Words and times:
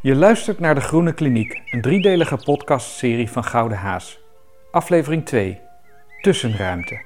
Je 0.00 0.14
luistert 0.14 0.58
naar 0.58 0.74
De 0.74 0.80
Groene 0.80 1.12
Kliniek, 1.12 1.62
een 1.70 1.80
driedelige 1.80 2.36
podcastserie 2.36 3.30
van 3.30 3.44
Gouden 3.44 3.78
Haas. 3.78 4.18
Aflevering 4.70 5.26
2, 5.26 5.60
Tussenruimte. 6.20 7.00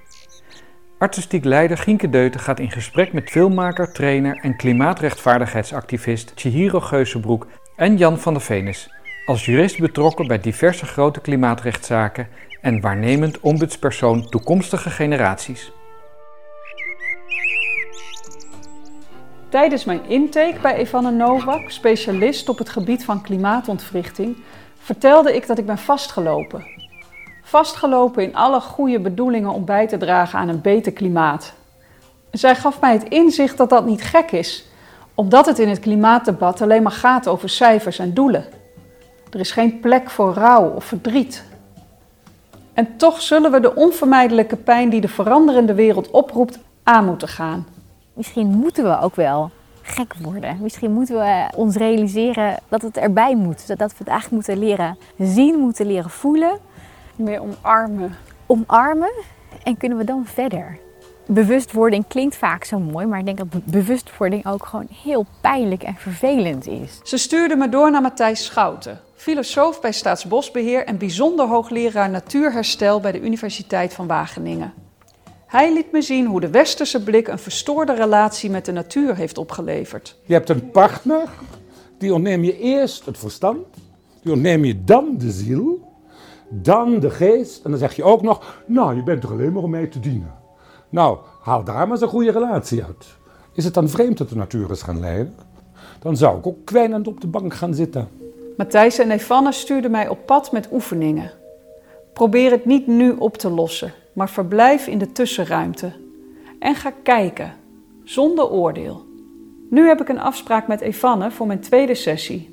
Artistiek 0.99 1.45
leider 1.45 1.79
Gienke 1.79 2.11
Deuten 2.11 2.41
gaat 2.41 2.61
in 2.61 2.71
gesprek 2.71 3.13
met 3.13 3.31
filmmaker, 3.31 3.93
trainer 3.93 4.39
en 4.43 4.57
klimaatrechtvaardigheidsactivist 4.57 6.33
Chihiro 6.35 6.81
Geuzenbroek 6.81 7.47
en 7.77 7.97
Jan 7.97 8.19
van 8.19 8.33
der 8.33 8.43
Venis, 8.43 8.91
als 9.27 9.45
jurist 9.45 9.79
betrokken 9.79 10.27
bij 10.27 10.41
diverse 10.41 10.87
grote 10.87 11.21
klimaatrechtszaken 11.21 12.29
en 12.61 12.81
waarnemend 12.81 13.41
ombudspersoon 13.41 14.29
toekomstige 14.29 14.91
generaties. 14.91 15.73
Tijdens 19.53 19.85
mijn 19.85 20.05
intake 20.09 20.59
bij 20.63 20.75
Evanne 20.75 21.11
Novak, 21.11 21.71
specialist 21.71 22.49
op 22.49 22.59
het 22.59 22.69
gebied 22.69 23.05
van 23.05 23.23
klimaatontwrichting, 23.23 24.37
vertelde 24.79 25.35
ik 25.35 25.47
dat 25.47 25.59
ik 25.59 25.67
ben 25.67 25.79
vastgelopen. 25.79 26.67
Vastgelopen 27.43 28.23
in 28.23 28.35
alle 28.35 28.61
goede 28.61 29.01
bedoelingen 29.01 29.53
om 29.53 29.65
bij 29.65 29.87
te 29.87 29.97
dragen 29.97 30.39
aan 30.39 30.49
een 30.49 30.61
beter 30.61 30.93
klimaat. 30.93 31.53
Zij 32.31 32.55
gaf 32.55 32.81
mij 32.81 32.93
het 32.93 33.09
inzicht 33.09 33.57
dat 33.57 33.71
dat 33.71 33.87
niet 33.87 34.03
gek 34.03 34.31
is, 34.31 34.67
omdat 35.15 35.47
het 35.47 35.59
in 35.59 35.69
het 35.69 35.81
klimaatdebat 35.81 36.61
alleen 36.61 36.83
maar 36.83 36.93
gaat 36.93 37.29
over 37.29 37.49
cijfers 37.49 37.99
en 37.99 38.15
doelen. 38.15 38.45
Er 39.31 39.41
is 39.41 39.53
geen 39.53 39.81
plek 39.81 40.11
voor 40.11 40.35
rouw 40.35 40.71
of 40.71 40.85
verdriet. 40.85 41.45
En 42.73 42.97
toch 42.97 43.23
zullen 43.23 43.51
we 43.51 43.61
de 43.61 43.75
onvermijdelijke 43.75 44.57
pijn 44.57 44.91
die 44.91 45.01
de 45.01 45.09
veranderende 45.09 45.75
wereld 45.75 46.11
oproept 46.11 46.59
aan 46.83 47.05
moeten 47.05 47.29
gaan. 47.29 47.67
Misschien 48.15 48.49
moeten 48.49 48.85
we 48.85 49.01
ook 49.01 49.15
wel 49.15 49.51
gek 49.83 50.15
worden. 50.15 50.59
Misschien 50.61 50.93
moeten 50.93 51.15
we 51.15 51.49
ons 51.57 51.77
realiseren 51.77 52.59
dat 52.69 52.83
het 52.83 52.97
erbij 52.97 53.37
moet. 53.37 53.67
Dat 53.67 53.91
we 53.91 53.99
het 53.99 54.09
eigenlijk 54.09 54.31
moeten 54.31 54.59
leren 54.59 54.99
zien, 55.19 55.59
moeten 55.59 55.87
leren 55.87 56.11
voelen. 56.11 56.59
Meer 57.17 57.41
omarmen. 57.41 58.17
Omarmen 58.47 59.13
en 59.63 59.77
kunnen 59.77 59.99
we 59.99 60.05
dan 60.05 60.27
verder. 60.27 60.79
Bewustwording 61.27 62.07
klinkt 62.07 62.37
vaak 62.37 62.65
zo 62.65 62.79
mooi, 62.79 63.07
maar 63.07 63.19
ik 63.19 63.25
denk 63.25 63.39
dat 63.39 63.65
bewustwording 63.65 64.47
ook 64.47 64.67
gewoon 64.67 64.89
heel 65.03 65.27
pijnlijk 65.41 65.83
en 65.83 65.95
vervelend 65.95 66.67
is. 66.67 67.01
Ze 67.03 67.17
stuurde 67.17 67.57
me 67.57 67.69
door 67.69 67.91
naar 67.91 68.03
Matthijs 68.03 68.45
Schouten, 68.45 69.01
filosoof 69.15 69.81
bij 69.81 69.93
Staatsbosbeheer 69.93 70.85
en 70.87 70.99
bijzonder 70.99 71.47
hoogleraar 71.47 72.11
natuurherstel 72.11 73.01
bij 73.01 73.13
de 73.13 73.21
Universiteit 73.21 73.95
van 73.95 74.07
Wageningen. 74.07 74.73
Hij 75.53 75.73
liet 75.73 75.93
me 75.93 76.03
zien 76.03 76.27
hoe 76.27 76.41
de 76.41 76.51
westerse 76.51 77.03
blik 77.03 77.29
een 77.29 77.39
verstoorde 77.39 77.95
relatie 77.95 78.51
met 78.51 78.65
de 78.65 78.73
natuur 78.73 79.17
heeft 79.17 79.39
opgeleverd. 79.39 80.17
Je 80.25 80.33
hebt 80.33 80.49
een 80.49 80.71
partner, 80.71 81.29
die 81.99 82.15
ontneem 82.15 82.45
je 82.45 82.59
eerst 82.59 83.07
het 83.07 83.19
verstand, 83.19 83.67
die 84.23 84.33
ontneem 84.33 84.65
je 84.65 84.85
dan 84.85 85.15
de 85.19 85.31
ziel, 85.31 85.93
dan 86.49 87.01
de 87.01 87.11
geest 87.11 87.65
en 87.65 87.71
dan 87.71 87.79
zeg 87.79 87.97
je 87.97 88.03
ook 88.03 88.23
nog, 88.23 88.63
nou 88.67 88.97
je 88.97 89.03
bent 89.03 89.23
er 89.23 89.31
alleen 89.31 89.53
maar 89.53 89.63
om 89.63 89.71
mij 89.71 89.87
te 89.87 90.01
dienen. 90.01 90.35
Nou, 90.89 91.19
haal 91.41 91.65
daar 91.65 91.75
maar 91.75 91.91
eens 91.91 92.01
een 92.01 92.09
goede 92.09 92.31
relatie 92.31 92.85
uit. 92.85 93.07
Is 93.53 93.65
het 93.65 93.75
dan 93.75 93.89
vreemd 93.89 94.19
dat 94.19 94.29
de 94.29 94.37
natuur 94.37 94.71
is 94.71 94.83
gaan 94.83 95.01
leiden? 95.01 95.35
Dan 96.01 96.17
zou 96.17 96.39
ik 96.39 96.47
ook 96.47 96.65
kwijnend 96.65 97.07
op 97.07 97.21
de 97.21 97.27
bank 97.27 97.55
gaan 97.55 97.75
zitten. 97.75 98.09
Matthijs 98.57 98.99
en 98.99 99.11
Evanne 99.11 99.53
stuurden 99.53 99.91
mij 99.91 100.09
op 100.09 100.27
pad 100.27 100.53
met 100.53 100.69
oefeningen. 100.73 101.31
Probeer 102.13 102.51
het 102.51 102.65
niet 102.65 102.87
nu 102.87 103.11
op 103.11 103.37
te 103.37 103.51
lossen, 103.51 103.93
maar 104.15 104.31
verblijf 104.31 104.87
in 104.87 104.99
de 104.99 105.13
tussenruimte. 105.13 105.93
En 106.59 106.75
ga 106.75 106.93
kijken, 107.03 107.55
zonder 108.05 108.51
oordeel. 108.51 109.07
Nu 109.71 109.87
heb 109.87 110.01
ik 110.01 110.09
een 110.09 110.21
afspraak 110.21 110.69
met 110.69 110.81
Evanne 110.81 111.31
voor 111.31 111.47
mijn 111.47 111.61
tweede 111.61 111.95
sessie. 111.95 112.51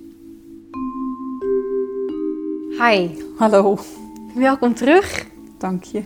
Hi, 2.80 3.10
Hallo, 3.38 3.78
welkom 4.36 4.76
terug. 4.76 5.26
dank 5.58 5.84
je. 5.84 6.04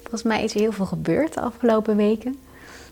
Volgens 0.00 0.22
mij 0.22 0.44
is 0.44 0.54
er 0.54 0.60
heel 0.60 0.72
veel 0.72 0.86
gebeurd 0.86 1.34
de 1.34 1.40
afgelopen 1.40 1.96
weken. 1.96 2.36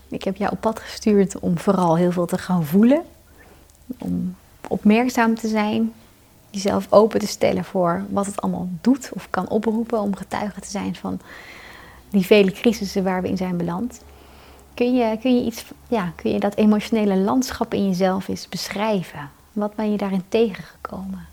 Ik 0.09 0.23
heb 0.23 0.35
jou 0.35 0.51
op 0.51 0.61
pad 0.61 0.79
gestuurd 0.79 1.39
om 1.39 1.57
vooral 1.57 1.97
heel 1.97 2.11
veel 2.11 2.25
te 2.25 2.37
gaan 2.37 2.65
voelen. 2.65 3.01
Om 3.97 4.35
opmerkzaam 4.67 5.35
te 5.35 5.47
zijn. 5.47 5.93
Jezelf 6.55 6.87
open 6.89 7.19
te 7.19 7.27
stellen 7.27 7.63
voor 7.63 8.05
wat 8.09 8.25
het 8.25 8.41
allemaal 8.41 8.69
doet 8.81 9.09
of 9.13 9.27
kan 9.29 9.49
oproepen. 9.49 9.99
Om 9.99 10.15
getuige 10.15 10.61
te 10.61 10.69
zijn 10.69 10.95
van 10.95 11.19
die 12.09 12.25
vele 12.25 12.51
crisissen 12.51 13.03
waar 13.03 13.21
we 13.21 13.27
in 13.27 13.37
zijn 13.37 13.57
beland. 13.57 14.01
Kun 14.73 14.95
je, 14.95 15.17
kun 15.17 15.35
je, 15.35 15.45
iets, 15.45 15.65
ja, 15.87 16.11
kun 16.15 16.31
je 16.31 16.39
dat 16.39 16.55
emotionele 16.55 17.15
landschap 17.15 17.73
in 17.73 17.87
jezelf 17.87 18.27
eens 18.27 18.49
beschrijven? 18.49 19.29
Wat 19.53 19.75
ben 19.75 19.91
je 19.91 19.97
daarin 19.97 20.23
tegengekomen? 20.29 21.27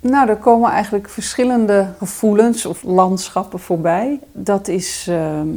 Nou, 0.00 0.28
er 0.28 0.36
komen 0.36 0.70
eigenlijk 0.70 1.08
verschillende 1.08 1.88
gevoelens 1.98 2.66
of 2.66 2.82
landschappen 2.82 3.58
voorbij. 3.58 4.20
Dat 4.32 4.68
is 4.68 5.06
ehm, 5.08 5.48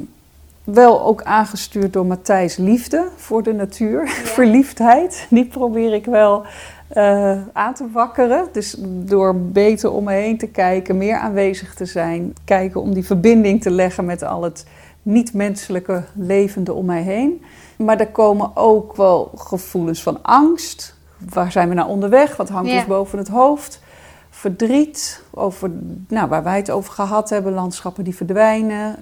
wel 0.64 1.02
ook 1.02 1.24
aangestuurd 1.24 1.94
door 1.94 2.06
Matthijs 2.06 2.58
liefde 2.58 3.08
voor 3.16 3.44
de 3.44 3.54
natuur, 3.54 4.08
verliefdheid. 4.38 5.28
Die 5.30 5.46
probeer 5.46 5.94
ik 5.94 6.06
wel 6.06 6.46
eh, 6.88 7.38
aan 7.53 7.74
te 7.74 7.88
wakkeren. 7.92 8.48
Dus 8.52 8.75
door 8.80 9.36
beter 9.36 9.92
om 9.92 10.03
me 10.03 10.14
heen 10.14 10.38
te 10.38 10.48
kijken, 10.48 10.98
meer 10.98 11.18
aanwezig 11.18 11.74
te 11.74 11.86
zijn, 11.86 12.34
kijken 12.46 12.81
om 12.81 12.94
die 12.94 13.06
verbinding 13.06 13.62
te 13.62 13.72
leggen 13.72 14.06
met 14.06 14.24
al 14.24 14.44
het 14.44 14.66
niet-menselijke 15.02 16.03
levende 16.14 16.74
om 16.74 16.86
mij 16.86 17.02
heen. 17.02 17.44
Maar 17.78 18.00
er 18.00 18.08
komen 18.12 18.52
ook 18.53 18.96
wel 18.96 19.31
gevoelens 19.36 20.03
van 20.03 20.24
angst. 20.24 20.96
Waar 21.34 21.52
zijn 21.52 21.70
we 21.70 21.75
nou 21.75 21.90
onderweg? 21.90 22.36
Wat 22.38 22.50
hangt 22.50 22.70
Ja. 22.70 22.75
ons 22.78 22.86
boven 22.86 23.18
het 23.18 23.28
hoofd? 23.28 23.81
Verdriet, 24.30 25.22
over, 25.31 25.72
nou, 26.08 26.30
waar 26.30 26.44
wij 26.44 26.58
het 26.58 26.72
over 26.72 26.94
gehad 26.94 27.30
hebben, 27.30 27.54
landschappen 27.54 28.04
die 28.04 28.16
verdwijnen. 28.16 28.96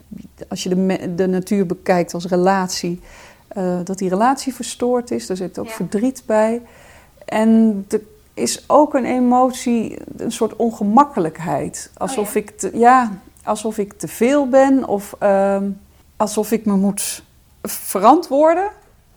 Als 0.49 0.63
je 0.63 0.69
de, 0.69 1.13
de 1.15 1.27
natuur 1.27 1.65
bekijkt 1.65 2.13
als 2.13 2.25
relatie, 2.25 3.01
eh, 3.47 3.77
dat 3.83 3.97
die 3.97 4.09
relatie 4.09 4.53
verstoord 4.53 5.11
is. 5.11 5.27
Daar 5.27 5.37
zit 5.37 5.59
ook 5.59 5.67
Ja. 5.67 5.71
verdriet 5.71 6.23
bij. 6.25 6.61
En 7.25 7.85
er 7.89 8.01
is 8.33 8.63
ook 8.67 8.93
een 8.93 9.05
emotie, 9.05 9.97
een 10.17 10.31
soort 10.31 10.55
ongemakkelijkheid. 10.55 11.91
Alsof, 11.97 12.33
ja. 12.33 12.39
ik, 12.39 12.49
te, 12.49 12.71
ja, 12.73 13.11
alsof 13.43 13.77
ik 13.77 13.93
te 13.93 14.07
veel 14.07 14.49
ben 14.49 14.87
of 14.87 15.15
ehm, 15.19 15.69
alsof 16.17 16.51
ik 16.51 16.65
me 16.65 16.73
moet 16.73 17.23
verantwoorden. 17.63 18.69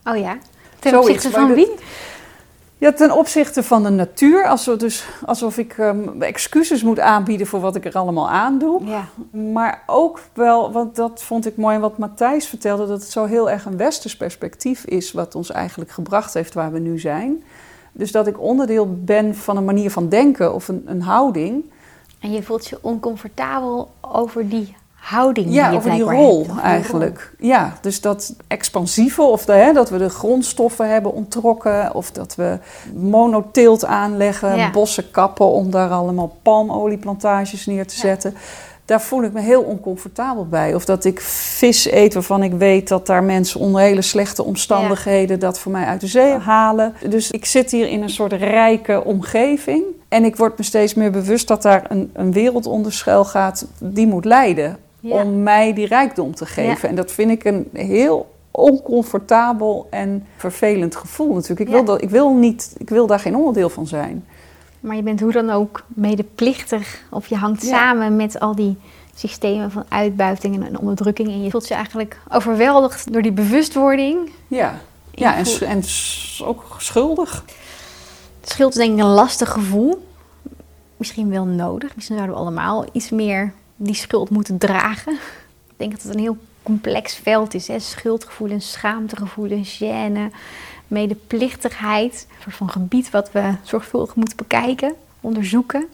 Oh 0.04 0.16
ja, 0.16 0.38
ten 0.78 0.90
Zoiets, 0.90 1.08
opzichte 1.10 1.38
van 1.38 1.54
wie? 1.54 1.74
Ja, 2.78 2.92
ten 2.92 3.10
opzichte 3.10 3.62
van 3.62 3.82
de 3.82 3.90
natuur, 3.90 4.46
alsof, 4.46 4.76
dus, 4.76 5.04
alsof 5.26 5.58
ik 5.58 5.78
ehm, 5.78 6.22
excuses 6.22 6.82
moet 6.82 7.00
aanbieden 7.00 7.46
voor 7.46 7.60
wat 7.60 7.76
ik 7.76 7.84
er 7.84 7.92
allemaal 7.92 8.30
aan 8.30 8.58
doe. 8.58 8.84
Ja. 8.84 9.08
Maar 9.52 9.82
ook 9.86 10.20
wel, 10.32 10.72
want 10.72 10.96
dat 10.96 11.22
vond 11.22 11.46
ik 11.46 11.56
mooi 11.56 11.78
wat 11.78 11.98
Matthijs 11.98 12.46
vertelde, 12.46 12.86
dat 12.86 13.00
het 13.00 13.10
zo 13.10 13.24
heel 13.24 13.50
erg 13.50 13.64
een 13.64 13.76
westers 13.76 14.16
perspectief 14.16 14.84
is 14.84 15.12
wat 15.12 15.34
ons 15.34 15.50
eigenlijk 15.50 15.90
gebracht 15.90 16.34
heeft 16.34 16.54
waar 16.54 16.72
we 16.72 16.78
nu 16.78 16.98
zijn. 16.98 17.44
Dus 17.98 18.12
dat 18.12 18.26
ik 18.26 18.40
onderdeel 18.40 18.94
ben 19.04 19.34
van 19.36 19.56
een 19.56 19.64
manier 19.64 19.90
van 19.90 20.08
denken 20.08 20.54
of 20.54 20.68
een, 20.68 20.82
een 20.86 21.02
houding. 21.02 21.64
En 22.20 22.32
je 22.32 22.42
voelt 22.42 22.66
je 22.66 22.78
oncomfortabel 22.80 23.90
over 24.00 24.48
die 24.48 24.76
houding 24.94 25.46
die 25.46 25.54
Ja, 25.54 25.70
je 25.70 25.76
over 25.76 25.90
die 25.90 26.02
rol 26.02 26.38
hebt, 26.42 26.52
die 26.52 26.60
eigenlijk. 26.62 27.32
Ja, 27.38 27.78
dus 27.80 28.00
dat 28.00 28.34
expansieve 28.46 29.22
of 29.22 29.44
de, 29.44 29.52
hè, 29.52 29.72
dat 29.72 29.90
we 29.90 29.98
de 29.98 30.08
grondstoffen 30.08 30.90
hebben 30.90 31.12
onttrokken 31.12 31.94
of 31.94 32.10
dat 32.10 32.34
we 32.34 32.58
monoteelt 32.94 33.84
aanleggen, 33.84 34.56
Ja. 34.56 34.70
bossen 34.70 35.10
kappen 35.10 35.46
om 35.46 35.70
daar 35.70 35.90
allemaal 35.90 36.36
palmolieplantages 36.42 37.66
neer 37.66 37.86
te 37.86 37.94
Ja. 37.94 38.00
zetten. 38.00 38.34
Daar 38.88 39.02
voel 39.02 39.22
ik 39.22 39.32
me 39.32 39.40
heel 39.40 39.62
oncomfortabel 39.62 40.46
bij. 40.46 40.74
Of 40.74 40.84
dat 40.84 41.04
ik 41.04 41.20
vis 41.20 41.90
eet 41.90 42.14
waarvan 42.14 42.42
ik 42.42 42.52
weet 42.52 42.88
dat 42.88 43.06
daar 43.06 43.22
mensen 43.22 43.60
onder 43.60 43.80
hele 43.80 44.02
slechte 44.02 44.44
omstandigheden 44.44 45.40
dat 45.40 45.58
voor 45.58 45.72
mij 45.72 45.84
uit 45.84 46.00
de 46.00 46.06
zee 46.06 46.32
halen. 46.32 46.94
Dus 47.08 47.30
ik 47.30 47.44
zit 47.44 47.70
hier 47.70 47.88
in 47.88 48.02
een 48.02 48.10
soort 48.10 48.32
rijke 48.32 49.04
omgeving. 49.04 49.84
En 50.08 50.24
ik 50.24 50.36
word 50.36 50.58
me 50.58 50.64
steeds 50.64 50.94
meer 50.94 51.10
bewust 51.10 51.48
dat 51.48 51.62
daar 51.62 51.84
een, 51.88 52.10
een 52.12 52.32
wereld 52.32 52.66
onder 52.66 52.92
schuil 52.92 53.24
gaat 53.24 53.66
die 53.78 54.06
moet 54.06 54.24
leiden 54.24 54.76
Ja. 55.00 55.22
om 55.22 55.42
mij 55.42 55.72
die 55.74 55.86
rijkdom 55.86 56.34
te 56.34 56.46
geven. 56.46 56.82
Ja. 56.82 56.88
En 56.88 56.94
dat 56.94 57.12
vind 57.12 57.30
ik 57.30 57.44
een 57.44 57.68
heel 57.72 58.26
oncomfortabel 58.50 59.86
en 59.90 60.26
vervelend 60.36 60.96
gevoel 60.96 61.34
natuurlijk. 61.34 61.60
Ik, 61.60 61.68
wil, 61.68 61.84
dat, 61.84 62.02
ik, 62.02 62.10
wil, 62.10 62.34
niet, 62.34 62.74
ik 62.78 62.88
wil 62.88 63.06
daar 63.06 63.20
geen 63.20 63.36
onderdeel 63.36 63.68
van 63.70 63.86
zijn. 63.86 64.24
Maar 64.80 64.96
je 64.96 65.02
bent 65.02 65.20
hoe 65.20 65.32
dan 65.32 65.50
ook 65.50 65.84
medeplichtig 65.88 67.02
of 67.10 67.26
je 67.26 67.36
hangt 67.36 67.62
Ja. 67.62 67.68
samen 67.68 68.16
met 68.16 68.40
al 68.40 68.54
die 68.54 68.76
systemen 69.14 69.70
van 69.70 69.84
uitbuiting 69.88 70.66
en 70.66 70.78
onderdrukking. 70.78 71.28
En 71.28 71.42
je 71.42 71.50
voelt 71.50 71.68
je 71.68 71.74
eigenlijk 71.74 72.20
overweldigd 72.28 73.12
door 73.12 73.22
die 73.22 73.32
bewustwording. 73.32 74.30
Ja, 74.48 74.80
ja 75.10 75.36
en, 75.36 75.46
en 75.60 75.82
ook 76.44 76.76
schuldig. 76.78 77.44
Schuld 78.42 78.70
is 78.72 78.78
denk 78.78 78.98
ik 78.98 79.04
een 79.04 79.10
lastig 79.10 79.52
gevoel. 79.52 80.06
Misschien 80.96 81.30
wel 81.30 81.44
nodig. 81.44 81.94
Misschien 81.94 82.16
zouden 82.16 82.36
we 82.36 82.42
allemaal 82.42 82.86
iets 82.92 83.10
meer 83.10 83.52
die 83.76 83.94
schuld 83.94 84.30
moeten 84.30 84.58
dragen. 84.58 85.12
Ik 85.68 85.74
denk 85.76 85.90
dat 85.92 86.02
het 86.02 86.14
een 86.14 86.20
heel 86.20 86.36
complex 86.62 87.14
veld 87.14 87.54
is. 87.54 87.66
Hè? 87.68 87.78
Schuldgevoelens, 87.78 88.72
schaamtegevoelens, 88.72 89.78
gêne, 89.82 90.34
medeplichtigheid. 90.88 92.26
Een 92.28 92.42
soort 92.42 92.56
van 92.56 92.70
gebied 92.70 93.10
wat 93.10 93.32
we 93.32 93.54
zorgvuldig 93.62 94.14
moeten 94.14 94.36
bekijken, 94.36 94.94
onderzoeken. 95.20 95.86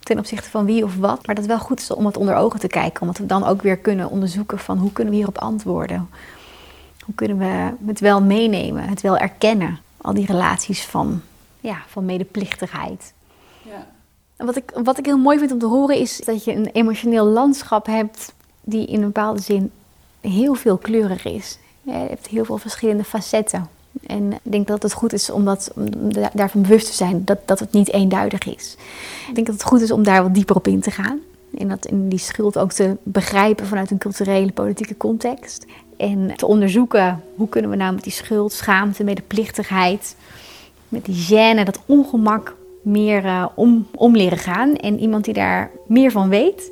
Ten 0.00 0.18
opzichte 0.18 0.50
van 0.50 0.64
wie 0.64 0.84
of 0.84 0.96
wat. 0.96 1.26
Maar 1.26 1.34
dat 1.34 1.46
wel 1.46 1.58
goed 1.58 1.80
is 1.80 1.90
om 1.90 2.06
het 2.06 2.16
onder 2.16 2.34
ogen 2.34 2.60
te 2.60 2.66
kijken. 2.66 3.00
Omdat 3.00 3.18
we 3.18 3.26
dan 3.26 3.44
ook 3.44 3.62
weer 3.62 3.76
kunnen 3.76 4.10
onderzoeken 4.10 4.58
van 4.58 4.78
hoe 4.78 4.92
kunnen 4.92 5.12
we 5.12 5.18
hierop 5.18 5.38
antwoorden. 5.38 6.08
Hoe 7.04 7.14
kunnen 7.14 7.38
we 7.38 7.72
het 7.86 8.00
wel 8.00 8.22
meenemen, 8.22 8.88
het 8.88 9.00
wel 9.00 9.16
erkennen. 9.16 9.78
Al 9.96 10.14
die 10.14 10.26
relaties 10.26 10.84
van, 10.84 11.20
ja, 11.60 11.82
van 11.88 12.04
medeplichtigheid. 12.04 13.12
Ja. 13.62 13.86
Wat 14.36 14.56
ik, 14.56 14.70
wat 14.84 14.98
ik 14.98 15.06
heel 15.06 15.18
mooi 15.18 15.38
vind 15.38 15.52
om 15.52 15.58
te 15.58 15.66
horen 15.66 15.96
is 15.96 16.16
dat 16.16 16.44
je 16.44 16.52
een 16.52 16.66
emotioneel 16.66 17.24
landschap 17.24 17.86
hebt 17.86 18.32
die 18.60 18.86
in 18.86 18.94
een 18.94 19.06
bepaalde 19.06 19.40
zin 19.40 19.70
heel 20.20 20.54
veel 20.54 20.76
kleurig 20.76 21.24
is. 21.24 21.58
Je 21.82 21.92
hebt 21.92 22.26
heel 22.26 22.44
veel 22.44 22.58
verschillende 22.58 23.04
facetten. 23.04 23.68
En 24.06 24.32
ik 24.32 24.52
denk 24.52 24.66
dat 24.66 24.82
het 24.82 24.92
goed 24.92 25.12
is 25.12 25.30
om, 25.30 25.48
om 25.48 26.12
da- 26.12 26.30
daarvan 26.34 26.62
bewust 26.62 26.86
te 26.86 26.92
zijn 26.92 27.24
dat, 27.24 27.38
dat 27.44 27.58
het 27.58 27.72
niet 27.72 27.92
eenduidig 27.92 28.56
is. 28.56 28.76
Ik 29.28 29.34
denk 29.34 29.46
dat 29.46 29.56
het 29.56 29.64
goed 29.64 29.80
is 29.80 29.90
om 29.90 30.02
daar 30.02 30.22
wat 30.22 30.34
dieper 30.34 30.56
op 30.56 30.66
in 30.66 30.80
te 30.80 30.90
gaan. 30.90 31.20
En 31.58 31.68
dat 31.68 31.86
in 31.86 32.08
die 32.08 32.18
schuld 32.18 32.58
ook 32.58 32.72
te 32.72 32.96
begrijpen 33.02 33.66
vanuit 33.66 33.90
een 33.90 33.98
culturele, 33.98 34.52
politieke 34.52 34.96
context. 34.96 35.66
En 35.96 36.32
te 36.36 36.46
onderzoeken 36.46 37.22
hoe 37.34 37.48
kunnen 37.48 37.70
we 37.70 37.76
nou 37.76 37.94
met 37.94 38.02
die 38.02 38.12
schuld, 38.12 38.52
schaamte, 38.52 39.04
medeplichtigheid, 39.04 40.16
met 40.88 41.04
die 41.04 41.26
gêne, 41.26 41.64
dat 41.64 41.80
ongemak 41.86 42.54
meer 42.82 43.24
eh, 43.24 43.46
om, 43.54 43.86
om 43.94 44.16
leren 44.16 44.38
gaan. 44.38 44.76
En 44.76 44.98
iemand 44.98 45.24
die 45.24 45.34
daar 45.34 45.70
meer 45.86 46.10
van 46.10 46.28
weet, 46.28 46.70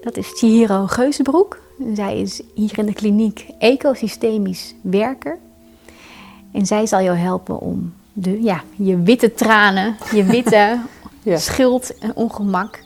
dat 0.00 0.16
is 0.16 0.30
Chihiro 0.34 0.86
Geuzenbroek. 0.86 1.58
En 1.78 1.96
Zij 1.96 2.20
is 2.20 2.42
hier 2.54 2.78
in 2.78 2.86
de 2.86 2.92
kliniek 2.92 3.46
ecosystemisch 3.58 4.74
werker. 4.82 5.38
En 6.54 6.66
zij 6.66 6.86
zal 6.86 7.00
jou 7.02 7.16
helpen 7.16 7.60
om 7.60 7.94
de, 8.12 8.42
ja, 8.42 8.62
je 8.76 9.02
witte 9.02 9.34
tranen, 9.34 9.96
je 10.12 10.24
witte 10.24 10.78
Ja. 11.22 11.36
schuld 11.36 11.98
en 11.98 12.16
ongemak 12.16 12.80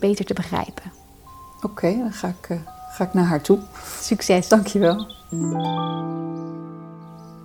beter 0.00 0.24
te 0.24 0.34
begrijpen. 0.34 0.92
Oké, 1.62 1.96
dan 1.98 2.12
ga 2.12 2.28
ik, 2.28 2.48
eh, 2.48 2.56
ga 2.90 3.04
ik 3.04 3.14
naar 3.14 3.24
haar 3.24 3.40
toe. 3.40 3.58
Succes! 4.00 4.48
Dankjewel. 4.48 5.06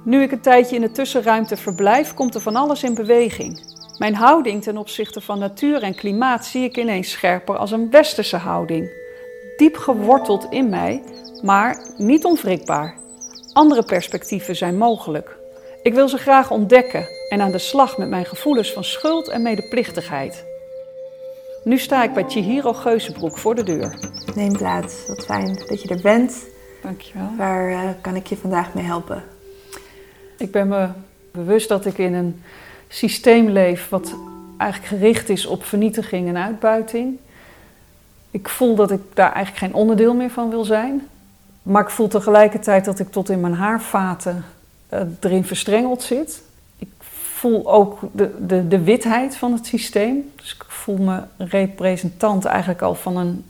Nu 0.03 0.21
ik 0.21 0.31
een 0.31 0.41
tijdje 0.41 0.75
in 0.75 0.81
de 0.81 0.91
tussenruimte 0.91 1.57
verblijf, 1.57 2.13
komt 2.13 2.35
er 2.35 2.41
van 2.41 2.55
alles 2.55 2.83
in 2.83 2.93
beweging. 2.93 3.61
Mijn 3.97 4.15
houding 4.15 4.63
ten 4.63 4.77
opzichte 4.77 5.21
van 5.21 5.39
natuur 5.39 5.83
en 5.83 5.95
klimaat 5.95 6.45
zie 6.45 6.63
ik 6.63 6.77
ineens 6.77 7.11
scherper 7.11 7.57
als 7.57 7.71
een 7.71 7.89
westerse 7.89 8.37
houding. 8.37 8.89
Diep 9.57 9.75
geworteld 9.77 10.47
in 10.49 10.69
mij, 10.69 11.03
maar 11.41 11.87
niet 11.97 12.25
onwrikbaar. 12.25 12.95
Andere 13.53 13.83
perspectieven 13.83 14.55
zijn 14.55 14.77
mogelijk. 14.77 15.37
Ik 15.81 15.93
wil 15.93 16.09
ze 16.09 16.17
graag 16.17 16.51
ontdekken 16.51 17.07
en 17.29 17.41
aan 17.41 17.51
de 17.51 17.57
slag 17.57 17.97
met 17.97 18.09
mijn 18.09 18.25
gevoelens 18.25 18.73
van 18.73 18.83
schuld 18.83 19.29
en 19.29 19.41
medeplichtigheid. 19.41 20.45
Nu 21.63 21.77
sta 21.77 22.03
ik 22.03 22.13
bij 22.13 22.25
Chihiro 22.27 22.73
Geuzenbroek 22.73 23.37
voor 23.37 23.55
de 23.55 23.63
deur. 23.63 23.95
Neem 24.35 24.57
plaats. 24.57 25.07
Wat 25.07 25.25
fijn 25.25 25.63
dat 25.67 25.81
je 25.81 25.89
er 25.89 26.01
bent. 26.01 26.45
Dankjewel. 26.83 27.29
Waar 27.37 27.71
eh, 27.71 27.89
kan 28.01 28.15
ik 28.15 28.27
je 28.27 28.37
vandaag 28.37 28.73
mee 28.73 28.83
helpen? 28.83 29.23
Ik 30.37 30.51
ben 30.51 30.67
me 30.67 30.87
bewust 31.31 31.69
dat 31.69 31.85
ik 31.85 31.97
in 31.97 32.13
een 32.13 32.43
systeem 32.87 33.49
leef 33.49 33.89
wat 33.89 34.15
eigenlijk 34.57 34.91
gericht 34.91 35.29
is 35.29 35.45
op 35.45 35.63
vernietiging 35.63 36.27
en 36.27 36.37
uitbuiting. 36.37 37.17
Ik 38.31 38.49
voel 38.49 38.75
dat 38.75 38.91
ik 38.91 39.01
daar 39.13 39.31
eigenlijk 39.31 39.65
geen 39.65 39.81
onderdeel 39.81 40.13
meer 40.13 40.29
van 40.29 40.49
wil 40.49 40.63
zijn. 40.63 41.07
Maar 41.63 41.81
ik 41.81 41.89
voel 41.89 42.07
tegelijkertijd 42.07 42.85
dat 42.85 42.99
ik 42.99 43.11
tot 43.11 43.29
in 43.29 43.39
mijn 43.39 43.53
haarvaten 43.53 44.45
eh, 44.89 45.01
erin 45.19 45.45
verstrengeld 45.45 46.03
zit. 46.03 46.41
Ik 46.77 46.89
voel 46.99 47.71
ook 47.71 47.99
de, 48.11 48.45
de, 48.47 48.67
de 48.67 48.83
witheid 48.83 49.35
van 49.35 49.53
het 49.53 49.65
systeem. 49.65 50.31
Dus 50.35 50.55
ik 50.55 50.65
voel 50.67 50.97
me 50.97 51.21
representant 51.37 52.45
eigenlijk 52.45 52.81
al 52.81 52.95
van 52.95 53.17
een 53.17 53.45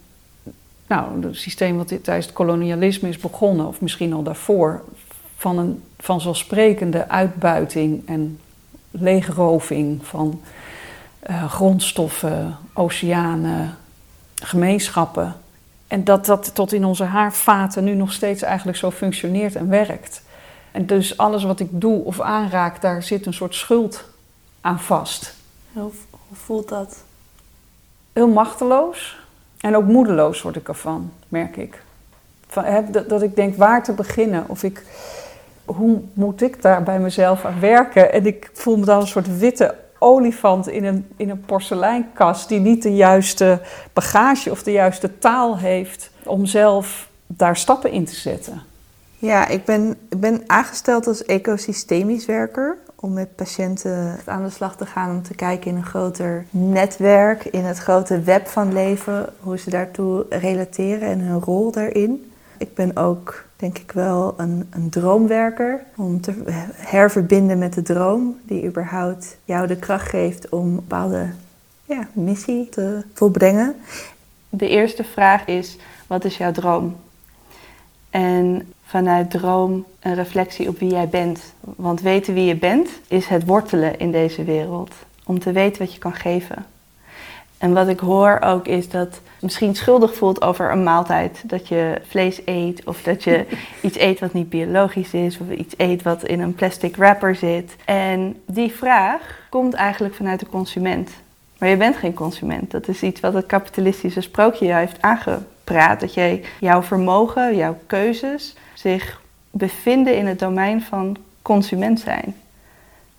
nou, 0.86 1.34
systeem 1.34 1.76
wat 1.76 1.88
tijdens 1.88 2.26
het 2.26 2.34
kolonialisme 2.34 3.08
is 3.08 3.18
begonnen, 3.18 3.66
of 3.66 3.80
misschien 3.80 4.12
al 4.12 4.22
daarvoor, 4.22 4.82
van 5.36 5.58
een 5.58 5.82
vanzelfsprekende 5.98 7.08
uitbuiting 7.08 8.08
en 8.08 8.38
leegroving 8.90 10.06
van 10.06 10.40
eh, 11.20 11.50
grondstoffen, 11.50 12.56
oceanen, 12.72 13.76
gemeenschappen. 14.34 15.36
En 15.94 16.04
dat 16.04 16.26
dat 16.26 16.54
tot 16.54 16.72
in 16.72 16.84
onze 16.84 17.04
haarvaten 17.04 17.84
nu 17.84 17.94
nog 17.94 18.12
steeds 18.12 18.42
eigenlijk 18.42 18.78
zo 18.78 18.90
functioneert 18.90 19.56
en 19.56 19.68
werkt. 19.68 20.22
En 20.72 20.86
dus 20.86 21.16
alles 21.16 21.44
wat 21.44 21.60
ik 21.60 21.68
doe 21.70 22.04
of 22.04 22.20
aanraak, 22.20 22.80
daar 22.80 23.02
zit 23.02 23.26
een 23.26 23.34
soort 23.34 23.54
schuld 23.54 24.04
aan 24.60 24.80
vast. 24.80 25.34
Hoe, 25.72 25.90
hoe 26.10 26.36
voelt 26.36 26.68
dat? 26.68 26.96
Heel 28.12 28.28
machteloos 28.28 29.18
en 29.60 29.76
ook 29.76 29.84
moedeloos 29.84 30.42
word 30.42 30.56
ik 30.56 30.68
ervan, 30.68 31.12
merk 31.28 31.56
ik. 31.56 31.82
Van, 32.46 32.64
hè, 32.64 32.90
dat, 32.90 33.08
dat 33.08 33.22
ik 33.22 33.36
denk 33.36 33.56
waar 33.56 33.84
te 33.84 33.92
beginnen 33.92 34.44
of 34.48 34.62
ik, 34.62 34.82
hoe 35.64 36.00
moet 36.12 36.42
ik 36.42 36.62
daar 36.62 36.82
bij 36.82 36.98
mezelf 36.98 37.44
aan 37.44 37.60
werken? 37.60 38.12
En 38.12 38.26
ik 38.26 38.50
voel 38.52 38.76
me 38.76 38.84
dan 38.84 39.00
een 39.00 39.06
soort 39.06 39.38
witte 39.38 39.74
olifant 40.04 40.68
in 40.68 40.84
een, 40.84 41.06
in 41.16 41.30
een 41.30 41.40
porseleinkast 41.40 42.48
die 42.48 42.60
niet 42.60 42.82
de 42.82 42.94
juiste 42.94 43.60
bagage 43.92 44.50
of 44.50 44.62
de 44.62 44.72
juiste 44.72 45.18
taal 45.18 45.58
heeft 45.58 46.10
om 46.24 46.46
zelf 46.46 47.08
daar 47.26 47.56
stappen 47.56 47.90
in 47.90 48.04
te 48.04 48.14
zetten. 48.14 48.62
Ja, 49.18 49.48
ik 49.48 49.64
ben, 49.64 49.96
ik 50.08 50.20
ben 50.20 50.42
aangesteld 50.46 51.06
als 51.06 51.24
ecosystemisch 51.24 52.26
werker 52.26 52.76
om 52.94 53.12
met 53.12 53.36
patiënten 53.36 54.18
aan 54.24 54.44
de 54.44 54.50
slag 54.50 54.76
te 54.76 54.86
gaan 54.86 55.10
om 55.10 55.22
te 55.22 55.34
kijken 55.34 55.70
in 55.70 55.76
een 55.76 55.84
groter 55.84 56.46
netwerk, 56.50 57.44
in 57.44 57.64
het 57.64 57.78
grote 57.78 58.20
web 58.20 58.46
van 58.46 58.72
leven, 58.72 59.32
hoe 59.40 59.58
ze 59.58 59.70
daartoe 59.70 60.26
relateren 60.28 61.08
en 61.08 61.20
hun 61.20 61.40
rol 61.40 61.70
daarin. 61.70 62.32
Ik 62.64 62.74
ben 62.74 62.96
ook, 62.96 63.44
denk 63.56 63.78
ik 63.78 63.92
wel, 63.92 64.34
een, 64.36 64.66
een 64.70 64.90
droomwerker 64.90 65.84
om 65.96 66.20
te 66.20 66.42
herverbinden 66.74 67.58
met 67.58 67.74
de 67.74 67.82
droom 67.82 68.38
die 68.42 68.64
überhaupt 68.64 69.36
jou 69.44 69.66
de 69.66 69.76
kracht 69.76 70.08
geeft 70.08 70.48
om 70.48 70.66
een 70.66 70.74
bepaalde 70.74 71.30
ja, 71.84 72.08
missie 72.12 72.68
te 72.68 73.04
volbrengen. 73.12 73.74
De 74.48 74.68
eerste 74.68 75.04
vraag 75.04 75.46
is: 75.46 75.76
wat 76.06 76.24
is 76.24 76.36
jouw 76.36 76.52
droom? 76.52 76.96
En 78.10 78.72
vanuit 78.84 79.30
droom 79.30 79.84
een 80.00 80.14
reflectie 80.14 80.68
op 80.68 80.78
wie 80.78 80.90
jij 80.90 81.08
bent. 81.08 81.40
Want 81.60 82.00
weten 82.00 82.34
wie 82.34 82.44
je 82.44 82.56
bent 82.56 82.88
is 83.08 83.26
het 83.26 83.46
wortelen 83.46 83.98
in 83.98 84.12
deze 84.12 84.44
wereld. 84.44 84.94
Om 85.24 85.38
te 85.38 85.52
weten 85.52 85.82
wat 85.82 85.92
je 85.92 85.98
kan 85.98 86.14
geven. 86.14 86.66
En 87.58 87.72
wat 87.72 87.88
ik 87.88 88.00
hoor 88.00 88.40
ook 88.40 88.66
is 88.66 88.88
dat 88.88 89.20
misschien 89.44 89.74
schuldig 89.74 90.14
voelt 90.14 90.42
over 90.42 90.70
een 90.70 90.82
maaltijd. 90.82 91.42
Dat 91.44 91.68
je 91.68 92.00
vlees 92.08 92.40
eet 92.44 92.84
of 92.84 93.02
dat 93.02 93.24
je 93.24 93.46
iets 93.82 93.98
eet 93.98 94.20
wat 94.20 94.32
niet 94.32 94.48
biologisch 94.48 95.14
is. 95.14 95.38
Of 95.38 95.50
iets 95.50 95.74
eet 95.76 96.02
wat 96.02 96.24
in 96.24 96.40
een 96.40 96.54
plastic 96.54 96.96
wrapper 96.96 97.34
zit. 97.34 97.76
En 97.84 98.42
die 98.46 98.72
vraag 98.72 99.46
komt 99.50 99.74
eigenlijk 99.74 100.14
vanuit 100.14 100.40
de 100.40 100.46
consument. 100.46 101.10
Maar 101.58 101.68
je 101.68 101.76
bent 101.76 101.96
geen 101.96 102.14
consument. 102.14 102.70
Dat 102.70 102.88
is 102.88 103.02
iets 103.02 103.20
wat 103.20 103.34
het 103.34 103.46
kapitalistische 103.46 104.20
sprookje 104.20 104.66
jou 104.66 104.80
heeft 104.80 105.02
aangepraat. 105.02 106.00
Dat 106.00 106.14
jij, 106.14 106.44
jouw 106.60 106.82
vermogen, 106.82 107.56
jouw 107.56 107.78
keuzes 107.86 108.54
zich 108.74 109.20
bevinden 109.50 110.16
in 110.16 110.26
het 110.26 110.38
domein 110.38 110.82
van 110.82 111.16
consument 111.42 112.00
zijn. 112.00 112.36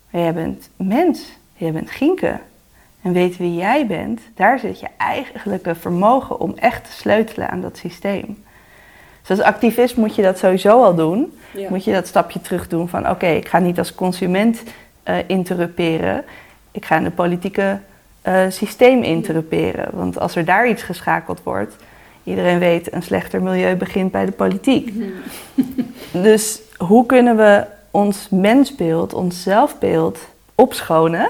Maar 0.10 0.22
jij 0.22 0.34
bent 0.34 0.70
mens. 0.76 1.32
Jij 1.54 1.72
bent 1.72 1.92
Gienke. 1.92 2.40
En 3.06 3.14
weten 3.14 3.42
wie 3.42 3.56
jij 3.56 3.88
bent, 3.88 4.22
daar 4.36 4.60
zit 4.60 4.80
je 4.80 4.88
eigenlijke 4.98 5.76
vermogen 5.76 6.40
om 6.40 6.54
echt 6.56 6.84
te 6.84 6.92
sleutelen 6.92 7.50
aan 7.50 7.62
dat 7.62 7.78
systeem. 7.78 8.44
Dus 9.22 9.30
als 9.30 9.48
activist 9.48 9.98
moet 9.98 10.16
je 10.16 10.22
dat 10.22 10.38
sowieso 10.38 10.84
al 10.84 10.96
doen. 10.96 11.38
Ja. 11.52 11.70
Moet 11.70 11.84
je 11.84 11.92
dat 11.92 12.08
stapje 12.08 12.42
terug 12.42 12.68
doen 12.68 12.90
van 12.90 13.10
oké, 13.10 13.28
ik 13.28 13.48
ga 13.48 13.60
niet 13.60 13.78
als 13.78 13.96
consument 13.96 14.64
eh 15.04 15.18
interruperen. 15.28 16.24
Ik 16.72 16.86
ga 16.86 16.98
in 16.98 17.04
het 17.04 17.16
politieke 17.16 17.80
eh, 18.22 18.42
systeem 18.50 19.04
interruperen. 19.04 19.90
Want 19.94 20.20
als 20.20 20.36
er 20.36 20.46
daar 20.46 20.70
iets 20.70 20.84
geschakeld 20.84 21.44
wordt, 21.44 21.76
iedereen 22.24 22.60
weet, 22.60 22.94
een 22.94 23.04
slechter 23.04 23.42
milieu 23.42 23.76
begint 23.76 24.12
bij 24.12 24.26
de 24.26 24.32
politiek. 24.32 24.94
dus 26.28 26.62
hoe 26.78 27.06
kunnen 27.06 27.38
we 27.38 27.66
ons 27.92 28.28
mensbeeld, 28.30 29.14
ons 29.14 29.44
zelfbeeld 29.44 30.20
opschonen, 30.56 31.30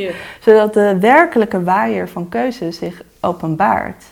zodat 0.44 0.74
de 0.74 0.98
werkelijke 1.00 1.62
waaier 1.62 2.08
van 2.08 2.28
keuze 2.28 2.70
zich 2.70 3.02
openbaart? 3.20 4.04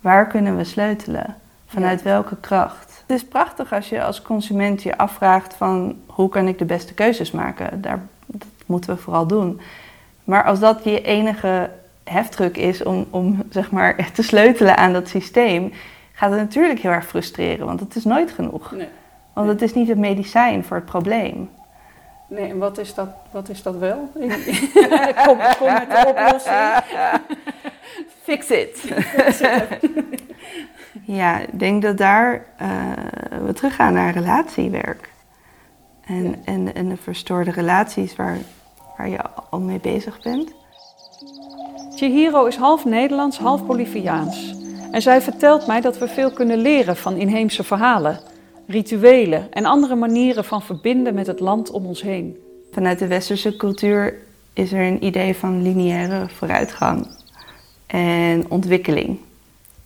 Waar 0.00 0.26
kunnen 0.26 0.56
we 0.56 0.64
sleutelen? 0.64 1.36
Vanuit 1.66 2.02
welke 2.02 2.36
kracht? 2.36 3.02
Het 3.06 3.16
is 3.16 3.24
prachtig 3.24 3.72
als 3.72 3.88
je 3.88 4.02
als 4.02 4.22
consument 4.22 4.82
je 4.82 4.98
afvraagt 4.98 5.54
van 5.54 5.96
hoe 6.06 6.28
kan 6.28 6.48
ik 6.48 6.58
de 6.58 6.64
beste 6.64 6.94
keuzes 6.94 7.30
maken? 7.30 7.80
Daar, 7.80 8.00
dat 8.26 8.48
moeten 8.66 8.94
we 8.94 9.00
vooral 9.00 9.26
doen. 9.26 9.60
Maar 10.24 10.44
als 10.44 10.60
dat 10.60 10.84
je 10.84 11.02
enige 11.02 11.70
heftruck 12.04 12.56
is 12.56 12.82
om, 12.82 13.06
om 13.10 13.42
zeg 13.50 13.70
maar, 13.70 13.96
te 14.12 14.22
sleutelen 14.22 14.76
aan 14.76 14.92
dat 14.92 15.08
systeem, 15.08 15.72
gaat 16.12 16.30
het 16.30 16.40
natuurlijk 16.40 16.80
heel 16.80 16.90
erg 16.90 17.06
frustreren, 17.06 17.66
want 17.66 17.80
het 17.80 17.96
is 17.96 18.04
nooit 18.04 18.30
genoeg. 18.30 18.70
Nee. 18.70 18.88
Want 19.32 19.48
het 19.48 19.62
is 19.62 19.74
niet 19.74 19.88
het 19.88 19.98
medicijn 19.98 20.64
voor 20.64 20.76
het 20.76 20.86
probleem. 20.86 21.48
Nee, 22.30 22.50
en 22.50 22.58
wat 22.58 22.78
is 22.78 22.94
dat, 22.94 23.08
wat 23.30 23.48
is 23.48 23.62
dat 23.62 23.76
wel? 23.76 24.10
kom, 25.26 25.38
kom 25.58 25.72
met 25.72 25.90
de 25.90 26.04
oplossing. 26.06 26.82
Fix 28.22 28.50
it. 28.50 28.84
ja, 31.18 31.38
ik 31.38 31.58
denk 31.58 31.82
dat 31.82 31.96
daar 31.96 32.46
eh, 32.56 32.68
we 33.44 33.52
teruggaan 33.52 33.92
naar 33.92 34.12
relatiewerk. 34.12 35.10
En, 36.04 36.34
en, 36.44 36.74
en 36.74 36.88
de 36.88 36.96
verstoorde 36.96 37.50
relaties 37.50 38.16
waar, 38.16 38.38
waar 38.96 39.08
je 39.08 39.18
al 39.50 39.60
mee 39.60 39.80
bezig 39.80 40.22
bent. 40.22 40.52
Chihiro 41.94 42.44
is 42.44 42.56
half 42.56 42.84
Nederlands, 42.84 43.38
half 43.38 43.66
Boliviaans. 43.66 44.54
En 44.90 45.02
zij 45.02 45.20
vertelt 45.22 45.66
mij 45.66 45.80
dat 45.80 45.98
we 45.98 46.08
veel 46.08 46.30
kunnen 46.30 46.58
leren 46.58 46.96
van 46.96 47.16
inheemse 47.16 47.64
verhalen, 47.64 48.20
rituelen 48.70 49.52
en 49.52 49.64
andere 49.64 49.94
manieren 49.94 50.44
van 50.44 50.62
verbinden 50.62 51.14
met 51.14 51.26
het 51.26 51.40
land 51.40 51.70
om 51.70 51.86
ons 51.86 52.02
heen. 52.02 52.38
Vanuit 52.72 52.98
de 52.98 53.06
westerse 53.06 53.56
cultuur 53.56 54.14
is 54.52 54.72
er 54.72 54.86
een 54.86 55.04
idee 55.04 55.36
van 55.36 55.62
lineaire 55.62 56.28
vooruitgang 56.28 57.06
en 57.86 58.50
ontwikkeling. 58.50 59.18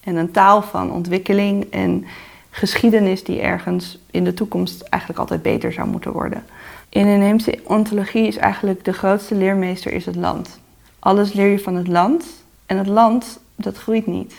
En 0.00 0.16
een 0.16 0.30
taal 0.30 0.62
van 0.62 0.92
ontwikkeling 0.92 1.66
en 1.70 2.04
geschiedenis 2.50 3.24
die 3.24 3.40
ergens 3.40 3.98
in 4.10 4.24
de 4.24 4.34
toekomst 4.34 4.82
eigenlijk 4.82 5.20
altijd 5.20 5.42
beter 5.42 5.72
zou 5.72 5.88
moeten 5.88 6.12
worden. 6.12 6.44
In 6.88 7.06
inheemse 7.06 7.58
ontologie 7.62 8.26
is 8.26 8.36
eigenlijk 8.36 8.84
de 8.84 8.92
grootste 8.92 9.34
leermeester 9.34 9.92
is 9.92 10.06
het 10.06 10.16
land. 10.16 10.58
Alles 10.98 11.32
leer 11.32 11.48
je 11.48 11.58
van 11.58 11.74
het 11.74 11.88
land 11.88 12.24
en 12.66 12.78
het 12.78 12.86
land 12.86 13.40
dat 13.54 13.76
groeit 13.76 14.06
niet. 14.06 14.34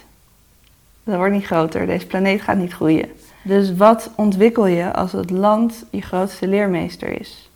Dat 1.04 1.16
wordt 1.16 1.34
niet 1.34 1.46
groter, 1.46 1.86
deze 1.86 2.08
planeet 2.08 2.42
gaat 2.42 2.58
niet 2.58 2.74
groeien. 2.74 3.10
Dus 3.46 3.76
wat 3.76 4.10
ontwikkel 4.16 4.66
je 4.66 4.94
als 4.94 5.12
het 5.12 5.30
land 5.30 5.84
je 5.90 6.02
grootste 6.02 6.48
leermeester 6.48 7.20
is? 7.20 7.50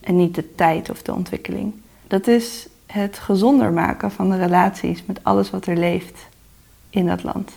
En 0.00 0.16
niet 0.16 0.34
de 0.34 0.54
tijd 0.54 0.90
of 0.90 1.02
de 1.02 1.14
ontwikkeling. 1.14 1.74
Dat 2.06 2.26
is 2.26 2.68
het 2.86 3.18
gezonder 3.18 3.72
maken 3.72 4.10
van 4.10 4.30
de 4.30 4.36
relaties 4.36 5.04
met 5.06 5.20
alles 5.22 5.50
wat 5.50 5.66
er 5.66 5.76
leeft 5.76 6.26
in 6.90 7.06
dat 7.06 7.22
land. 7.22 7.52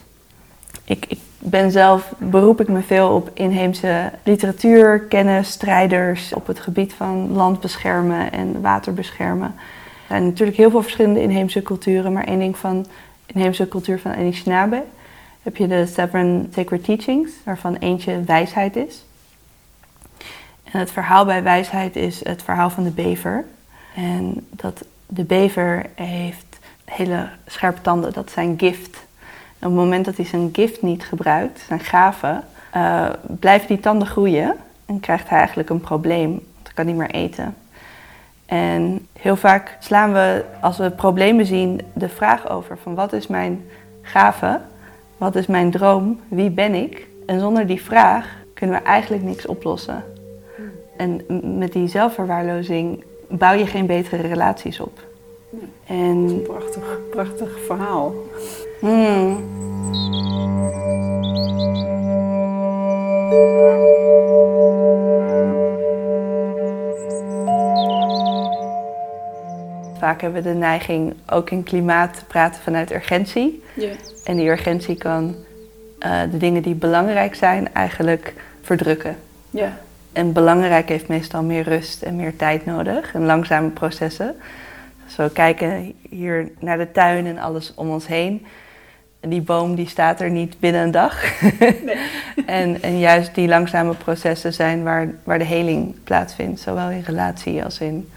Ik, 0.83 1.05
ik 1.07 1.19
ben 1.37 1.71
zelf, 1.71 2.13
beroep 2.17 2.61
ik 2.61 2.67
me 2.67 2.81
veel 2.81 3.09
op 3.09 3.31
inheemse 3.33 4.11
literatuur, 4.23 4.99
kennis, 4.99 5.49
strijders 5.49 6.33
op 6.33 6.47
het 6.47 6.59
gebied 6.59 6.93
van 6.93 7.31
land 7.31 7.59
beschermen 7.59 8.31
en 8.31 8.61
water 8.61 8.93
beschermen. 8.93 9.53
Er 9.55 10.07
zijn 10.07 10.25
natuurlijk 10.25 10.57
heel 10.57 10.69
veel 10.69 10.81
verschillende 10.81 11.21
inheemse 11.21 11.61
culturen, 11.61 12.13
maar 12.13 12.23
één 12.23 12.39
ding 12.39 12.57
van 12.57 12.85
inheemse 13.25 13.67
cultuur 13.67 13.99
van 13.99 14.15
Anishinaabe 14.15 14.83
heb 15.47 15.57
je 15.57 15.67
de 15.67 15.85
Seven 15.85 16.51
Sacred 16.55 16.83
Teachings, 16.83 17.31
waarvan 17.43 17.75
eentje 17.75 18.23
wijsheid 18.23 18.75
is. 18.75 19.05
En 20.63 20.79
het 20.79 20.91
verhaal 20.91 21.25
bij 21.25 21.43
wijsheid 21.43 21.95
is 21.95 22.23
het 22.23 22.43
verhaal 22.43 22.69
van 22.69 22.83
de 22.83 22.89
bever. 22.89 23.45
En 23.95 24.47
dat 24.49 24.85
de 25.05 25.23
bever 25.23 25.85
heeft 25.95 26.59
hele 26.85 27.29
scherpe 27.45 27.81
tanden, 27.81 28.13
dat 28.13 28.31
zijn 28.31 28.59
gift. 28.59 28.95
En 29.59 29.67
op 29.67 29.73
het 29.73 29.83
moment 29.83 30.05
dat 30.05 30.15
hij 30.15 30.25
zijn 30.25 30.49
gift 30.53 30.81
niet 30.81 31.03
gebruikt, 31.03 31.63
zijn 31.67 31.79
gave, 31.79 32.41
uh, 32.75 33.09
blijven 33.25 33.67
die 33.67 33.79
tanden 33.79 34.07
groeien 34.07 34.55
en 34.85 34.99
krijgt 34.99 35.29
hij 35.29 35.37
eigenlijk 35.37 35.69
een 35.69 35.81
probleem, 35.81 36.29
want 36.29 36.63
hij 36.63 36.73
kan 36.73 36.85
niet 36.85 36.95
meer 36.95 37.11
eten. 37.11 37.55
En 38.45 39.07
heel 39.19 39.35
vaak 39.35 39.77
slaan 39.79 40.13
we, 40.13 40.45
als 40.61 40.77
we 40.77 40.91
problemen 40.91 41.45
zien, 41.45 41.81
de 41.93 42.09
vraag 42.09 42.49
over 42.49 42.77
van 42.77 42.95
wat 42.95 43.13
is 43.13 43.27
mijn 43.27 43.65
gave, 44.01 44.59
wat 45.17 45.35
is 45.35 45.47
mijn 45.47 45.71
droom, 45.71 46.19
wie 46.27 46.49
ben 46.49 46.73
ik? 46.73 47.07
En 47.25 47.39
zonder 47.39 47.67
die 47.67 47.81
vraag 47.81 48.35
kunnen 48.53 48.79
we 48.79 48.85
eigenlijk 48.85 49.23
niks 49.23 49.45
oplossen. 49.45 50.03
En 50.97 51.21
met 51.57 51.71
die 51.71 51.87
zelfverwaarlozing 51.87 53.03
bouw 53.29 53.53
je 53.53 53.65
geen 53.65 53.85
betere 53.85 54.27
relaties 54.27 54.79
op. 54.79 55.05
En... 55.87 56.41
Prachtig, 56.41 56.99
prachtig 57.09 57.59
verhaal. 57.65 58.13
Hmm. 58.79 59.55
Vaak 69.97 70.21
hebben 70.21 70.43
we 70.43 70.49
de 70.49 70.55
neiging 70.55 71.13
ook 71.29 71.49
in 71.49 71.63
klimaat 71.63 72.13
te 72.13 72.25
praten 72.25 72.61
vanuit 72.61 72.91
urgentie. 72.91 73.63
Ja. 73.73 73.91
En 74.27 74.35
die 74.35 74.49
urgentie 74.49 74.95
kan 74.95 75.35
uh, 75.99 76.21
de 76.31 76.37
dingen 76.37 76.61
die 76.61 76.75
belangrijk 76.75 77.35
zijn 77.35 77.73
eigenlijk 77.73 78.33
verdrukken. 78.61 79.15
Ja. 79.49 79.77
En 80.13 80.33
belangrijk 80.33 80.89
heeft 80.89 81.07
meestal 81.07 81.43
meer 81.43 81.63
rust 81.63 82.01
en 82.01 82.15
meer 82.15 82.35
tijd 82.35 82.65
nodig 82.65 83.13
en 83.13 83.25
langzame 83.25 83.69
processen. 83.69 84.35
Als 85.05 85.15
we 85.15 85.29
kijken 85.33 85.93
hier 86.09 86.49
naar 86.59 86.77
de 86.77 86.91
tuin 86.91 87.25
en 87.25 87.37
alles 87.37 87.73
om 87.75 87.89
ons 87.89 88.07
heen. 88.07 88.45
Die 89.19 89.41
boom 89.41 89.75
die 89.75 89.87
staat 89.87 90.21
er 90.21 90.29
niet 90.29 90.59
binnen 90.59 90.81
een 90.81 90.91
dag. 90.91 91.41
Nee. 91.59 91.97
en, 92.45 92.81
en 92.81 92.99
juist 92.99 93.35
die 93.35 93.47
langzame 93.47 93.93
processen 93.93 94.53
zijn 94.53 94.83
waar, 94.83 95.07
waar 95.23 95.39
de 95.39 95.45
heling 95.45 95.95
plaatsvindt. 96.03 96.59
Zowel 96.59 96.89
in 96.89 97.03
relatie 97.05 97.63
als 97.63 97.79
in 97.79 98.09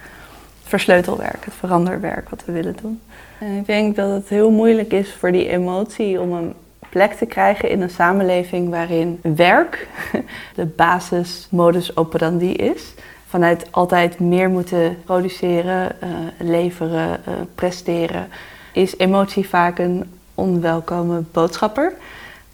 versleutelwerk, 0.62 1.44
het 1.44 1.54
veranderwerk 1.54 2.28
wat 2.28 2.44
we 2.44 2.52
willen 2.52 2.76
doen. 2.82 3.00
En 3.40 3.56
ik 3.56 3.66
denk 3.66 3.96
dat 3.96 4.10
het 4.10 4.28
heel 4.28 4.50
moeilijk 4.50 4.92
is 4.92 5.12
voor 5.12 5.32
die 5.32 5.48
emotie 5.48 6.20
om 6.20 6.32
een 6.32 6.54
plek 6.90 7.12
te 7.12 7.26
krijgen 7.26 7.70
in 7.70 7.80
een 7.80 7.90
samenleving 7.90 8.70
waarin 8.70 9.20
werk 9.22 9.88
de 10.54 10.66
basismodus 10.66 11.96
operandi 11.96 12.52
is. 12.52 12.94
Vanuit 13.26 13.66
altijd 13.70 14.18
meer 14.18 14.50
moeten 14.50 14.98
produceren, 15.04 15.96
uh, 16.04 16.08
leveren, 16.38 17.20
uh, 17.28 17.34
presteren, 17.54 18.28
is 18.72 18.98
emotie 18.98 19.48
vaak 19.48 19.78
een 19.78 20.04
onwelkome 20.34 21.22
boodschapper. 21.32 21.92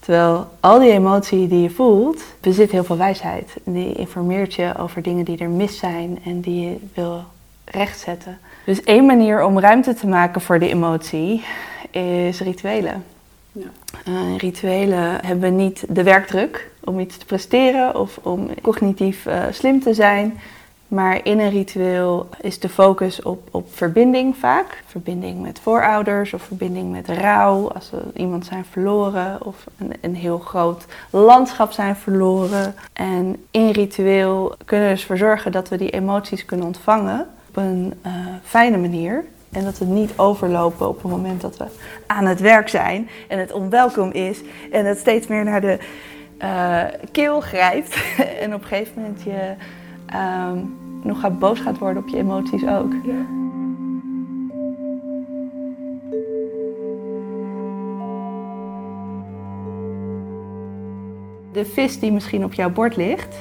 Terwijl 0.00 0.46
al 0.60 0.78
die 0.78 0.92
emotie 0.92 1.48
die 1.48 1.62
je 1.62 1.70
voelt, 1.70 2.22
bezit 2.40 2.70
heel 2.70 2.84
veel 2.84 2.96
wijsheid. 2.96 3.56
Die 3.64 3.92
informeert 3.92 4.54
je 4.54 4.72
over 4.78 5.02
dingen 5.02 5.24
die 5.24 5.38
er 5.38 5.48
mis 5.48 5.78
zijn 5.78 6.18
en 6.24 6.40
die 6.40 6.68
je 6.68 6.76
wil 6.94 7.24
rechtzetten. 7.70 8.38
Dus 8.64 8.82
één 8.82 9.06
manier 9.06 9.44
om 9.44 9.58
ruimte 9.58 9.94
te 9.94 10.06
maken 10.06 10.40
voor 10.40 10.58
die 10.58 10.68
emotie 10.68 11.44
is 11.90 12.40
rituelen. 12.40 13.04
Ja. 13.52 13.66
Uh, 14.08 14.38
rituelen 14.38 15.24
hebben 15.24 15.56
niet 15.56 15.84
de 15.88 16.02
werkdruk 16.02 16.70
om 16.84 17.00
iets 17.00 17.16
te 17.16 17.24
presteren 17.24 18.00
of 18.00 18.18
om 18.22 18.48
cognitief 18.62 19.26
uh, 19.26 19.42
slim 19.50 19.80
te 19.80 19.94
zijn. 19.94 20.38
Maar 20.88 21.20
in 21.24 21.38
een 21.38 21.50
ritueel 21.50 22.28
is 22.40 22.58
de 22.58 22.68
focus 22.68 23.22
op, 23.22 23.48
op 23.50 23.74
verbinding 23.74 24.36
vaak. 24.36 24.82
Verbinding 24.86 25.42
met 25.42 25.60
voorouders 25.62 26.32
of 26.32 26.42
verbinding 26.42 26.90
met 26.90 27.08
rouw 27.08 27.70
als 27.70 27.90
we 27.90 27.98
iemand 28.14 28.46
zijn 28.46 28.64
verloren 28.70 29.44
of 29.44 29.66
een, 29.78 29.92
een 30.00 30.14
heel 30.14 30.38
groot 30.38 30.84
landschap 31.10 31.72
zijn 31.72 31.96
verloren. 31.96 32.74
En 32.92 33.46
in 33.50 33.70
ritueel 33.70 34.54
kunnen 34.64 34.88
we 34.88 34.94
dus 34.94 35.04
voor 35.04 35.16
zorgen 35.16 35.52
dat 35.52 35.68
we 35.68 35.76
die 35.76 35.90
emoties 35.90 36.44
kunnen 36.44 36.66
ontvangen 36.66 37.26
op 37.56 37.62
een 37.62 37.94
uh, 38.06 38.12
fijne 38.42 38.76
manier. 38.76 39.24
En 39.52 39.64
dat 39.64 39.78
we 39.78 39.84
niet 39.84 40.18
overlopen 40.18 40.88
op 40.88 41.02
het 41.02 41.10
moment 41.10 41.40
dat 41.40 41.56
we 41.56 41.64
aan 42.06 42.26
het 42.26 42.40
werk 42.40 42.68
zijn 42.68 43.08
en 43.28 43.38
het 43.38 43.52
onwelkom 43.52 44.10
is 44.10 44.40
en 44.72 44.86
het 44.86 44.98
steeds 44.98 45.26
meer 45.26 45.44
naar 45.44 45.60
de 45.60 45.78
uh, 46.42 46.82
keel 47.12 47.40
grijpt. 47.40 47.96
en 48.42 48.54
op 48.54 48.60
een 48.60 48.66
gegeven 48.66 49.02
moment 49.02 49.22
je 49.22 49.54
um, 50.50 50.76
nog 51.02 51.20
gaat 51.20 51.38
boos 51.38 51.60
gaat 51.60 51.78
worden 51.78 52.02
op 52.02 52.08
je 52.08 52.16
emoties 52.16 52.66
ook. 52.66 52.92
Ja. 53.04 53.26
De 61.52 61.64
vis 61.64 61.98
die 61.98 62.12
misschien 62.12 62.44
op 62.44 62.54
jouw 62.54 62.70
bord 62.70 62.96
ligt, 62.96 63.36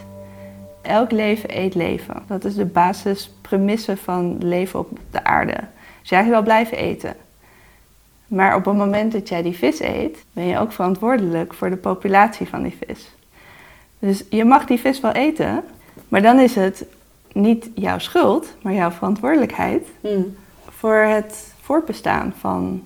elk 0.86 1.12
leven 1.12 1.58
eet 1.58 1.76
leven. 1.76 2.24
Dat 2.28 2.46
is 2.46 2.56
de 2.56 2.66
basispremisse 2.66 3.98
van 3.98 4.38
leven 4.40 4.80
op 4.80 5.00
de 5.12 5.24
aarde. 5.24 5.58
Dus 6.02 6.10
jij 6.10 6.30
wel 6.30 6.44
blijven 6.44 6.78
eten. 6.78 7.16
Maar 8.28 8.56
op 8.56 8.66
het 8.66 8.76
moment 8.76 9.12
dat 9.12 9.30
jij 9.30 9.42
die 9.42 9.58
vis 9.58 9.80
eet, 9.80 10.26
ben 10.34 10.46
je 10.46 10.60
ook 10.60 10.72
verantwoordelijk 10.72 11.54
voor 11.54 11.70
de 11.70 11.76
populatie 11.76 12.48
van 12.48 12.64
die 12.64 12.78
vis. 12.86 13.10
Dus 14.00 14.24
je 14.30 14.46
mag 14.46 14.66
die 14.66 14.80
vis 14.80 15.00
wel 15.00 15.12
eten, 15.12 15.64
maar 16.08 16.22
dan 16.22 16.40
is 16.40 16.56
het 16.56 16.86
niet 17.32 17.70
jouw 17.76 18.00
schuld, 18.00 18.56
maar 18.62 18.74
jouw 18.74 18.92
verantwoordelijkheid 18.92 19.88
hmm. 20.02 20.36
voor 20.70 20.96
het 20.96 21.54
voortbestaan 21.62 22.34
van 22.40 22.84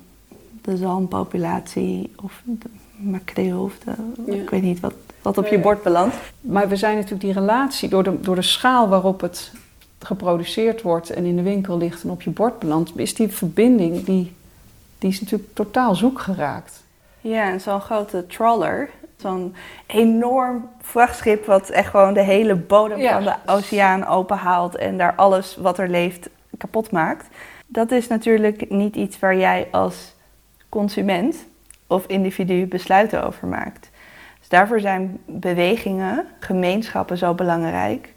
de 0.61 0.77
zalmpopulatie 0.77 2.11
of 2.23 2.41
de 2.43 2.69
makreel 2.95 3.63
of 3.63 3.77
de, 3.79 4.31
ik 4.41 4.49
weet 4.49 4.61
niet 4.61 4.79
wat, 4.79 4.93
wat 5.21 5.37
op 5.37 5.47
je 5.47 5.59
bord 5.59 5.83
belandt. 5.83 6.15
Maar 6.41 6.69
we 6.69 6.75
zijn 6.75 6.95
natuurlijk 6.95 7.21
die 7.21 7.33
relatie, 7.33 7.89
door 7.89 8.03
de, 8.03 8.19
door 8.19 8.35
de 8.35 8.41
schaal 8.41 8.87
waarop 8.87 9.21
het 9.21 9.51
geproduceerd 9.99 10.81
wordt 10.81 11.09
en 11.09 11.25
in 11.25 11.35
de 11.35 11.41
winkel 11.41 11.77
ligt 11.77 12.03
en 12.03 12.09
op 12.09 12.21
je 12.21 12.29
bord 12.29 12.59
belandt, 12.59 12.91
is 12.95 13.15
die 13.15 13.27
verbinding, 13.27 14.03
die, 14.03 14.35
die 14.97 15.09
is 15.09 15.21
natuurlijk 15.21 15.49
totaal 15.53 15.95
zoek 15.95 16.19
geraakt. 16.19 16.83
Ja, 17.21 17.51
en 17.51 17.61
zo'n 17.61 17.81
grote 17.81 18.25
trawler 18.27 18.89
Zo'n 19.21 19.55
enorm 19.85 20.69
vrachtschip 20.81 21.45
wat 21.45 21.69
echt 21.69 21.89
gewoon 21.89 22.13
de 22.13 22.21
hele 22.21 22.55
bodem 22.55 22.99
Ja. 22.99 23.13
van 23.13 23.23
de 23.23 23.51
oceaan 23.51 24.07
openhaalt 24.07 24.75
en 24.75 24.97
daar 24.97 25.15
alles 25.15 25.55
wat 25.55 25.77
er 25.77 25.89
leeft 25.89 26.29
kapot 26.57 26.91
maakt. 26.91 27.27
Dat 27.67 27.91
is 27.91 28.07
natuurlijk 28.07 28.69
niet 28.69 28.95
iets 28.95 29.19
waar 29.19 29.37
jij 29.37 29.67
als 29.71 30.15
consument 30.69 31.45
of 31.87 32.05
individu 32.07 32.67
besluiten 32.67 33.23
over 33.23 33.47
maakt. 33.47 33.89
Daarvoor 34.49 34.79
zijn 34.79 35.19
bewegingen, 35.25 36.25
gemeenschappen 36.39 37.17
zo 37.17 37.33
belangrijk 37.33 38.13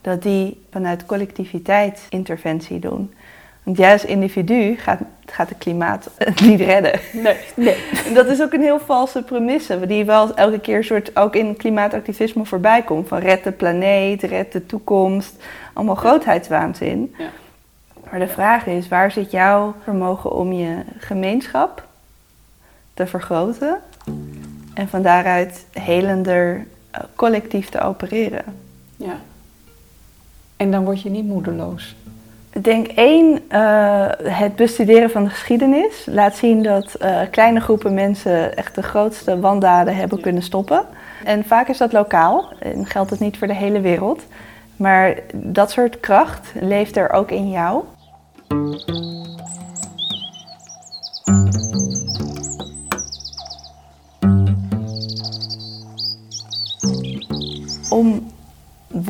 dat 0.00 0.22
die 0.22 0.64
vanuit 0.70 1.06
collectiviteit 1.06 2.06
interventie 2.08 2.78
doen. 2.78 3.14
Want 3.62 3.76
jij 3.76 3.92
als 3.92 4.04
individu 4.04 4.76
gaat, 4.76 5.00
gaat 5.26 5.48
het 5.48 5.58
klimaat 5.58 6.10
niet 6.44 6.60
redden. 6.60 7.00
Nee, 7.12 7.36
nee. 7.56 7.76
Dat 8.14 8.26
is 8.26 8.42
ook 8.42 8.52
een 8.52 8.60
heel 8.60 8.80
valse 8.80 9.22
premisse, 9.22 9.86
die 9.86 10.04
wel 10.04 10.34
elke 10.34 10.60
keer 10.60 10.84
soort 10.84 11.16
ook 11.16 11.36
in 11.36 11.56
klimaatactivisme 11.56 12.44
voorbij 12.44 12.82
komt. 12.82 13.08
Van 13.08 13.18
red 13.18 13.44
de 13.44 13.52
planeet, 13.52 14.22
red 14.22 14.52
de 14.52 14.66
toekomst, 14.66 15.44
allemaal 15.72 15.94
grootheidswaanzin. 15.94 17.14
Ja. 17.18 17.28
Maar 18.10 18.18
de 18.18 18.28
vraag 18.28 18.66
is, 18.66 18.88
waar 18.88 19.10
zit 19.10 19.30
jouw 19.30 19.74
vermogen 19.82 20.32
om 20.32 20.52
je 20.52 20.82
gemeenschap 20.98 21.86
te 22.94 23.06
vergroten 23.06 23.78
en 24.74 24.88
van 24.88 25.02
daaruit 25.02 25.64
helender 25.72 26.66
eh, 26.90 27.00
collectief 27.14 27.68
te 27.68 27.80
opereren? 27.80 28.44
Ja. 28.96 29.16
En 30.56 30.70
dan 30.70 30.84
word 30.84 31.02
je 31.02 31.10
niet 31.10 31.26
moedeloos. 31.26 31.96
Ik 32.52 32.64
denk 32.64 32.86
één, 32.86 33.40
eh, 33.48 34.06
het 34.22 34.56
bestuderen 34.56 35.10
van 35.10 35.24
de 35.24 35.30
geschiedenis 35.30 36.06
laat 36.06 36.36
zien 36.36 36.62
dat 36.62 36.94
eh, 36.94 37.20
kleine 37.30 37.60
groepen 37.60 37.94
mensen 37.94 38.56
echt 38.56 38.74
de 38.74 38.82
grootste 38.82 39.40
wandaden 39.40 39.96
hebben 39.96 40.20
kunnen 40.20 40.42
stoppen. 40.42 40.84
En 41.24 41.44
vaak 41.44 41.68
is 41.68 41.78
dat 41.78 41.92
lokaal 41.92 42.52
en 42.58 42.86
geldt 42.86 43.10
het 43.10 43.20
niet 43.20 43.38
voor 43.38 43.46
de 43.46 43.54
hele 43.54 43.80
wereld. 43.80 44.22
Maar 44.76 45.18
dat 45.32 45.70
soort 45.70 46.00
kracht 46.00 46.52
leeft 46.60 46.96
er 46.96 47.10
ook 47.10 47.30
in 47.30 47.50
jou. 47.50 47.84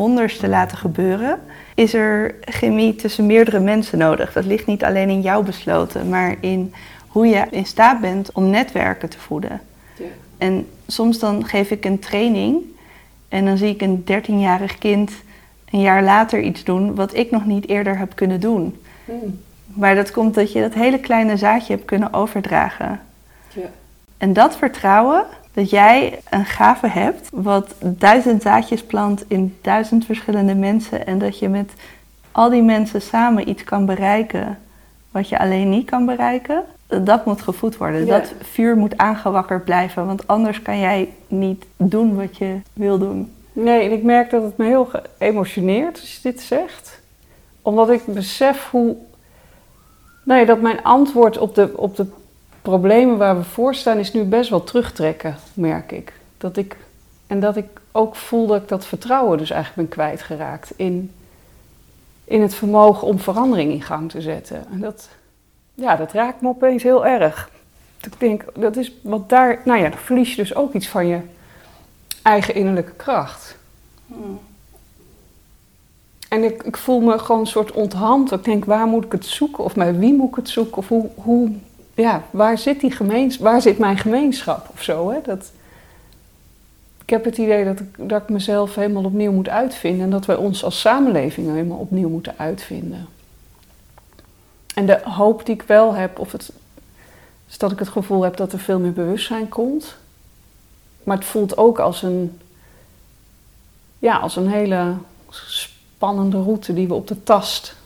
Wonders 0.04 0.36
te 0.36 0.48
laten 0.48 0.78
gebeuren, 0.78 1.40
is 1.74 1.94
er 1.94 2.34
chemie 2.40 2.96
tussen 2.96 3.26
meerdere 3.26 3.60
mensen 3.60 3.98
nodig. 3.98 4.32
Dat 4.32 4.44
ligt 4.44 4.66
niet 4.66 4.84
alleen 4.84 5.08
in 5.08 5.20
jou 5.20 5.44
besloten, 5.44 6.08
maar 6.08 6.36
in 6.40 6.74
hoe 7.08 7.26
je 7.26 7.46
in 7.50 7.66
staat 7.66 8.00
bent 8.00 8.32
om 8.32 8.50
netwerken 8.50 9.08
te 9.08 9.18
voeden. 9.18 9.60
Ja. 9.96 10.04
En 10.38 10.66
soms 10.86 11.18
dan 11.18 11.44
geef 11.44 11.70
ik 11.70 11.84
een 11.84 11.98
training 11.98 12.56
en 13.28 13.44
dan 13.44 13.56
zie 13.56 13.68
ik 13.68 13.82
een 13.82 14.04
13-jarig 14.04 14.78
kind 14.78 15.10
een 15.70 15.80
jaar 15.80 16.02
later 16.02 16.40
iets 16.40 16.64
doen 16.64 16.94
wat 16.94 17.14
ik 17.14 17.30
nog 17.30 17.44
niet 17.44 17.68
eerder 17.68 17.98
heb 17.98 18.14
kunnen 18.14 18.40
doen. 18.40 18.80
Maar 19.66 19.94
dat 19.94 20.10
komt 20.10 20.34
dat 20.34 20.52
je 20.52 20.60
dat 20.60 20.74
hele 20.74 20.98
kleine 20.98 21.36
zaadje 21.36 21.72
hebt 21.74 21.84
kunnen 21.86 22.12
overdragen. 22.12 23.00
Ja. 23.48 23.70
En 24.18 24.32
dat 24.32 24.56
vertrouwen, 24.56 25.24
dat 25.54 25.70
jij 25.70 26.20
een 26.30 26.44
gave 26.44 26.86
hebt, 26.86 27.28
wat 27.32 27.74
duizend 27.80 28.42
zaadjes 28.42 28.82
plant 28.82 29.24
in 29.28 29.56
duizend 29.60 30.04
verschillende 30.04 30.54
mensen. 30.54 31.06
En 31.06 31.18
dat 31.18 31.38
je 31.38 31.48
met 31.48 31.72
al 32.32 32.50
die 32.50 32.62
mensen 32.62 33.02
samen 33.02 33.48
iets 33.48 33.64
kan 33.64 33.86
bereiken 33.86 34.58
wat 35.14 35.28
je 35.28 35.38
alleen 35.38 35.68
niet 35.68 35.90
kan 35.90 36.06
bereiken. 36.06 36.64
Dat 36.86 37.26
moet 37.26 37.42
gevoed 37.42 37.76
worden. 37.76 38.06
Ja. 38.06 38.18
Dat 38.18 38.32
vuur 38.42 38.76
moet 38.76 38.98
aangewakkerd 38.98 39.64
blijven, 39.64 40.06
want 40.06 40.26
anders 40.26 40.62
kan 40.62 40.78
jij 40.78 41.08
niet 41.26 41.64
doen 41.76 42.16
wat 42.16 42.36
je 42.36 42.56
wil 42.72 42.98
doen. 42.98 43.32
Nee, 43.52 43.82
en 43.82 43.92
ik 43.92 44.02
merk 44.02 44.30
dat 44.30 44.42
het 44.42 44.56
me 44.56 44.64
heel 44.64 44.90
geëmotioneerd 45.18 46.00
als 46.00 46.14
je 46.14 46.18
dit 46.22 46.40
zegt. 46.40 47.00
Omdat 47.62 47.90
ik 47.90 48.06
besef 48.06 48.70
hoe... 48.70 48.96
Nee, 50.24 50.46
dat 50.46 50.60
mijn 50.60 50.82
antwoord 50.82 51.38
op 51.38 51.54
de, 51.54 51.70
op 51.76 51.96
de 51.96 52.06
problemen 52.64 53.16
waar 53.16 53.36
we 53.36 53.44
voor 53.44 53.74
staan 53.74 53.98
is 53.98 54.12
nu 54.12 54.24
best 54.24 54.50
wel 54.50 54.64
terugtrekken, 54.64 55.36
merk 55.54 55.92
ik. 55.92 56.12
Dat 56.38 56.56
ik. 56.56 56.76
En 57.26 57.40
dat 57.40 57.56
ik 57.56 57.66
ook 57.92 58.16
voel 58.16 58.46
dat 58.46 58.62
ik 58.62 58.68
dat 58.68 58.86
vertrouwen 58.86 59.38
dus 59.38 59.50
eigenlijk 59.50 59.88
ben 59.88 59.98
kwijtgeraakt 59.98 60.72
in, 60.76 61.12
in 62.24 62.42
het 62.42 62.54
vermogen 62.54 63.06
om 63.06 63.18
verandering 63.18 63.72
in 63.72 63.82
gang 63.82 64.10
te 64.10 64.20
zetten. 64.20 64.64
En 64.72 64.80
dat, 64.80 65.08
ja, 65.74 65.96
dat 65.96 66.12
raakt 66.12 66.40
me 66.40 66.48
opeens 66.48 66.82
heel 66.82 67.06
erg. 67.06 67.50
Ik 68.00 68.20
denk, 68.20 68.44
dat 68.54 68.76
is 68.76 68.92
wat 69.02 69.28
daar, 69.28 69.60
nou 69.64 69.80
ja, 69.80 69.88
dan 69.88 69.98
verlies 69.98 70.30
je 70.30 70.36
dus 70.36 70.54
ook 70.54 70.72
iets 70.72 70.88
van 70.88 71.06
je 71.06 71.20
eigen 72.22 72.54
innerlijke 72.54 72.94
kracht. 72.94 73.56
En 76.28 76.44
ik, 76.44 76.62
ik 76.62 76.76
voel 76.76 77.00
me 77.00 77.18
gewoon 77.18 77.40
een 77.40 77.46
soort 77.46 77.72
onthand. 77.72 78.32
Ik 78.32 78.44
denk, 78.44 78.64
waar 78.64 78.86
moet 78.86 79.04
ik 79.04 79.12
het 79.12 79.26
zoeken? 79.26 79.64
Of 79.64 79.74
bij 79.74 79.98
wie 79.98 80.14
moet 80.14 80.28
ik 80.28 80.36
het 80.36 80.48
zoeken? 80.48 80.76
Of 80.76 80.88
hoe, 80.88 81.08
hoe 81.14 81.52
ja, 81.94 82.22
waar 82.30 82.58
zit 82.58 82.80
die 82.80 82.90
gemeens, 82.90 83.38
waar 83.38 83.62
zit 83.62 83.78
mijn 83.78 83.98
gemeenschap 83.98 84.68
of 84.72 84.82
zo? 84.82 85.10
Hè? 85.10 85.18
Dat, 85.24 85.50
ik 87.02 87.10
heb 87.10 87.24
het 87.24 87.38
idee 87.38 87.64
dat 87.64 87.80
ik, 87.80 88.08
dat 88.08 88.22
ik 88.22 88.28
mezelf 88.28 88.74
helemaal 88.74 89.04
opnieuw 89.04 89.32
moet 89.32 89.48
uitvinden. 89.48 90.04
En 90.04 90.10
dat 90.10 90.26
wij 90.26 90.36
ons 90.36 90.64
als 90.64 90.80
samenleving 90.80 91.50
helemaal 91.50 91.78
opnieuw 91.78 92.08
moeten 92.08 92.34
uitvinden. 92.36 93.08
En 94.74 94.86
de 94.86 95.00
hoop 95.04 95.46
die 95.46 95.54
ik 95.54 95.62
wel 95.62 95.94
heb, 95.94 96.18
of 96.18 96.32
het, 96.32 96.52
is 97.48 97.58
dat 97.58 97.72
ik 97.72 97.78
het 97.78 97.88
gevoel 97.88 98.22
heb 98.22 98.36
dat 98.36 98.52
er 98.52 98.58
veel 98.58 98.78
meer 98.78 98.92
bewustzijn 98.92 99.48
komt. 99.48 99.96
Maar 101.02 101.16
het 101.16 101.26
voelt 101.26 101.56
ook 101.56 101.78
als 101.78 102.02
een, 102.02 102.40
ja, 103.98 104.16
als 104.16 104.36
een 104.36 104.48
hele 104.48 104.94
spannende 105.30 106.42
route 106.42 106.74
die 106.74 106.88
we 106.88 106.94
op 106.94 107.08
de 107.08 107.22
tast, 107.22 107.76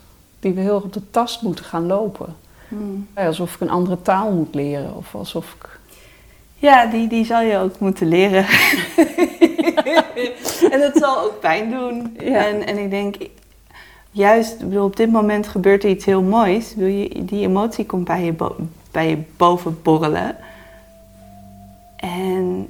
die 0.40 0.53
we 0.53 0.61
heel 0.61 0.77
op 0.77 0.92
de 0.92 1.11
tast 1.11 1.42
moeten 1.42 1.64
gaan 1.64 1.87
lopen. 1.87 2.37
Ja, 3.16 3.26
alsof 3.26 3.54
ik 3.54 3.61
een 3.61 3.70
andere 3.70 4.02
taal 4.02 4.33
moet 4.33 4.54
leren 4.54 4.96
of 4.96 5.14
alsof 5.14 5.54
ik. 5.61 5.78
Ja, 6.54 6.87
die, 6.87 7.09
die 7.09 7.24
zal 7.24 7.42
je 7.42 7.59
ook 7.59 7.78
moeten 7.78 8.09
leren. 8.09 8.46
en 10.72 10.81
dat 10.81 10.92
zal 10.94 11.20
ook 11.20 11.40
pijn 11.40 11.70
doen. 11.70 12.16
Ja. 12.20 12.46
En, 12.46 12.66
en 12.66 12.78
ik 12.78 12.90
denk, 12.90 13.16
juist 14.11 14.59
bedoel, 14.59 14.85
op 14.85 14.96
dit 14.96 15.11
moment 15.12 15.48
gebeurt 15.48 15.85
er 15.85 15.90
iets 15.90 16.04
heel 16.04 16.22
moois. 16.22 16.74
Wil 16.74 16.87
je, 16.87 17.24
die 17.24 17.46
emotie 17.46 17.87
komt 17.87 18.04
bij 18.04 18.24
je, 18.24 18.33
bo- 18.33 18.57
bij 18.90 19.09
je 19.09 19.18
boven 19.37 19.78
borrelen. 19.83 20.37
En 21.96 22.68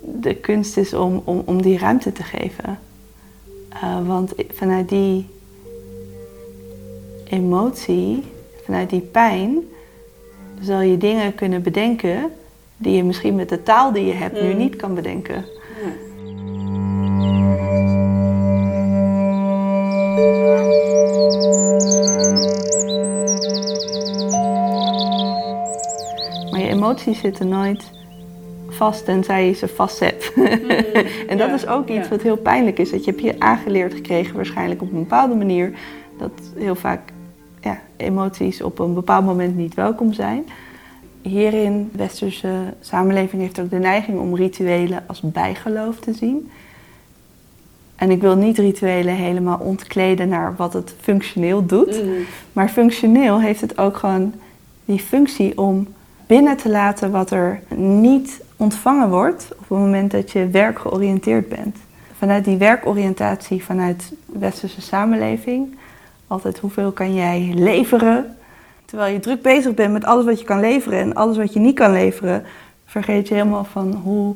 de 0.00 0.34
kunst 0.34 0.76
is 0.76 0.94
om, 0.94 1.22
om, 1.24 1.42
om 1.44 1.62
die 1.62 1.78
ruimte 1.78 2.12
te 2.12 2.22
geven. 2.22 2.78
Eh, 3.68 4.06
want 4.06 4.32
vanuit 4.54 4.88
die 4.88 5.28
emotie, 7.24 8.24
vanuit 8.68 8.90
die 8.90 9.00
pijn, 9.00 9.58
zal 10.60 10.80
je 10.80 10.96
dingen 10.96 11.34
kunnen 11.34 11.62
bedenken 11.62 12.30
die 12.76 12.96
je 12.96 13.04
misschien 13.04 13.34
met 13.34 13.48
de 13.48 13.62
taal 13.62 13.92
die 13.92 14.06
je 14.06 14.12
hebt 14.12 14.42
nu 14.42 14.54
niet 14.54 14.76
kan 14.76 14.94
bedenken. 14.94 15.44
Maar 26.50 26.60
je 26.60 26.68
emoties 26.68 27.20
zitten 27.20 27.48
nooit 27.48 27.90
vast 28.68 29.04
tenzij 29.04 29.46
je 29.46 29.52
ze 29.52 29.68
vastzet. 29.68 30.32
en 31.28 31.38
dat 31.38 31.48
ja, 31.48 31.54
is 31.54 31.66
ook 31.66 31.88
iets 31.88 32.08
ja. 32.08 32.08
wat 32.08 32.22
heel 32.22 32.36
pijnlijk 32.36 32.78
is. 32.78 32.90
Dat 32.90 33.04
je 33.04 33.10
hebt 33.10 33.22
je 33.22 33.40
aangeleerd 33.40 33.94
gekregen 33.94 34.36
waarschijnlijk 34.36 34.82
op 34.82 34.92
een 34.92 34.98
bepaalde 34.98 35.34
manier. 35.34 35.72
Dat 36.18 36.32
heel 36.56 36.74
vaak 36.74 37.00
emoties 37.98 38.62
op 38.62 38.78
een 38.78 38.94
bepaald 38.94 39.24
moment 39.24 39.56
niet 39.56 39.74
welkom 39.74 40.12
zijn. 40.12 40.44
Hierin, 41.22 41.88
de 41.92 41.98
westerse 41.98 42.74
samenleving 42.80 43.42
heeft 43.42 43.60
ook 43.60 43.70
de 43.70 43.78
neiging 43.78 44.18
om 44.18 44.36
rituelen 44.36 45.04
als 45.06 45.20
bijgeloof 45.20 45.98
te 45.98 46.12
zien. 46.12 46.50
En 47.96 48.10
ik 48.10 48.20
wil 48.20 48.36
niet 48.36 48.58
rituelen 48.58 49.14
helemaal 49.14 49.58
ontkleden 49.58 50.28
naar 50.28 50.54
wat 50.56 50.72
het 50.72 50.94
functioneel 51.00 51.66
doet. 51.66 52.02
Maar 52.52 52.68
functioneel 52.68 53.40
heeft 53.40 53.60
het 53.60 53.78
ook 53.78 53.96
gewoon 53.96 54.32
die 54.84 54.98
functie 54.98 55.58
om 55.58 55.86
binnen 56.26 56.56
te 56.56 56.68
laten 56.68 57.10
wat 57.10 57.30
er 57.30 57.60
niet 57.76 58.40
ontvangen 58.56 59.10
wordt 59.10 59.48
op 59.52 59.58
het 59.58 59.78
moment 59.78 60.10
dat 60.10 60.30
je 60.30 60.48
werkgeoriënteerd 60.48 61.48
bent. 61.48 61.76
Vanuit 62.18 62.44
die 62.44 62.56
werkoriëntatie, 62.56 63.64
vanuit 63.64 64.12
de 64.26 64.38
westerse 64.38 64.80
samenleving, 64.80 65.77
altijd 66.28 66.58
hoeveel 66.58 66.92
kan 66.92 67.14
jij 67.14 67.52
leveren? 67.54 68.36
Terwijl 68.84 69.12
je 69.12 69.20
druk 69.20 69.42
bezig 69.42 69.74
bent 69.74 69.92
met 69.92 70.04
alles 70.04 70.24
wat 70.24 70.38
je 70.38 70.44
kan 70.44 70.60
leveren 70.60 70.98
en 70.98 71.14
alles 71.14 71.36
wat 71.36 71.52
je 71.52 71.58
niet 71.58 71.74
kan 71.74 71.92
leveren, 71.92 72.44
vergeet 72.84 73.28
je 73.28 73.34
helemaal 73.34 73.64
van 73.64 73.92
hoe, 73.92 74.34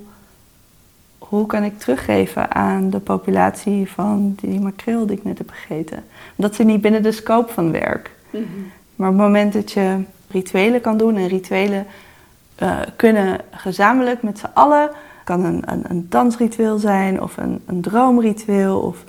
hoe 1.19 1.47
kan 1.47 1.63
ik 1.63 1.79
teruggeven 1.79 2.55
aan 2.55 2.91
de 2.91 2.99
populatie 2.99 3.91
van 3.91 4.35
die 4.41 4.61
makreel 4.61 5.07
die 5.07 5.17
ik 5.17 5.25
net 5.25 5.39
heb 5.39 5.51
gegeten. 5.51 6.05
Dat 6.37 6.55
zit 6.55 6.67
niet 6.67 6.81
binnen 6.81 7.03
de 7.03 7.13
scope 7.13 7.53
van 7.53 7.73
werk. 7.73 8.11
Maar 8.97 9.09
op 9.09 9.17
het 9.17 9.27
moment 9.27 9.53
dat 9.53 9.73
je 9.73 10.03
rituelen 10.31 10.81
kan 10.81 10.97
doen 10.97 11.17
en 11.17 11.29
rituelen 11.29 11.87
eh, 12.55 12.81
kunnen 12.97 13.41
gezamenlijk 13.51 14.23
met 14.23 14.39
z'n 14.39 14.51
allen 14.55 14.91
kan 15.25 15.45
een, 15.45 15.63
een, 15.67 15.85
een 15.89 16.07
dansritueel 16.09 16.79
zijn, 16.79 17.23
of 17.23 17.37
een, 17.37 17.63
een 17.67 17.81
droomritueel, 17.81 18.81
of 18.81 19.05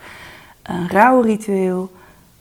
een 0.64 0.90
rouwritueel. 0.90 1.92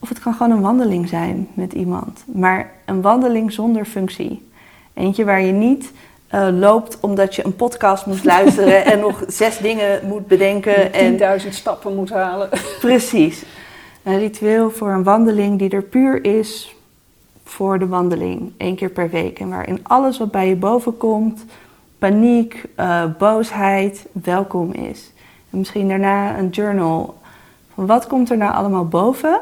Of 0.02 0.08
het 0.08 0.18
kan 0.20 0.34
gewoon 0.34 0.52
een 0.52 0.60
wandeling 0.60 1.08
zijn 1.08 1.48
met 1.54 1.72
iemand. 1.72 2.24
Maar 2.26 2.72
een 2.84 3.00
wandeling 3.00 3.52
zonder 3.52 3.84
functie. 3.84 4.48
Eentje 4.94 5.24
waar 5.24 5.42
je 5.42 5.52
niet 5.52 5.92
uh, 6.34 6.48
loopt 6.52 7.00
omdat 7.00 7.34
je 7.34 7.44
een 7.44 7.56
podcast 7.56 8.06
moet 8.06 8.24
luisteren 8.24 8.84
en 8.92 8.98
nog 8.98 9.24
zes 9.26 9.58
dingen 9.58 10.06
moet 10.06 10.26
bedenken. 10.26 10.92
En 10.92 11.40
10.000 11.42 11.48
stappen 11.48 11.94
moet 11.94 12.10
halen. 12.10 12.48
Precies. 12.80 13.44
Een 14.02 14.18
ritueel 14.18 14.70
voor 14.70 14.90
een 14.90 15.02
wandeling 15.02 15.58
die 15.58 15.70
er 15.70 15.82
puur 15.82 16.24
is 16.24 16.76
voor 17.44 17.78
de 17.78 17.86
wandeling, 17.86 18.52
één 18.56 18.76
keer 18.76 18.90
per 18.90 19.10
week. 19.10 19.38
En 19.38 19.48
waarin 19.48 19.80
alles 19.82 20.18
wat 20.18 20.30
bij 20.30 20.48
je 20.48 20.56
boven 20.56 20.96
komt, 20.96 21.44
paniek, 21.98 22.64
uh, 22.76 23.04
boosheid, 23.18 24.06
welkom 24.12 24.72
is. 24.72 25.10
En 25.50 25.58
misschien 25.58 25.88
daarna 25.88 26.38
een 26.38 26.48
journal. 26.48 27.14
Van 27.74 27.86
wat 27.86 28.06
komt 28.06 28.30
er 28.30 28.36
nou 28.36 28.52
allemaal 28.54 28.86
boven? 28.86 29.40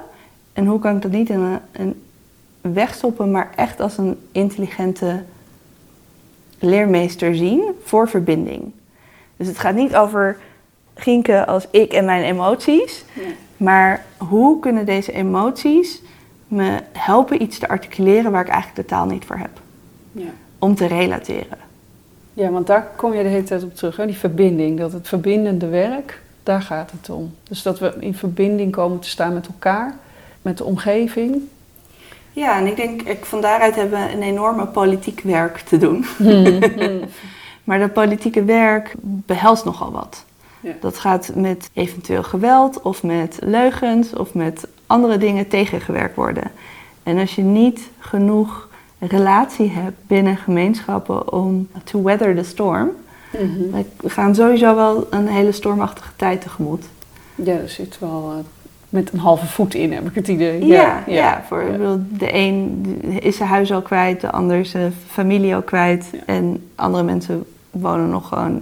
En 0.60 0.66
hoe 0.66 0.78
kan 0.78 0.96
ik 0.96 1.02
dat 1.02 1.10
niet 1.10 1.30
in 1.30 1.40
een, 1.40 1.60
een 1.72 2.02
wegstoppen, 2.60 3.30
maar 3.30 3.50
echt 3.56 3.80
als 3.80 3.98
een 3.98 4.18
intelligente 4.32 5.22
leermeester 6.58 7.34
zien 7.34 7.62
voor 7.84 8.08
verbinding. 8.08 8.72
Dus 9.36 9.46
het 9.46 9.58
gaat 9.58 9.74
niet 9.74 9.96
over 9.96 10.36
Gienke 10.94 11.46
als 11.46 11.66
ik 11.70 11.92
en 11.92 12.04
mijn 12.04 12.22
emoties, 12.22 13.04
maar 13.56 14.04
hoe 14.18 14.58
kunnen 14.58 14.86
deze 14.86 15.12
emoties 15.12 16.02
me 16.48 16.78
helpen 16.92 17.42
iets 17.42 17.58
te 17.58 17.68
articuleren 17.68 18.30
waar 18.30 18.44
ik 18.44 18.52
eigenlijk 18.52 18.88
de 18.88 18.94
taal 18.94 19.06
niet 19.06 19.24
voor 19.24 19.36
heb. 19.36 19.60
Ja. 20.12 20.30
Om 20.58 20.74
te 20.74 20.86
relateren. 20.86 21.58
Ja, 22.32 22.50
want 22.50 22.66
daar 22.66 22.90
kom 22.96 23.14
je 23.14 23.22
de 23.22 23.28
hele 23.28 23.42
tijd 23.42 23.62
op 23.62 23.74
terug, 23.74 23.96
hè? 23.96 24.06
die 24.06 24.16
verbinding. 24.16 24.78
Dat 24.78 24.92
het 24.92 25.08
verbindende 25.08 25.66
werk, 25.66 26.22
daar 26.42 26.62
gaat 26.62 26.90
het 26.90 27.10
om. 27.10 27.34
Dus 27.42 27.62
dat 27.62 27.78
we 27.78 27.94
in 27.98 28.14
verbinding 28.14 28.72
komen 28.72 28.98
te 28.98 29.08
staan 29.08 29.34
met 29.34 29.46
elkaar, 29.46 29.94
met 30.42 30.59
de 30.59 30.64
omgeving. 30.64 31.42
Ja, 32.33 32.59
en 32.59 32.66
ik 32.66 32.76
denk, 32.76 33.03
ik, 33.03 33.24
van 33.24 33.40
daaruit 33.40 33.74
hebben 33.74 34.07
we 34.07 34.12
een 34.12 34.22
enorme 34.22 34.66
politiek 34.66 35.20
werk 35.20 35.59
te 35.59 35.79
doen. 35.79 36.05
Hmm, 36.16 36.62
hmm. 36.62 37.00
maar 37.64 37.79
dat 37.79 37.92
politieke 37.92 38.44
werk 38.44 38.94
behelst 39.03 39.64
nogal 39.64 39.92
wat. 39.92 40.24
Ja. 40.61 40.72
Dat 40.81 40.98
gaat 40.98 41.31
met 41.35 41.70
eventueel 41.72 42.22
geweld 42.22 42.83
of 42.83 43.03
met 43.03 43.38
leugens 43.40 44.12
of 44.12 44.35
met 44.35 44.66
andere 44.87 45.18
dingen 45.18 45.48
tegengewerkt 45.48 46.16
worden. 46.16 46.50
En 47.03 47.18
als 47.18 47.35
je 47.35 47.42
niet 47.42 47.88
genoeg 47.98 48.68
relatie 48.98 49.70
hebt 49.70 49.96
binnen 50.07 50.37
gemeenschappen 50.37 51.33
om 51.33 51.68
to 51.85 52.03
weather 52.03 52.37
the 52.37 52.42
storm, 52.42 52.90
mm 53.38 53.85
we 54.00 54.11
gaan 54.11 54.35
sowieso 54.35 54.74
wel 54.74 55.07
een 55.11 55.29
hele 55.29 55.53
stormachtige 55.53 56.12
tijd 56.16 56.40
tegemoet. 56.40 56.85
Ja, 57.35 57.53
er 57.53 57.68
zit 57.68 57.98
wel 57.98 58.33
uh, 58.33 58.44
met 58.90 59.12
een 59.12 59.18
halve 59.18 59.46
voet 59.46 59.74
in, 59.74 59.92
heb 59.92 60.09
ik 60.09 60.14
het 60.14 60.29
idee. 60.29 60.66
Ja, 60.66 61.03
ja, 61.07 61.14
ja. 61.14 61.44
voor 61.48 61.64
de 62.12 62.35
een 62.35 62.87
is 63.20 63.37
zijn 63.37 63.48
huis 63.48 63.72
al 63.72 63.83
kwijt, 63.83 64.20
de 64.20 64.31
ander 64.31 64.66
zijn 64.66 64.94
familie 65.07 65.55
al 65.55 65.62
kwijt 65.62 66.11
en 66.26 66.70
andere 66.74 67.05
mensen 67.05 67.44
wonen 67.70 68.09
nog 68.09 68.29
gewoon 68.29 68.61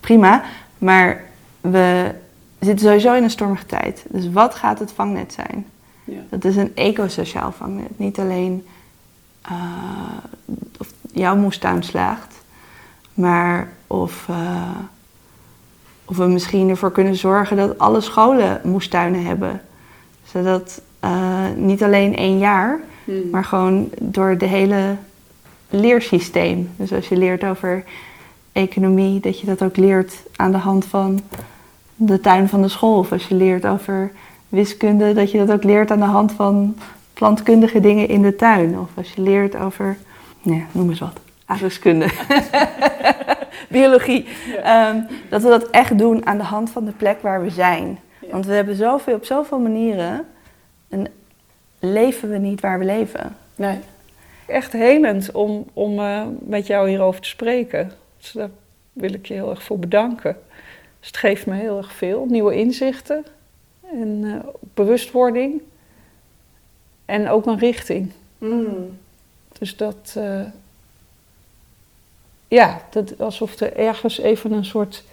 prima. 0.00 0.42
Maar 0.78 1.24
we 1.60 2.14
zitten 2.58 2.86
sowieso 2.86 3.14
in 3.14 3.22
een 3.22 3.30
stormige 3.30 3.66
tijd. 3.66 4.04
Dus 4.08 4.30
wat 4.30 4.54
gaat 4.54 4.78
het 4.78 4.92
vangnet 4.92 5.32
zijn? 5.32 5.66
Ja. 6.04 6.20
Dat 6.28 6.44
is 6.44 6.56
een 6.56 6.72
ecosociaal 6.74 7.52
vangnet. 7.52 7.98
Niet 7.98 8.18
alleen 8.18 8.66
uh, 9.50 9.56
of 10.78 10.92
jouw 11.12 11.36
moestuin 11.36 11.82
slaagt, 11.82 12.34
maar 13.14 13.68
of, 13.86 14.26
uh, 14.30 14.70
of 16.08 16.16
we 16.16 16.26
misschien 16.26 16.68
ervoor 16.68 16.92
kunnen 16.92 17.16
zorgen 17.16 17.56
dat 17.56 17.78
alle 17.78 18.00
scholen 18.00 18.60
moestuinen 18.64 19.24
hebben. 19.24 19.60
Zodat 20.24 20.80
uh, 21.04 21.10
niet 21.56 21.82
alleen 21.82 22.16
één 22.16 22.38
jaar, 22.38 22.80
hmm. 23.04 23.30
maar 23.30 23.44
gewoon 23.44 23.88
door 24.00 24.38
de 24.38 24.46
hele 24.46 24.96
leersysteem. 25.70 26.70
Dus 26.76 26.92
als 26.92 27.08
je 27.08 27.16
leert 27.16 27.44
over 27.44 27.84
economie, 28.52 29.20
dat 29.20 29.40
je 29.40 29.46
dat 29.46 29.62
ook 29.62 29.76
leert 29.76 30.14
aan 30.36 30.52
de 30.52 30.58
hand 30.58 30.84
van 30.84 31.20
de 31.96 32.20
tuin 32.20 32.48
van 32.48 32.62
de 32.62 32.68
school. 32.68 32.98
Of 32.98 33.12
als 33.12 33.28
je 33.28 33.34
leert 33.34 33.66
over 33.66 34.10
wiskunde, 34.48 35.12
dat 35.12 35.30
je 35.30 35.38
dat 35.38 35.52
ook 35.52 35.64
leert 35.64 35.90
aan 35.90 35.98
de 35.98 36.04
hand 36.04 36.32
van 36.32 36.76
plantkundige 37.12 37.80
dingen 37.80 38.08
in 38.08 38.22
de 38.22 38.36
tuin. 38.36 38.78
Of 38.78 38.88
als 38.94 39.12
je 39.12 39.22
leert 39.22 39.56
over, 39.56 39.96
nee, 40.42 40.64
noem 40.72 40.90
eens 40.90 40.98
wat, 40.98 41.20
aardrijkskunde, 41.48 42.08
biologie. 43.68 44.28
Ehm, 44.62 45.00
dat 45.28 45.42
we 45.42 45.48
dat 45.48 45.70
echt 45.70 45.98
doen 45.98 46.26
aan 46.26 46.38
de 46.38 46.44
hand 46.44 46.70
van 46.70 46.84
de 46.84 46.92
plek 46.92 47.20
waar 47.20 47.42
we 47.42 47.50
zijn. 47.50 47.98
Want 48.30 48.46
we 48.46 48.52
hebben 48.52 48.76
zoveel, 48.76 49.14
op 49.14 49.24
zoveel 49.24 49.58
manieren 49.58 50.26
en 50.88 51.06
leven 51.78 52.30
we 52.30 52.38
niet 52.38 52.60
waar 52.60 52.78
we 52.78 52.84
leven. 52.84 53.36
Nee. 53.56 53.78
Echt 54.46 54.72
helend 54.72 55.32
om, 55.32 55.66
om 55.72 55.98
uh, 55.98 56.26
met 56.38 56.66
jou 56.66 56.88
hierover 56.88 57.20
te 57.20 57.28
spreken. 57.28 57.92
Dus 58.16 58.32
daar 58.32 58.50
wil 58.92 59.12
ik 59.12 59.26
je 59.26 59.34
heel 59.34 59.50
erg 59.50 59.62
voor 59.62 59.78
bedanken. 59.78 60.36
Dus 60.98 61.08
het 61.08 61.16
geeft 61.16 61.46
me 61.46 61.54
heel 61.54 61.76
erg 61.76 61.92
veel. 61.92 62.26
Nieuwe 62.28 62.54
inzichten 62.54 63.24
en 63.92 64.22
uh, 64.22 64.36
bewustwording. 64.74 65.62
En 67.04 67.28
ook 67.28 67.46
een 67.46 67.58
richting. 67.58 68.12
Mm. 68.38 68.98
Dus 69.58 69.76
dat, 69.76 70.14
uh, 70.18 70.40
ja, 72.48 72.80
dat, 72.90 73.20
alsof 73.20 73.60
er 73.60 73.76
ergens 73.76 74.18
even 74.18 74.52
een 74.52 74.64
soort 74.64 75.04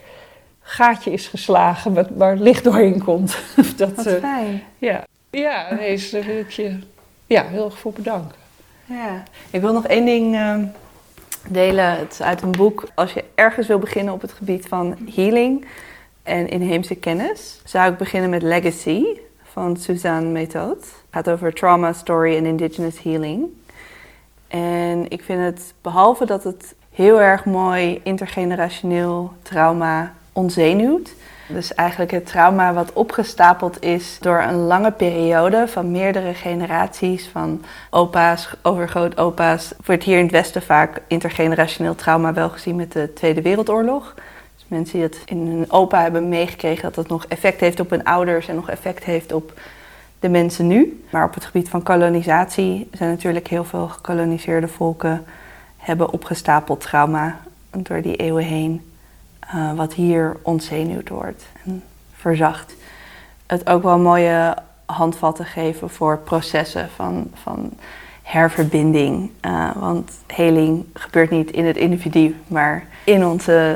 gaatje 0.61 1.11
is 1.11 1.27
geslagen 1.27 1.93
waar, 1.93 2.07
waar 2.13 2.35
licht 2.35 2.63
doorheen 2.63 3.03
komt. 3.03 3.37
dat, 3.77 3.95
Wat 3.95 4.07
uh, 4.07 4.13
fijn. 4.13 4.63
Ja, 4.77 5.03
ja 5.29 5.73
nee, 5.73 6.09
daar 6.11 6.23
wil 6.23 6.39
ik 6.39 6.51
je 6.51 6.79
ja, 7.27 7.45
heel 7.47 7.65
erg 7.65 7.77
voor 7.77 7.93
bedanken. 7.93 8.37
Ja, 8.85 9.23
ik 9.49 9.61
wil 9.61 9.73
nog 9.73 9.87
één 9.87 10.05
ding 10.05 10.35
ehm, 10.35 10.65
delen. 11.49 11.97
Het 11.97 12.11
is 12.11 12.21
uit 12.21 12.41
een 12.41 12.51
boek. 12.51 12.87
Als 12.95 13.13
je 13.13 13.23
ergens 13.35 13.67
wil 13.67 13.79
beginnen 13.79 14.13
op 14.13 14.21
het 14.21 14.31
gebied 14.31 14.65
van 14.67 14.97
healing 15.15 15.65
en 16.23 16.49
inheemse 16.49 16.95
kennis, 16.95 17.61
zou 17.63 17.91
ik 17.91 17.97
beginnen 17.97 18.29
met 18.29 18.41
Legacy 18.41 19.05
van 19.43 19.77
Suzanne 19.77 20.29
Method. 20.29 20.77
Het 20.77 20.93
gaat 21.09 21.29
over 21.29 21.53
trauma, 21.53 21.93
story 21.93 22.35
en 22.35 22.45
indigenous 22.45 23.01
healing. 23.03 23.47
En 24.47 25.09
ik 25.09 25.23
vind 25.23 25.41
het, 25.41 25.73
behalve 25.81 26.25
dat 26.25 26.43
het 26.43 26.75
heel 26.95 27.21
erg 27.21 27.45
mooi 27.45 28.01
intergenerationeel 28.03 29.33
trauma 29.41 30.13
ontzenuwt. 30.33 31.13
Dus 31.47 31.73
eigenlijk 31.73 32.11
het 32.11 32.25
trauma 32.25 32.73
wat 32.73 32.93
opgestapeld 32.93 33.83
is 33.83 34.17
door 34.19 34.41
een 34.41 34.55
lange 34.55 34.91
periode 34.91 35.67
van 35.67 35.91
meerdere 35.91 36.33
generaties, 36.33 37.27
van 37.27 37.63
opa's, 37.89 38.49
overgrootopa's. 38.61 39.73
Wordt 39.85 40.03
hier 40.03 40.17
in 40.17 40.23
het 40.23 40.31
Westen 40.31 40.61
vaak 40.61 41.01
intergenerationeel 41.07 41.95
trauma 41.95 42.33
wel 42.33 42.49
gezien 42.49 42.75
met 42.75 42.91
de 42.91 43.13
Tweede 43.13 43.41
Wereldoorlog. 43.41 44.13
Dus 44.55 44.65
mensen 44.67 44.93
die 44.93 45.03
het 45.03 45.21
in 45.25 45.47
hun 45.47 45.71
opa 45.71 46.01
hebben 46.01 46.29
meegekregen, 46.29 46.83
dat 46.83 46.95
dat 46.95 47.07
nog 47.07 47.25
effect 47.25 47.59
heeft 47.59 47.79
op 47.79 47.89
hun 47.89 48.03
ouders 48.03 48.47
en 48.47 48.55
nog 48.55 48.69
effect 48.69 49.03
heeft 49.03 49.33
op 49.33 49.53
de 50.19 50.29
mensen 50.29 50.67
nu. 50.67 51.03
Maar 51.09 51.25
op 51.25 51.33
het 51.33 51.45
gebied 51.45 51.69
van 51.69 51.83
kolonisatie 51.83 52.89
zijn 52.91 53.09
natuurlijk 53.09 53.47
heel 53.47 53.63
veel 53.63 53.87
gekoloniseerde 53.87 54.67
volken 54.67 55.25
hebben 55.85 56.11
opgestapeld 56.11 56.81
trauma 56.81 57.37
door 57.71 58.01
die 58.01 58.15
eeuwen 58.15 58.43
heen. 58.43 58.91
Uh, 59.55 59.73
wat 59.73 59.93
hier 59.93 60.37
ontzenuwd 60.41 61.09
wordt 61.09 61.45
en 61.65 61.83
verzacht. 62.15 62.75
Het 63.45 63.69
ook 63.69 63.83
wel 63.83 63.97
mooie 63.97 64.57
handvatten 64.85 65.45
geven 65.45 65.89
voor 65.89 66.17
processen 66.17 66.89
van, 66.95 67.31
van 67.33 67.71
herverbinding. 68.21 69.31
Uh, 69.41 69.71
want 69.75 70.11
heling 70.27 70.85
gebeurt 70.93 71.29
niet 71.29 71.51
in 71.51 71.65
het 71.65 71.77
individu, 71.77 72.35
maar 72.47 72.87
in 73.03 73.25
ons 73.25 73.47
uh, 73.47 73.75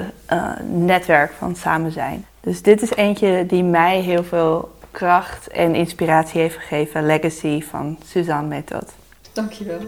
netwerk 0.72 1.32
van 1.32 1.56
samen 1.56 1.92
zijn. 1.92 2.26
Dus 2.40 2.62
dit 2.62 2.82
is 2.82 2.96
eentje 2.96 3.46
die 3.46 3.64
mij 3.64 4.00
heel 4.00 4.24
veel 4.24 4.72
kracht 4.92 5.48
en 5.48 5.76
inspiratie 5.76 6.42
heeft 6.42 6.56
gegeven. 6.56 7.06
Legacy 7.06 7.62
van 7.62 7.98
Suzanne 8.06 8.48
Method. 8.48 8.94
Dankjewel. 9.34 9.80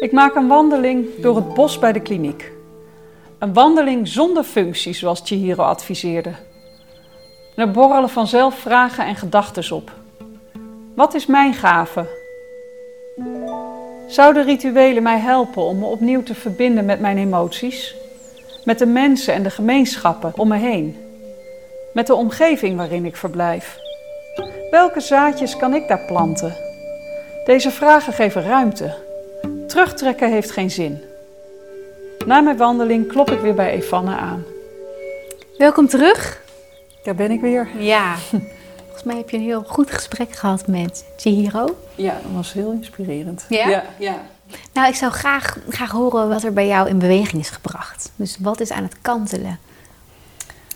Ik 0.00 0.12
maak 0.12 0.34
een 0.34 0.48
wandeling 0.48 1.06
door 1.18 1.36
het 1.36 1.54
bos 1.54 1.78
bij 1.78 1.92
de 1.92 2.00
kliniek. 2.00 2.52
Een 3.38 3.52
wandeling 3.52 4.08
zonder 4.08 4.44
functie, 4.44 4.94
zoals 4.94 5.20
Chihiro 5.24 5.62
adviseerde. 5.62 6.32
er 7.56 7.70
borrelen 7.70 8.08
vanzelf 8.08 8.54
vragen 8.54 9.06
en 9.06 9.16
gedachten 9.16 9.76
op. 9.76 9.92
Wat 10.94 11.14
is 11.14 11.26
mijn 11.26 11.54
gave? 11.54 12.06
Zouden 14.08 14.44
rituelen 14.44 15.02
mij 15.02 15.18
helpen 15.18 15.62
om 15.62 15.78
me 15.78 15.84
opnieuw 15.84 16.22
te 16.22 16.34
verbinden 16.34 16.84
met 16.84 17.00
mijn 17.00 17.18
emoties? 17.18 17.94
Met 18.64 18.78
de 18.78 18.86
mensen 18.86 19.34
en 19.34 19.42
de 19.42 19.50
gemeenschappen 19.50 20.32
om 20.36 20.48
me 20.48 20.56
heen? 20.56 20.96
Met 21.92 22.06
de 22.06 22.14
omgeving 22.14 22.76
waarin 22.76 23.04
ik 23.04 23.16
verblijf? 23.16 23.78
Welke 24.70 25.00
zaadjes 25.00 25.56
kan 25.56 25.74
ik 25.74 25.88
daar 25.88 26.04
planten? 26.06 26.54
Deze 27.44 27.70
vragen 27.70 28.12
geven 28.12 28.42
ruimte 28.42 29.08
Terugtrekken 29.70 30.30
heeft 30.30 30.50
geen 30.50 30.70
zin. 30.70 31.02
Na 32.26 32.40
mijn 32.40 32.56
wandeling 32.56 33.08
klop 33.08 33.30
ik 33.30 33.40
weer 33.40 33.54
bij 33.54 33.70
Evanne 33.70 34.16
aan. 34.16 34.44
Welkom 35.58 35.88
terug. 35.88 36.42
Daar 37.02 37.14
ben 37.14 37.30
ik 37.30 37.40
weer. 37.40 37.68
Ja, 37.78 38.16
volgens 38.16 39.02
mij 39.04 39.16
heb 39.16 39.30
je 39.30 39.36
een 39.36 39.42
heel 39.42 39.64
goed 39.66 39.90
gesprek 39.90 40.32
gehad 40.32 40.66
met 40.66 41.04
Chihiro. 41.16 41.76
Ja, 41.94 42.12
dat 42.12 42.32
was 42.34 42.52
heel 42.52 42.72
inspirerend. 42.72 43.46
Ja? 43.48 43.68
ja, 43.68 43.84
ja. 43.98 44.16
Nou, 44.72 44.88
ik 44.88 44.94
zou 44.94 45.12
graag, 45.12 45.56
graag 45.68 45.90
horen 45.90 46.28
wat 46.28 46.42
er 46.42 46.52
bij 46.52 46.66
jou 46.66 46.88
in 46.88 46.98
beweging 46.98 47.42
is 47.42 47.50
gebracht. 47.50 48.12
Dus 48.16 48.36
wat 48.40 48.60
is 48.60 48.70
aan 48.70 48.82
het 48.82 48.96
kantelen 49.02 49.58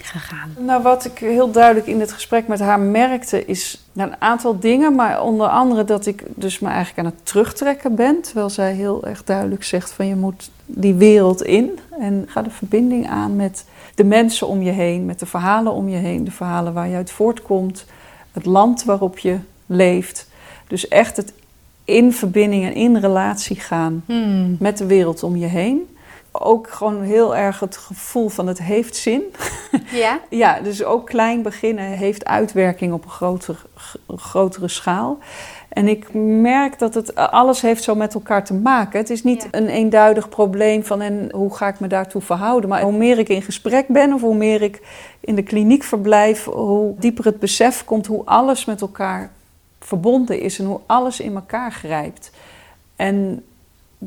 gegaan? 0.07 0.55
Nou, 0.59 0.83
wat 0.83 1.05
ik 1.05 1.19
heel 1.19 1.51
duidelijk 1.51 1.87
in 1.87 2.01
het 2.01 2.13
gesprek 2.13 2.49
met 2.49 2.61
haar 2.61 2.81
merkte, 2.81 3.45
is 3.45 3.85
nou, 3.93 4.11
een 4.11 4.21
aantal 4.21 4.59
dingen. 4.59 4.95
Maar 4.95 5.23
onder 5.23 5.49
andere 5.49 5.85
dat 5.85 6.07
ik 6.07 6.23
dus 6.35 6.59
me 6.59 6.69
eigenlijk 6.69 6.99
aan 6.99 7.15
het 7.15 7.27
terugtrekken 7.27 7.95
ben. 7.95 8.23
Terwijl 8.23 8.51
zij 8.51 8.73
heel 8.73 9.07
erg 9.07 9.25
duidelijk 9.25 9.65
zegt 9.65 9.93
van 9.93 10.07
je 10.07 10.17
moet 10.17 10.51
die 10.67 10.95
wereld 10.95 11.43
in. 11.43 11.79
En 11.99 12.25
ga 12.29 12.43
de 12.43 12.51
verbinding 12.51 13.09
aan 13.09 13.37
met 13.37 13.65
de 13.95 14.05
mensen 14.05 14.49
om 14.49 14.63
je 14.63 14.71
heen, 14.71 15.05
met 15.05 15.19
de 15.19 15.27
verhalen 15.27 15.73
om 15.73 15.89
je 15.89 15.97
heen. 15.97 16.25
De 16.25 16.31
verhalen 16.31 16.73
waar 16.73 16.89
je 16.89 16.97
uit 16.97 17.11
voortkomt. 17.11 17.85
Het 18.33 18.45
land 18.45 18.85
waarop 18.85 19.19
je 19.19 19.39
leeft. 19.67 20.29
Dus 20.67 20.89
echt 20.89 21.17
het 21.17 21.33
in 21.85 22.13
verbinding 22.13 22.65
en 22.65 22.75
in 22.75 22.97
relatie 22.97 23.61
gaan 23.61 24.05
met 24.59 24.79
de 24.79 24.87
wereld 24.87 25.23
om 25.23 25.37
je 25.37 25.47
heen. 25.47 25.94
Ook 26.39 26.71
gewoon 26.71 27.03
heel 27.03 27.37
erg 27.37 27.61
het 27.61 27.77
gevoel 27.77 28.29
van 28.29 28.47
het 28.47 28.59
heeft 28.63 28.97
zin. 28.97 29.23
Ja? 29.93 30.21
Ja, 30.31 30.61
dus 30.61 30.85
ook 30.85 31.07
klein 31.07 31.43
beginnen 31.43 31.85
heeft 31.85 32.25
uitwerking 32.25 32.93
op 32.93 33.05
een 33.05 33.11
grotere, 33.11 33.59
grotere 34.17 34.69
schaal. 34.69 35.19
En 35.69 35.89
ik 35.89 36.15
merk 36.43 36.79
dat 36.79 36.95
het 36.95 37.15
alles 37.15 37.61
heeft 37.61 37.83
zo 37.83 37.95
met 37.95 38.15
elkaar 38.15 38.45
te 38.45 38.55
maken. 38.55 38.99
Het 38.99 39.11
is 39.11 39.23
niet 39.23 39.43
Ja. 39.43 39.49
een 39.59 39.69
eenduidig 39.69 40.29
probleem 40.29 40.85
van 40.85 41.01
en 41.01 41.29
hoe 41.33 41.55
ga 41.55 41.69
ik 41.69 41.81
me 41.81 41.87
daartoe 41.87 42.23
verhouden. 42.23 42.69
Maar 42.69 42.83
hoe 42.83 42.93
meer 42.97 43.19
ik 43.19 43.29
in 43.29 43.43
gesprek 43.43 43.89
ben 43.89 44.13
of 44.13 44.21
hoe 44.21 44.35
meer 44.37 44.63
ik 44.63 44.83
in 45.21 45.35
de 45.35 45.43
kliniek 45.43 45.83
verblijf, 45.83 46.45
hoe 46.45 46.95
dieper 46.99 47.25
het 47.25 47.39
besef 47.39 47.85
komt 47.85 48.07
hoe 48.07 48.23
alles 48.25 48.65
met 48.65 48.81
elkaar 48.81 49.31
verbonden 49.81 50.41
is 50.41 50.59
en 50.59 50.65
hoe 50.65 50.81
alles 50.87 51.21
in 51.21 51.35
elkaar 51.35 51.73
grijpt. 51.73 52.31
En 52.97 53.45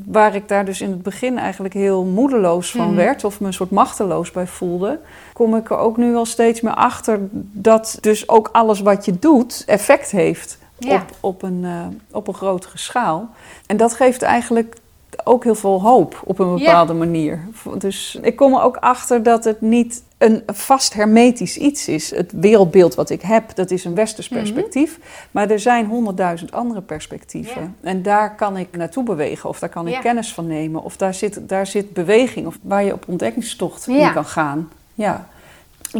waar 0.05 0.35
ik 0.35 0.47
daar 0.47 0.65
dus 0.65 0.81
in 0.81 0.89
het 0.89 1.01
begin 1.01 1.37
eigenlijk 1.37 1.73
heel 1.73 2.03
moedeloos 2.03 2.71
van 2.71 2.85
Mhm. 2.87 2.95
werd 2.95 3.23
of 3.23 3.39
me 3.39 3.47
een 3.47 3.53
soort 3.53 3.71
machteloos 3.71 4.31
bij 4.31 4.47
voelde, 4.47 4.99
kom 5.33 5.55
ik 5.55 5.69
er 5.69 5.77
ook 5.77 5.97
nu 5.97 6.11
wel 6.11 6.25
steeds 6.25 6.61
meer 6.61 6.73
achter 6.73 7.19
dat 7.51 7.97
dus 8.01 8.29
ook 8.29 8.49
alles 8.51 8.79
wat 8.79 9.05
je 9.05 9.19
doet 9.19 9.63
effect 9.65 10.11
heeft 10.11 10.57
Ja. 10.77 10.95
op, 10.95 11.03
op, 11.19 11.41
een, 11.43 11.61
eh, 11.63 11.85
op 12.11 12.27
een 12.27 12.33
grotere 12.33 12.77
schaal. 12.77 13.29
En 13.65 13.77
dat 13.77 13.93
geeft 13.93 14.21
eigenlijk 14.21 14.75
ook 15.23 15.43
heel 15.43 15.55
veel 15.55 15.81
hoop 15.81 16.21
op 16.23 16.39
een 16.39 16.55
bepaalde 16.55 16.93
manier. 16.93 17.47
Dus 17.77 18.19
ik 18.21 18.35
kom 18.35 18.53
er 18.53 18.61
ook 18.61 18.77
achter 18.77 19.23
dat 19.23 19.43
het 19.43 19.61
niet 19.61 20.03
een 20.17 20.43
vast 20.47 20.93
hermetisch 20.93 21.57
iets 21.57 21.87
is. 21.87 22.09
Het 22.15 22.31
wereldbeeld 22.35 22.95
wat 22.95 23.09
ik 23.09 23.21
heb, 23.21 23.55
dat 23.55 23.71
is 23.71 23.85
een 23.85 23.95
westers 23.95 24.29
Mhm. 24.29 24.39
perspectief. 24.39 24.99
Maar 25.31 25.49
er 25.49 25.59
zijn 25.59 25.85
honderdduizend 25.85 26.51
andere 26.51 26.81
perspectieven. 26.81 27.75
En 27.81 28.01
daar 28.01 28.35
kan 28.35 28.57
ik 28.57 28.67
naartoe 28.77 29.03
bewegen 29.03 29.49
of 29.49 29.59
daar 29.59 29.69
kan 29.69 29.87
ik 29.87 29.99
kennis 29.99 30.33
van 30.33 30.47
nemen. 30.47 30.83
Of 30.83 30.97
daar 30.97 31.13
zit, 31.13 31.39
daar 31.49 31.67
zit 31.67 31.93
beweging 31.93 32.47
of 32.47 32.57
waar 32.61 32.83
je 32.83 32.93
op 32.93 33.03
ontdekkingstocht 33.07 33.87
in 33.87 34.13
kan 34.13 34.25
gaan. 34.25 34.69
Ja. 34.93 35.27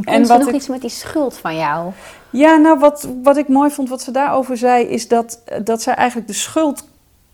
En 0.04 0.28
wat 0.28 0.40
nog 0.40 0.48
ik- 0.50 0.56
iets 0.56 0.68
met 0.68 0.82
die 0.82 0.90
schuld 0.90 1.38
van 1.38 1.56
jou? 1.56 1.92
Ja, 2.30 2.56
nou, 2.58 2.80
wat, 2.80 3.08
wat 3.24 3.38
ik 3.38 3.48
mooi 3.48 3.70
vond 3.72 3.90
wat 3.90 4.02
ze 4.02 4.12
daarover 4.12 4.58
zei, 4.58 4.86
is 4.86 5.08
dat, 5.08 5.42
dat 5.64 5.82
zij 5.82 5.94
eigenlijk 5.94 6.28
de 6.28 6.34
schuld 6.34 6.88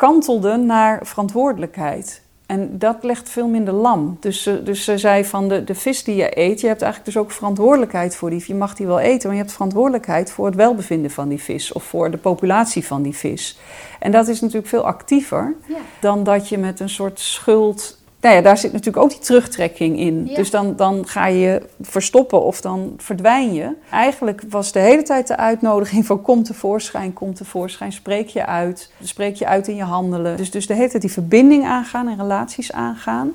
kantelde 0.07 0.57
naar 0.57 0.99
verantwoordelijkheid. 1.03 2.21
En 2.45 2.77
dat 2.77 2.97
legt 3.01 3.29
veel 3.29 3.47
minder 3.47 3.73
lam. 3.73 4.17
Dus, 4.19 4.43
ze- 4.43 4.63
dus 4.63 4.83
ze 4.83 4.97
zei 4.97 5.25
van 5.25 5.47
de, 5.47 5.63
de 5.63 5.75
vis 5.75 6.03
die 6.03 6.15
je 6.15 6.39
eet, 6.39 6.61
je 6.61 6.67
hebt 6.67 6.81
eigenlijk 6.81 7.13
dus 7.13 7.23
ook 7.23 7.31
verantwoordelijkheid 7.31 8.15
voor 8.15 8.29
die. 8.29 8.43
Je 8.47 8.55
mag 8.55 8.75
die 8.75 8.87
wel 8.87 8.99
eten, 8.99 9.27
maar 9.27 9.35
je 9.37 9.41
hebt 9.41 9.53
verantwoordelijkheid 9.53 10.31
voor 10.31 10.45
het 10.45 10.55
welbevinden 10.55 11.11
van 11.11 11.29
die 11.29 11.41
vis 11.41 11.71
of 11.71 11.83
voor 11.83 12.11
de 12.11 12.17
populatie 12.17 12.85
van 12.85 13.01
die 13.01 13.15
vis. 13.15 13.59
En 13.99 14.11
dat 14.11 14.27
is 14.27 14.41
natuurlijk 14.41 14.67
veel 14.67 14.85
actiever 14.85 15.53
Ja. 15.67 15.75
dan 15.99 16.23
dat 16.23 16.49
je 16.49 16.57
met 16.57 16.79
een 16.79 16.89
soort 16.89 17.19
schuld. 17.19 18.01
Nou 18.23 18.35
ja, 18.35 18.41
daar 18.41 18.57
zit 18.57 18.71
natuurlijk 18.71 19.03
ook 19.03 19.09
die 19.09 19.19
terugtrekking 19.19 19.99
in. 19.99 20.27
Ja. 20.27 20.35
Dus 20.35 20.51
dan, 20.51 20.75
dan 20.75 21.07
ga 21.07 21.27
je 21.27 21.39
je 21.39 21.61
verstoppen 21.81 22.43
of 22.43 22.61
dan 22.61 22.93
verdwijn 22.97 23.53
je. 23.53 23.75
Eigenlijk 23.91 24.43
was 24.49 24.71
de 24.71 24.79
hele 24.79 25.03
tijd 25.03 25.27
de 25.27 25.37
uitnodiging 25.37 26.05
van 26.05 26.21
kom 26.21 26.43
tevoorschijn, 26.43 27.13
kom 27.13 27.33
tevoorschijn, 27.33 27.91
spreek 27.91 28.27
je 28.27 28.45
uit. 28.45 28.91
Spreek 29.01 29.35
je 29.35 29.47
uit 29.47 29.67
in 29.67 29.75
je 29.75 29.83
handelen. 29.83 30.37
Dus, 30.37 30.51
dus 30.51 30.67
de 30.67 30.73
hele 30.73 30.89
tijd 30.89 31.01
die 31.01 31.11
verbinding 31.11 31.65
aangaan 31.65 32.07
en 32.07 32.17
relaties 32.17 32.71
aangaan. 32.71 33.31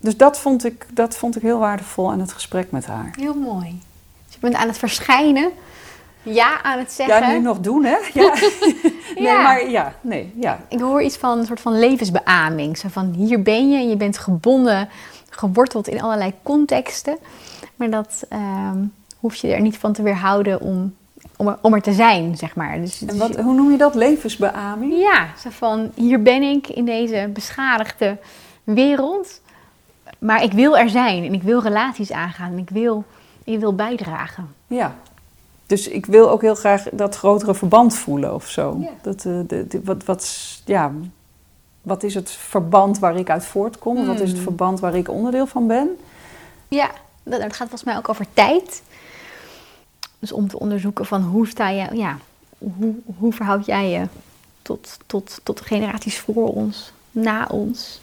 Dus 0.00 0.16
dat 0.16 0.38
vond 0.38 0.64
ik, 0.64 0.86
dat 0.92 1.16
vond 1.16 1.36
ik 1.36 1.42
heel 1.42 1.58
waardevol 1.58 2.10
aan 2.10 2.20
het 2.20 2.32
gesprek 2.32 2.70
met 2.70 2.86
haar. 2.86 3.10
Heel 3.18 3.34
mooi. 3.34 3.80
Dus 4.26 4.34
je 4.34 4.40
bent 4.40 4.54
aan 4.54 4.68
het 4.68 4.78
verschijnen. 4.78 5.50
Ja, 6.34 6.62
aan 6.62 6.78
het 6.78 6.92
zeggen. 6.92 7.20
Ja, 7.28 7.32
nu 7.32 7.40
nog 7.40 7.60
doen, 7.60 7.84
hè? 7.84 7.96
Ja. 8.12 8.34
nee, 9.14 9.22
Ja. 9.22 9.42
maar 9.42 9.70
ja, 9.70 9.94
nee, 10.00 10.32
ja. 10.40 10.60
Ik 10.68 10.80
hoor 10.80 11.02
iets 11.02 11.16
van 11.16 11.38
een 11.38 11.46
soort 11.46 11.60
van 11.60 11.78
levensbeaming. 11.78 12.78
Zo 12.78 12.88
van 12.88 13.12
hier 13.16 13.42
ben 13.42 13.70
je 13.70 13.76
en 13.78 13.88
je 13.88 13.96
bent 13.96 14.18
gebonden, 14.18 14.88
geworteld 15.30 15.88
in 15.88 16.02
allerlei 16.02 16.32
contexten. 16.42 17.16
Maar 17.76 17.90
dat 17.90 18.24
ehm, 18.28 18.78
hoef 19.20 19.34
je 19.34 19.52
er 19.52 19.60
niet 19.60 19.78
van 19.78 19.92
te 19.92 20.02
weerhouden 20.02 20.60
om, 20.60 20.94
om, 21.36 21.48
er, 21.48 21.58
om 21.62 21.74
er 21.74 21.82
te 21.82 21.92
zijn, 21.92 22.36
zeg 22.36 22.56
maar. 22.56 22.80
Dus, 22.80 23.04
En 23.06 23.18
wat, 23.18 23.36
hoe 23.36 23.54
noem 23.54 23.70
je 23.70 23.78
dat? 23.78 23.94
Levensbeaming? 23.94 24.98
Ja, 24.98 25.26
zo 25.38 25.48
van 25.50 25.90
hier 25.94 26.22
ben 26.22 26.42
ik 26.42 26.68
in 26.68 26.84
deze 26.84 27.30
beschadigde 27.32 28.16
wereld. 28.64 29.40
Maar 30.18 30.42
ik 30.42 30.52
wil 30.52 30.78
er 30.78 30.88
zijn 30.88 31.24
en 31.24 31.32
ik 31.34 31.42
wil 31.42 31.60
relaties 31.62 32.12
aangaan 32.12 32.52
en 32.52 32.58
ik 32.58 32.70
wil, 32.70 33.04
ik 33.44 33.58
wil 33.58 33.74
bijdragen. 33.74 34.54
Ja. 34.66 34.94
Dus 35.66 35.88
ik 35.88 36.06
wil 36.06 36.30
ook 36.30 36.40
heel 36.42 36.54
graag 36.54 36.82
dat 36.92 37.16
grotere 37.16 37.54
verband 37.54 37.94
voelen 37.94 38.34
of 38.34 38.48
zo. 38.48 38.76
Ja. 38.80 38.88
Dat, 39.02 39.24
eh, 39.24 39.38
de, 39.46 39.66
de- 39.68 39.80
wat, 39.84 40.04
wat, 40.04 40.36
ja, 40.64 40.92
wat 41.82 42.02
is 42.02 42.14
het 42.14 42.30
verband 42.30 42.98
waar 42.98 43.16
ik 43.16 43.30
uit 43.30 43.44
voortkom? 43.44 44.06
Wat 44.06 44.14
is 44.14 44.20
het 44.20 44.32
Hmm. 44.32 44.42
verband 44.42 44.80
waar 44.80 44.94
ik 44.96 45.08
onderdeel 45.08 45.46
van 45.46 45.66
ben? 45.66 45.88
Ja, 46.68 46.90
dat, 47.22 47.40
dat 47.40 47.48
gaat 47.50 47.56
volgens 47.68 47.84
mij 47.84 47.96
ook 47.96 48.08
over 48.08 48.26
tijd. 48.34 48.82
Dus 50.18 50.32
om 50.32 50.48
te 50.48 50.58
onderzoeken 50.58 51.06
van 51.06 51.22
hoe 51.22 51.46
sta 51.48 51.68
je, 51.68 51.96
ja, 51.96 52.18
hoe, 52.58 52.94
hoe 53.18 53.32
verhoud 53.32 53.66
jij 53.66 53.90
je 53.90 54.06
tot, 54.62 54.98
tot, 55.06 55.40
tot 55.42 55.58
de 55.58 55.64
generaties 55.64 56.18
voor 56.18 56.52
ons, 56.52 56.92
na 57.10 57.46
ons? 57.50 58.00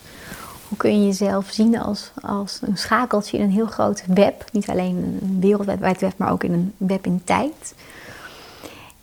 Hoe 0.73 0.81
kun 0.81 0.99
je 0.99 1.05
jezelf 1.05 1.49
zien 1.49 1.79
als, 1.79 2.11
als 2.21 2.59
een 2.61 2.77
schakeltje 2.77 3.37
in 3.37 3.43
een 3.43 3.51
heel 3.51 3.65
groot 3.65 4.03
web? 4.07 4.45
Niet 4.51 4.69
alleen 4.69 5.19
een 5.21 5.39
wereldwijd 5.39 5.99
web, 5.99 6.13
maar 6.17 6.31
ook 6.31 6.43
in 6.43 6.53
een 6.53 6.73
web 6.77 7.05
in 7.05 7.21
tijd. 7.23 7.75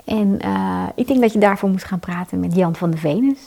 En 0.04 0.40
eh, 0.40 0.84
ik 0.94 1.06
denk 1.06 1.20
dat 1.20 1.32
je 1.32 1.38
daarvoor 1.38 1.68
moet 1.68 1.84
gaan 1.84 1.98
praten 1.98 2.40
met 2.40 2.54
Jan 2.54 2.76
van 2.76 2.90
de 2.90 2.96
Venus. 2.96 3.38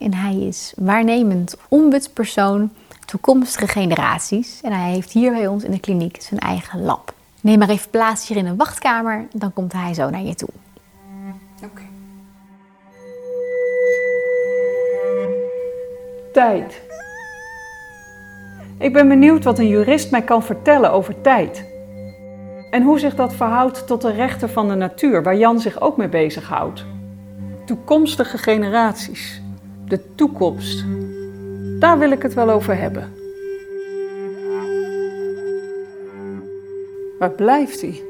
En 0.00 0.14
hij 0.14 0.36
is 0.36 0.72
waarnemend 0.76 1.56
ombudspersoon 1.68 2.70
toekomstige 3.06 3.68
generaties. 3.68 4.60
En 4.62 4.72
hij 4.72 4.90
heeft 4.90 5.12
hier 5.12 5.32
bij 5.32 5.46
ons 5.46 5.64
in 5.64 5.70
de 5.70 5.80
kliniek 5.80 6.22
zijn 6.22 6.40
eigen 6.40 6.82
lab. 6.82 7.14
Neem 7.40 7.58
maar 7.58 7.68
even 7.68 7.90
plaats 7.90 8.28
hier 8.28 8.36
in 8.36 8.46
een 8.46 8.56
wachtkamer, 8.56 9.26
dan 9.32 9.52
komt 9.52 9.72
hij 9.72 9.94
zo 9.94 10.10
naar 10.10 10.22
je 10.22 10.34
toe. 10.34 10.50
Oké. 11.64 11.82
Tijd. 16.32 16.88
Ik 18.80 18.92
ben 18.92 19.08
benieuwd 19.08 19.44
wat 19.44 19.58
een 19.58 19.68
jurist 19.68 20.10
mij 20.10 20.22
kan 20.22 20.42
vertellen 20.42 20.92
over 20.92 21.20
tijd. 21.20 21.64
En 22.70 22.82
hoe 22.82 22.98
zich 22.98 23.14
dat 23.14 23.34
verhoudt 23.34 23.86
tot 23.86 24.02
de 24.02 24.12
rechten 24.12 24.50
van 24.50 24.68
de 24.68 24.74
natuur, 24.74 25.22
waar 25.22 25.36
Jan 25.36 25.60
zich 25.60 25.80
ook 25.80 25.96
mee 25.96 26.08
bezighoudt. 26.08 26.84
Toekomstige 27.64 28.38
generaties. 28.38 29.42
De 29.84 30.14
toekomst. 30.14 30.84
Daar 31.78 31.98
wil 31.98 32.10
ik 32.10 32.22
het 32.22 32.34
wel 32.34 32.50
over 32.50 32.76
hebben. 32.76 33.12
Waar 37.18 37.30
blijft 37.30 37.80
hij? 37.80 38.02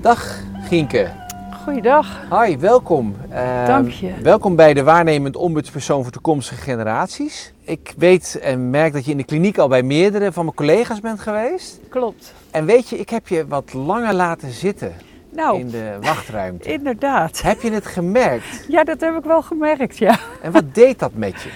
Dag 0.00 0.40
Gienke. 0.68 1.21
Goeiedag. 1.64 2.06
Hi, 2.30 2.58
welkom. 2.58 3.16
Eh, 3.28 3.66
Dank 3.66 3.90
je. 3.90 4.12
Welkom 4.22 4.56
bij 4.56 4.74
de 4.74 4.82
waarnemend 4.82 5.36
ombudspersoon 5.36 6.02
voor 6.02 6.12
toekomstige 6.12 6.60
generaties. 6.60 7.52
Ik 7.64 7.94
weet 7.96 8.38
en 8.42 8.70
merk 8.70 8.92
dat 8.92 9.04
je 9.04 9.10
in 9.10 9.16
de 9.16 9.24
kliniek 9.24 9.58
al 9.58 9.68
bij 9.68 9.82
meerdere 9.82 10.32
van 10.32 10.44
mijn 10.44 10.56
collega's 10.56 11.00
bent 11.00 11.20
geweest. 11.20 11.80
Klopt. 11.88 12.34
En 12.50 12.64
weet 12.64 12.88
je, 12.88 12.98
ik 12.98 13.10
heb 13.10 13.28
je 13.28 13.46
wat 13.46 13.72
langer 13.72 14.14
laten 14.14 14.50
zitten 14.50 14.92
Nou, 15.30 15.58
in 15.58 15.68
de 15.68 15.96
wachtruimte. 16.00 16.72
inderdaad. 16.78 17.42
Heb 17.42 17.60
je 17.62 17.70
het 17.70 17.86
gemerkt? 17.86 18.64
Ja, 18.68 18.84
dat 18.84 19.00
heb 19.00 19.16
ik 19.16 19.24
wel 19.24 19.42
gemerkt, 19.42 19.98
ja. 19.98 20.18
En 20.42 20.52
wat 20.52 20.74
deed 20.74 20.98
dat 20.98 21.14
met 21.14 21.42
je? 21.42 21.48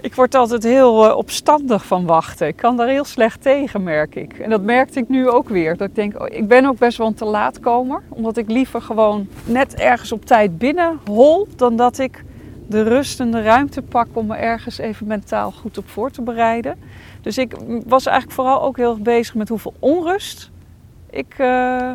Ik 0.00 0.14
word 0.14 0.34
altijd 0.34 0.62
heel 0.62 1.08
eh, 1.08 1.16
opstandig 1.16 1.86
van 1.86 2.06
wachten. 2.06 2.46
Ik 2.46 2.56
kan 2.56 2.76
daar 2.76 2.88
heel 2.88 3.04
slecht 3.04 3.42
tegen, 3.42 3.82
merk 3.82 4.14
ik. 4.14 4.38
En 4.38 4.50
dat 4.50 4.62
merkte 4.62 4.98
ik 4.98 5.08
nu 5.08 5.28
ook 5.28 5.48
weer. 5.48 5.76
Dat 5.76 5.88
ik 5.88 5.94
denk, 5.94 6.20
oh, 6.20 6.26
ik 6.30 6.48
ben 6.48 6.66
ook 6.66 6.78
best 6.78 6.98
wel 6.98 7.06
een 7.06 7.14
te 7.14 7.24
laatkomer. 7.24 8.02
Omdat 8.08 8.36
ik 8.36 8.48
liever 8.48 8.82
gewoon 8.82 9.28
net 9.44 9.74
ergens 9.74 10.12
op 10.12 10.24
tijd 10.24 10.58
binnen 10.58 10.98
hol... 11.04 11.48
dan 11.56 11.76
dat 11.76 11.98
ik 11.98 12.24
de 12.66 12.82
rust 12.82 13.20
en 13.20 13.30
de 13.30 13.42
ruimte 13.42 13.82
pak 13.82 14.06
om 14.12 14.26
me 14.26 14.36
ergens 14.36 14.78
even 14.78 15.06
mentaal 15.06 15.50
goed 15.50 15.78
op 15.78 15.88
voor 15.88 16.10
te 16.10 16.22
bereiden. 16.22 16.78
Dus 17.20 17.38
ik 17.38 17.54
was 17.86 18.06
eigenlijk 18.06 18.36
vooral 18.36 18.62
ook 18.62 18.76
heel 18.76 18.90
erg 18.90 19.00
bezig 19.00 19.34
met 19.34 19.48
hoeveel 19.48 19.74
onrust 19.78 20.50
ik 21.10 21.34
uh, 21.38 21.92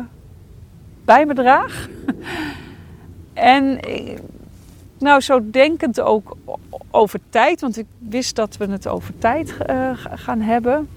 bij 1.04 1.26
me 1.26 1.34
draag. 1.34 1.88
en 3.34 3.78
nou, 4.98 5.20
zo 5.20 5.50
denkend 5.50 6.00
ook 6.00 6.36
over 6.90 7.20
tijd, 7.28 7.60
want 7.60 7.78
ik 7.78 7.86
wist 7.98 8.36
dat 8.36 8.56
we 8.56 8.66
het 8.66 8.88
over 8.88 9.18
tijd 9.18 9.56
uh, 9.70 9.90
gaan 9.94 10.40
hebben, 10.40 10.88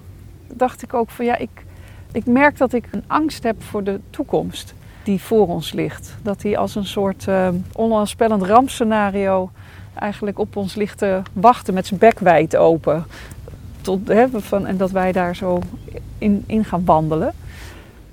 dacht 0.52 0.82
ik 0.82 0.94
ook 0.94 1.10
van 1.10 1.24
ja, 1.24 1.36
ik, 1.36 1.64
ik 2.12 2.26
merk 2.26 2.58
dat 2.58 2.72
ik 2.72 2.88
een 2.90 3.04
angst 3.06 3.42
heb 3.42 3.62
voor 3.62 3.84
de 3.84 4.00
toekomst 4.10 4.74
die 5.02 5.20
voor 5.20 5.46
ons 5.48 5.72
ligt. 5.72 6.14
Dat 6.22 6.40
die 6.40 6.58
als 6.58 6.74
een 6.74 6.86
soort 6.86 7.26
uh, 7.28 7.48
onaanspellend 7.72 8.42
rampscenario 8.42 9.50
eigenlijk 9.94 10.38
op 10.38 10.56
ons 10.56 10.74
ligt 10.74 10.98
te 10.98 11.22
wachten 11.32 11.74
met 11.74 11.86
zijn 11.86 12.00
bek 12.00 12.18
wijd 12.18 12.56
open. 12.56 13.04
Tot, 13.80 14.08
hè, 14.08 14.26
van, 14.30 14.66
en 14.66 14.76
dat 14.76 14.90
wij 14.90 15.12
daar 15.12 15.36
zo 15.36 15.60
in, 16.18 16.44
in 16.46 16.64
gaan 16.64 16.84
wandelen. 16.84 17.34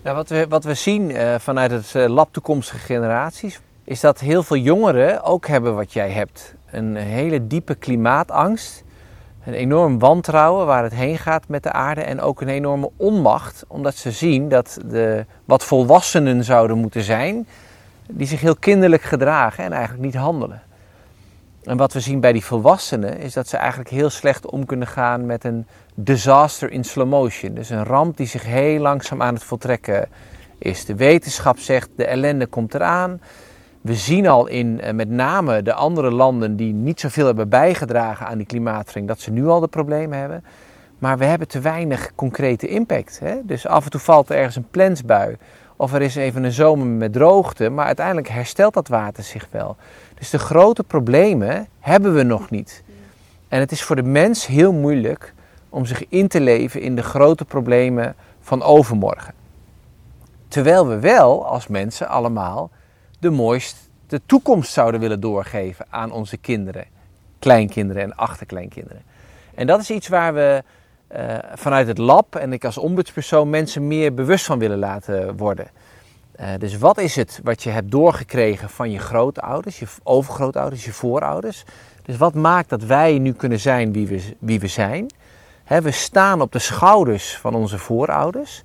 Nou, 0.02 0.16
wat, 0.16 0.30
we, 0.30 0.46
wat 0.50 0.64
we 0.64 0.74
zien 0.74 1.10
uh, 1.10 1.36
vanuit 1.40 1.72
het 1.72 1.94
lab 1.94 2.30
toekomstige 2.32 2.80
generaties, 2.80 3.60
is 3.86 4.00
dat 4.00 4.20
heel 4.20 4.44
veel 4.44 4.58
jongeren 4.58 5.24
ook 5.24 5.48
hebben 5.48 5.76
wat 5.76 5.94
jij 5.94 6.10
hebt. 6.10 6.56
Een 6.72 6.96
hele 6.96 7.48
diepe 7.48 7.76
klimaatangst, 7.76 8.84
een 9.46 9.54
enorm 9.54 10.00
wantrouwen 10.00 10.66
waar 10.66 10.84
het 10.84 10.94
heen 10.94 11.18
gaat 11.18 11.48
met 11.48 11.64
de 11.64 11.72
aarde 11.72 12.02
en 12.02 12.22
ook 12.22 12.42
een 12.42 12.48
enorme 12.48 12.92
onmacht, 12.98 13.64
omdat 13.68 13.96
ze 13.96 14.12
zien 14.12 14.50
dat 14.50 14.78
de, 14.86 15.26
wat 15.46 15.64
volwassenen 15.64 16.44
zouden 16.44 16.78
moeten 16.78 17.04
zijn, 17.04 17.48
die 18.10 18.28
zich 18.28 18.42
heel 18.42 18.56
kinderlijk 18.56 19.02
gedragen 19.02 19.64
en 19.64 19.72
eigenlijk 19.72 20.04
niet 20.04 20.16
handelen. 20.16 20.62
En 21.64 21.78
wat 21.78 21.94
we 21.94 22.00
zien 22.00 22.20
bij 22.20 22.32
die 22.32 22.46
volwassenen 22.46 23.18
is 23.18 23.34
dat 23.34 23.48
ze 23.48 23.58
eigenlijk 23.58 23.90
heel 23.90 24.10
slecht 24.10 24.50
om 24.50 24.66
kunnen 24.66 24.88
gaan 24.88 25.26
met 25.26 25.44
een 25.44 25.68
disaster 25.96 26.72
in 26.72 26.84
slow 26.84 27.10
motion. 27.10 27.54
Dus 27.54 27.70
een 27.70 27.84
ramp 27.84 28.18
die 28.18 28.28
zich 28.28 28.44
heel 28.44 28.80
langzaam 28.80 29.22
aan 29.22 29.34
het 29.34 29.44
voltrekken 29.44 30.10
is. 30.58 30.86
De 30.86 30.96
wetenschap 30.96 31.60
zegt 31.60 31.90
de 31.96 32.06
ellende 32.06 32.46
komt 32.46 32.74
eraan. 32.74 33.22
We 33.86 33.96
zien 33.96 34.28
al 34.28 34.48
in 34.48 34.82
eh, 34.82 34.94
met 34.94 35.10
name 35.10 35.62
de 35.62 35.74
andere 35.74 36.12
landen 36.12 36.56
die 36.56 36.74
niet 36.74 37.00
zoveel 37.00 37.26
hebben 37.26 37.50
bijgedragen 37.50 38.28
aan 38.28 38.38
die 38.38 38.46
klimaatverandering, 38.46 39.08
dat 39.08 39.20
ze 39.20 39.32
nu 39.32 39.48
al 39.48 39.60
de 39.60 39.68
problemen 39.68 40.20
hebben. 40.20 40.44
Maar 41.00 41.18
we 41.18 41.26
hebben 41.26 41.48
te 41.48 41.60
weinig 41.60 42.12
concrete 42.16 42.68
impact. 42.68 43.20
Hè? 43.20 43.36
Dus 43.44 43.68
af 43.68 43.86
en 43.86 43.92
toe 43.92 44.00
valt 44.00 44.30
er 44.30 44.36
ergens 44.36 44.56
een 44.56 44.68
plensbui. 44.72 45.38
Of 45.76 45.94
er 45.94 46.02
is 46.02 46.16
even 46.16 46.44
een 46.44 46.52
zomer 46.52 46.88
met 46.88 47.14
droogte, 47.14 47.70
maar 47.70 47.86
uiteindelijk 47.86 48.28
herstelt 48.28 48.74
dat 48.74 48.88
water 48.88 49.24
zich 49.24 49.48
wel. 49.52 49.76
Dus 50.18 50.30
de 50.30 50.40
grote 50.40 50.84
problemen 50.84 51.68
hebben 51.80 52.14
we 52.14 52.24
nog 52.24 52.50
niet. 52.50 52.84
En 53.48 53.60
het 53.60 53.72
is 53.72 53.84
voor 53.84 53.96
de 53.96 54.04
mens 54.04 54.48
heel 54.48 54.74
moeilijk 54.74 55.34
om 55.70 55.86
zich 55.86 56.06
in 56.10 56.28
te 56.28 56.42
leven 56.42 56.82
in 56.82 56.96
de 56.96 57.04
grote 57.04 57.46
problemen 57.46 58.16
van 58.42 58.64
overmorgen. 58.64 59.34
Terwijl 60.48 60.88
we 60.88 61.00
wel 61.00 61.46
als 61.46 61.68
mensen 61.68 62.08
allemaal 62.08 62.70
de 63.26 63.32
mooiste 63.32 64.22
toekomst 64.26 64.72
zouden 64.72 65.00
willen 65.00 65.20
doorgeven 65.20 65.86
aan 65.90 66.12
onze 66.12 66.38
kinderen, 66.38 66.86
kleinkinderen 67.40 68.04
en 68.04 68.16
achterkleinkinderen. 68.16 69.02
En 69.56 69.68
dat 69.68 69.80
is 69.80 69.90
iets 69.90 70.08
waar 70.08 70.34
we 70.34 70.64
uh, 71.16 71.38
vanuit 71.54 71.88
het 71.88 71.98
lab 71.98 72.36
en 72.36 72.54
ik 72.54 72.66
als 72.66 72.78
ombudspersoon 72.78 73.50
mensen 73.50 73.88
meer 73.88 74.14
bewust 74.14 74.46
van 74.46 74.60
willen 74.60 74.78
laten 74.78 75.38
worden. 75.38 75.68
Uh, 76.40 76.48
dus 76.60 76.78
wat 76.78 76.98
is 76.98 77.16
het 77.16 77.40
wat 77.44 77.64
je 77.64 77.70
hebt 77.70 77.92
doorgekregen 77.92 78.70
van 78.70 78.92
je 78.92 79.00
grootouders, 79.00 79.80
je 79.80 79.88
overgrootouders, 80.04 80.86
je 80.86 80.94
voorouders? 80.94 81.64
Dus 82.04 82.18
wat 82.18 82.34
maakt 82.34 82.70
dat 82.70 82.84
wij 82.84 83.20
nu 83.20 83.34
kunnen 83.34 83.60
zijn 83.60 83.94
wie 83.94 84.08
we, 84.08 84.36
wie 84.40 84.60
we 84.60 84.68
zijn? 84.68 85.12
We 85.68 85.92
staan 85.92 86.42
op 86.42 86.52
de 86.52 86.60
schouders 86.60 87.38
van 87.38 87.56
onze 87.56 87.78
voorouders. 87.78 88.64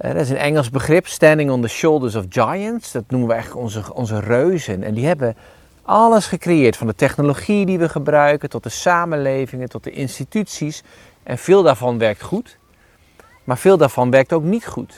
Uh, 0.00 0.12
dat 0.12 0.20
is 0.20 0.30
een 0.30 0.36
Engels 0.36 0.70
begrip, 0.70 1.06
standing 1.06 1.50
on 1.50 1.62
the 1.62 1.68
shoulders 1.68 2.14
of 2.14 2.24
giants. 2.28 2.92
Dat 2.92 3.04
noemen 3.08 3.28
we 3.28 3.34
eigenlijk 3.34 3.64
onze, 3.64 3.94
onze 3.94 4.20
reuzen. 4.20 4.82
En 4.82 4.94
die 4.94 5.06
hebben 5.06 5.36
alles 5.82 6.26
gecreëerd, 6.26 6.76
van 6.76 6.86
de 6.86 6.94
technologie 6.94 7.66
die 7.66 7.78
we 7.78 7.88
gebruiken, 7.88 8.48
tot 8.48 8.62
de 8.62 8.68
samenlevingen, 8.68 9.68
tot 9.68 9.84
de 9.84 9.90
instituties. 9.90 10.82
En 11.22 11.38
veel 11.38 11.62
daarvan 11.62 11.98
werkt 11.98 12.22
goed, 12.22 12.58
maar 13.44 13.58
veel 13.58 13.76
daarvan 13.76 14.10
werkt 14.10 14.32
ook 14.32 14.42
niet 14.42 14.66
goed. 14.66 14.94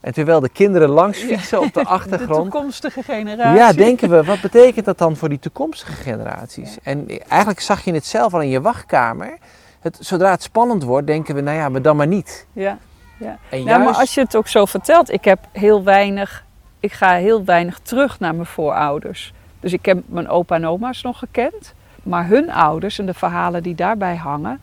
En 0.00 0.12
terwijl 0.12 0.40
de 0.40 0.48
kinderen 0.48 0.88
langs 0.88 1.18
fietsen 1.18 1.60
op 1.60 1.74
de 1.74 1.84
achtergrond. 1.98 2.44
De 2.44 2.50
toekomstige 2.50 3.02
generatie. 3.02 3.58
Ja, 3.58 3.72
denken 3.72 4.10
we, 4.10 4.24
wat 4.24 4.40
betekent 4.40 4.84
dat 4.84 4.98
dan 4.98 5.16
voor 5.16 5.28
die 5.28 5.38
toekomstige 5.38 5.92
generaties? 5.92 6.78
En 6.82 7.08
eigenlijk 7.28 7.60
zag 7.60 7.84
je 7.84 7.92
het 7.92 8.06
zelf 8.06 8.34
al 8.34 8.40
in 8.40 8.48
je 8.48 8.60
wachtkamer. 8.60 9.38
Het, 9.80 9.98
zodra 10.00 10.30
het 10.30 10.42
spannend 10.42 10.82
wordt, 10.82 11.06
denken 11.06 11.34
we, 11.34 11.40
nou 11.40 11.56
ja, 11.56 11.68
maar 11.68 11.82
dan 11.82 11.96
maar 11.96 12.06
niet. 12.06 12.46
Ja, 12.52 12.78
ja. 13.22 13.38
En 13.48 13.64
nou, 13.64 13.82
maar 13.84 13.94
als 13.94 14.14
je 14.14 14.20
het 14.20 14.36
ook 14.36 14.48
zo 14.48 14.64
vertelt, 14.64 15.12
ik 15.12 15.24
heb 15.24 15.38
heel 15.52 15.82
weinig, 15.82 16.44
ik 16.80 16.92
ga 16.92 17.14
heel 17.14 17.44
weinig 17.44 17.78
terug 17.78 18.20
naar 18.20 18.34
mijn 18.34 18.46
voorouders. 18.46 19.32
Dus 19.60 19.72
ik 19.72 19.84
heb 19.84 20.02
mijn 20.06 20.28
opa 20.28 20.54
en 20.54 20.66
oma's 20.66 21.02
nog 21.02 21.18
gekend. 21.18 21.74
Maar 22.02 22.26
hun 22.26 22.50
ouders 22.50 22.98
en 22.98 23.06
de 23.06 23.14
verhalen 23.14 23.62
die 23.62 23.74
daarbij 23.74 24.16
hangen, 24.16 24.60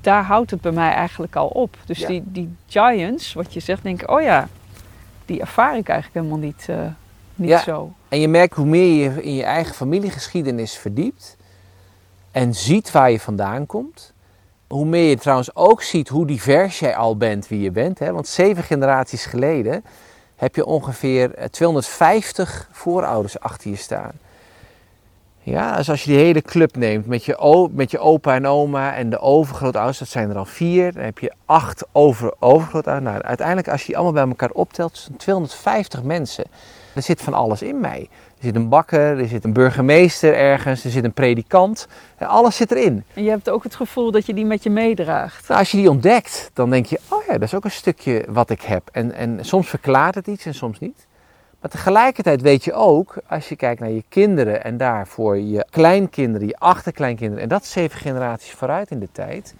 daar 0.00 0.22
houdt 0.24 0.50
het 0.50 0.60
bij 0.60 0.72
mij 0.72 0.92
eigenlijk 0.92 1.36
al 1.36 1.48
op. 1.48 1.76
Dus 1.86 2.06
die, 2.06 2.22
die 2.26 2.54
giants, 2.66 3.32
wat 3.32 3.52
je 3.52 3.60
zegt, 3.60 3.82
denk 3.82 4.02
ik, 4.02 4.10
oh 4.10 4.22
ja, 4.22 4.48
die 5.26 5.40
ervaar 5.40 5.76
ik 5.76 5.88
eigenlijk 5.88 6.24
helemaal 6.24 6.46
niet, 6.46 6.66
uh, 6.70 6.76
niet 7.34 7.48
ja. 7.48 7.62
zo. 7.62 7.92
En 8.08 8.20
je 8.20 8.28
merkt 8.28 8.54
hoe 8.54 8.66
meer 8.66 9.02
je 9.02 9.22
in 9.22 9.34
je 9.34 9.44
eigen 9.44 9.74
familiegeschiedenis 9.74 10.76
verdiept 10.76 11.36
en 12.30 12.54
ziet 12.54 12.90
waar 12.90 13.10
je 13.10 13.20
vandaan 13.20 13.66
komt. 13.66 14.12
Hoe 14.72 14.84
meer 14.84 15.08
je 15.08 15.16
trouwens 15.16 15.54
ook 15.54 15.82
ziet 15.82 16.08
hoe 16.08 16.26
divers 16.26 16.78
jij 16.78 16.96
al 16.96 17.16
bent 17.16 17.48
wie 17.48 17.60
je 17.60 17.70
bent. 17.70 17.98
Hè? 17.98 18.12
Want 18.12 18.28
zeven 18.28 18.62
generaties 18.62 19.26
geleden 19.26 19.84
heb 20.36 20.56
je 20.56 20.64
ongeveer 20.64 21.50
250 21.50 22.68
voorouders 22.70 23.40
achter 23.40 23.70
je 23.70 23.76
staan. 23.76 24.12
Ja, 25.42 25.76
dus 25.76 25.90
als 25.90 26.04
je 26.04 26.10
die 26.10 26.20
hele 26.20 26.42
club 26.42 26.76
neemt 26.76 27.06
met 27.06 27.24
je, 27.24 27.68
met 27.72 27.90
je 27.90 27.98
opa 27.98 28.34
en 28.34 28.46
oma 28.46 28.94
en 28.94 29.10
de 29.10 29.20
overgrootouders, 29.20 29.98
dat 29.98 30.08
zijn 30.08 30.30
er 30.30 30.36
al 30.36 30.44
vier. 30.44 30.92
Dan 30.92 31.02
heb 31.02 31.18
je 31.18 31.32
acht 31.44 31.84
over, 31.92 32.34
overgrootouders. 32.38 33.10
Nou, 33.12 33.22
uiteindelijk 33.22 33.68
als 33.68 33.80
je 33.80 33.86
die 33.86 33.96
allemaal 33.96 34.24
bij 34.24 34.28
elkaar 34.28 34.50
optelt, 34.50 34.98
zijn 34.98 35.16
250 35.16 36.02
mensen. 36.02 36.44
Er 36.94 37.02
zit 37.02 37.22
van 37.22 37.34
alles 37.34 37.62
in 37.62 37.80
mij. 37.80 38.08
Er 38.42 38.48
zit 38.48 38.56
een 38.56 38.68
bakker, 38.68 39.18
er 39.18 39.28
zit 39.28 39.44
een 39.44 39.52
burgemeester 39.52 40.34
ergens, 40.34 40.84
er 40.84 40.90
zit 40.90 41.04
een 41.04 41.12
predikant. 41.12 41.86
Alles 42.18 42.56
zit 42.56 42.70
erin. 42.70 43.04
En 43.14 43.22
je 43.22 43.30
hebt 43.30 43.50
ook 43.50 43.62
het 43.62 43.74
gevoel 43.74 44.10
dat 44.10 44.26
je 44.26 44.34
die 44.34 44.44
met 44.44 44.62
je 44.62 44.70
meedraagt. 44.70 45.48
Nou, 45.48 45.60
als 45.60 45.70
je 45.70 45.76
die 45.76 45.90
ontdekt, 45.90 46.50
dan 46.52 46.70
denk 46.70 46.86
je, 46.86 47.00
oh 47.08 47.24
ja, 47.26 47.32
dat 47.32 47.42
is 47.42 47.54
ook 47.54 47.64
een 47.64 47.70
stukje 47.70 48.24
wat 48.28 48.50
ik 48.50 48.62
heb. 48.62 48.88
En, 48.92 49.12
en 49.12 49.44
soms 49.44 49.68
verklaart 49.68 50.14
het 50.14 50.26
iets 50.26 50.46
en 50.46 50.54
soms 50.54 50.78
niet. 50.78 51.06
Maar 51.60 51.70
tegelijkertijd 51.70 52.40
weet 52.40 52.64
je 52.64 52.72
ook, 52.72 53.14
als 53.26 53.48
je 53.48 53.56
kijkt 53.56 53.80
naar 53.80 53.90
je 53.90 54.04
kinderen 54.08 54.64
en 54.64 54.76
daarvoor 54.76 55.38
je 55.38 55.66
kleinkinderen, 55.70 56.46
je 56.46 56.58
achterkleinkinderen, 56.58 57.42
en 57.42 57.48
dat 57.48 57.66
zeven 57.66 57.98
generaties 57.98 58.52
vooruit 58.52 58.90
in 58.90 58.98
de 58.98 59.08
tijd, 59.12 59.54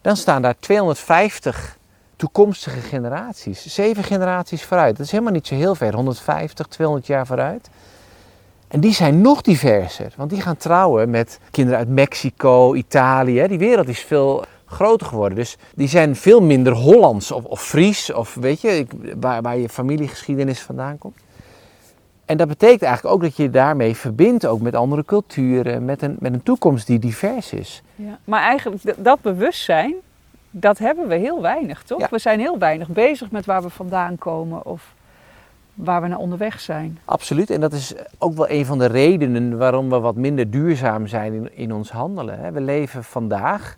dan 0.00 0.16
staan 0.16 0.42
daar 0.42 0.58
250 0.58 1.78
toekomstige 2.16 2.80
generaties. 2.80 3.66
Zeven 3.66 4.04
generaties 4.04 4.64
vooruit. 4.64 4.96
Dat 4.96 5.06
is 5.06 5.12
helemaal 5.12 5.32
niet 5.32 5.46
zo 5.46 5.54
heel 5.54 5.74
ver, 5.74 5.94
150, 5.94 6.66
200 6.66 7.06
jaar 7.06 7.26
vooruit. 7.26 7.68
En 8.68 8.80
die 8.80 8.92
zijn 8.92 9.20
nog 9.20 9.40
diverser, 9.40 10.12
want 10.16 10.30
die 10.30 10.40
gaan 10.40 10.56
trouwen 10.56 11.10
met 11.10 11.40
kinderen 11.50 11.78
uit 11.78 11.88
Mexico, 11.88 12.74
Italië. 12.74 13.46
Die 13.48 13.58
wereld 13.58 13.88
is 13.88 14.00
veel 14.00 14.44
groter 14.66 15.06
geworden. 15.06 15.38
Dus 15.38 15.56
die 15.74 15.88
zijn 15.88 16.16
veel 16.16 16.42
minder 16.42 16.72
Hollands 16.72 17.30
of, 17.32 17.44
of 17.44 17.62
Fries 17.62 18.12
of 18.12 18.34
weet 18.34 18.60
je, 18.60 18.86
waar, 19.20 19.42
waar 19.42 19.58
je 19.58 19.68
familiegeschiedenis 19.68 20.60
vandaan 20.60 20.98
komt. 20.98 21.16
En 22.24 22.36
dat 22.36 22.48
betekent 22.48 22.82
eigenlijk 22.82 23.14
ook 23.14 23.22
dat 23.22 23.36
je 23.36 23.50
daarmee 23.50 23.96
verbindt 23.96 24.46
ook 24.46 24.60
met 24.60 24.74
andere 24.74 25.04
culturen, 25.04 25.84
met 25.84 26.02
een, 26.02 26.16
met 26.18 26.32
een 26.32 26.42
toekomst 26.42 26.86
die 26.86 26.98
divers 26.98 27.52
is. 27.52 27.82
Ja, 27.94 28.18
maar 28.24 28.42
eigenlijk 28.42 28.94
dat 28.96 29.20
bewustzijn, 29.20 29.94
dat 30.50 30.78
hebben 30.78 31.08
we 31.08 31.14
heel 31.14 31.42
weinig, 31.42 31.82
toch? 31.82 32.08
We 32.08 32.18
zijn 32.18 32.40
heel 32.40 32.58
weinig 32.58 32.88
bezig 32.88 33.30
met 33.30 33.46
waar 33.46 33.62
we 33.62 33.70
vandaan 33.70 34.18
komen 34.18 34.64
of 34.66 34.94
waar 35.76 36.02
we 36.02 36.08
naar 36.08 36.18
onderweg 36.18 36.60
zijn. 36.60 36.98
Absoluut, 37.04 37.50
en 37.50 37.60
dat 37.60 37.72
is 37.72 37.94
ook 38.18 38.36
wel 38.36 38.50
een 38.50 38.66
van 38.66 38.78
de 38.78 38.86
redenen 38.86 39.58
waarom 39.58 39.90
we 39.90 39.98
wat 39.98 40.16
minder 40.16 40.50
duurzaam 40.50 41.06
zijn 41.06 41.32
in, 41.32 41.56
in 41.56 41.72
ons 41.72 41.90
handelen. 41.90 42.52
We 42.52 42.60
leven 42.60 43.04
vandaag 43.04 43.76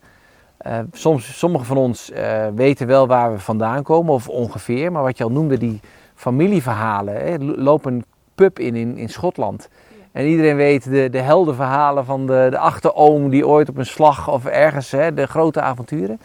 uh, 0.67 0.79
soms, 0.93 1.39
sommigen 1.39 1.67
van 1.67 1.77
ons 1.77 2.11
uh, 2.11 2.47
weten 2.55 2.87
wel 2.87 3.07
waar 3.07 3.33
we 3.33 3.39
vandaan 3.39 3.83
komen, 3.83 4.15
of 4.15 4.29
ongeveer. 4.29 4.93
Maar 4.93 5.03
wat 5.03 5.19
je 5.19 5.25
al 5.25 5.31
noemde, 5.31 5.59
die 5.59 5.81
familieverhalen. 6.15 7.15
Hè, 7.15 7.37
loop 7.39 7.85
een 7.85 8.05
pub 8.35 8.59
in, 8.59 8.77
in, 8.77 8.97
in 8.97 9.09
Schotland. 9.09 9.69
En 10.13 10.27
iedereen 10.27 10.57
weet 10.57 10.91
de, 10.91 11.11
de 11.11 11.21
heldenverhalen 11.21 12.05
van 12.05 12.27
de, 12.27 12.47
de 12.51 12.59
achteroom 12.59 13.31
die 13.31 13.47
ooit 13.47 13.69
op 13.69 13.77
een 13.77 13.87
slag 13.87 14.29
of 14.31 14.47
ergens, 14.47 14.91
hè, 14.91 15.15
de 15.15 15.27
grote 15.27 15.61
avonturen. 15.61 16.21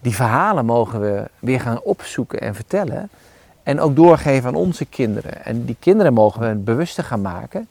Die 0.00 0.14
verhalen 0.14 0.64
mogen 0.64 1.00
we 1.00 1.24
weer 1.38 1.60
gaan 1.60 1.80
opzoeken 1.82 2.40
en 2.40 2.54
vertellen. 2.54 3.10
En 3.64 3.80
ook 3.80 3.96
doorgeven 3.96 4.48
aan 4.48 4.54
onze 4.54 4.84
kinderen. 4.84 5.44
En 5.44 5.64
die 5.64 5.76
kinderen 5.80 6.12
mogen 6.12 6.48
we 6.48 6.54
bewuster 6.54 7.04
gaan 7.04 7.22
maken 7.22 7.68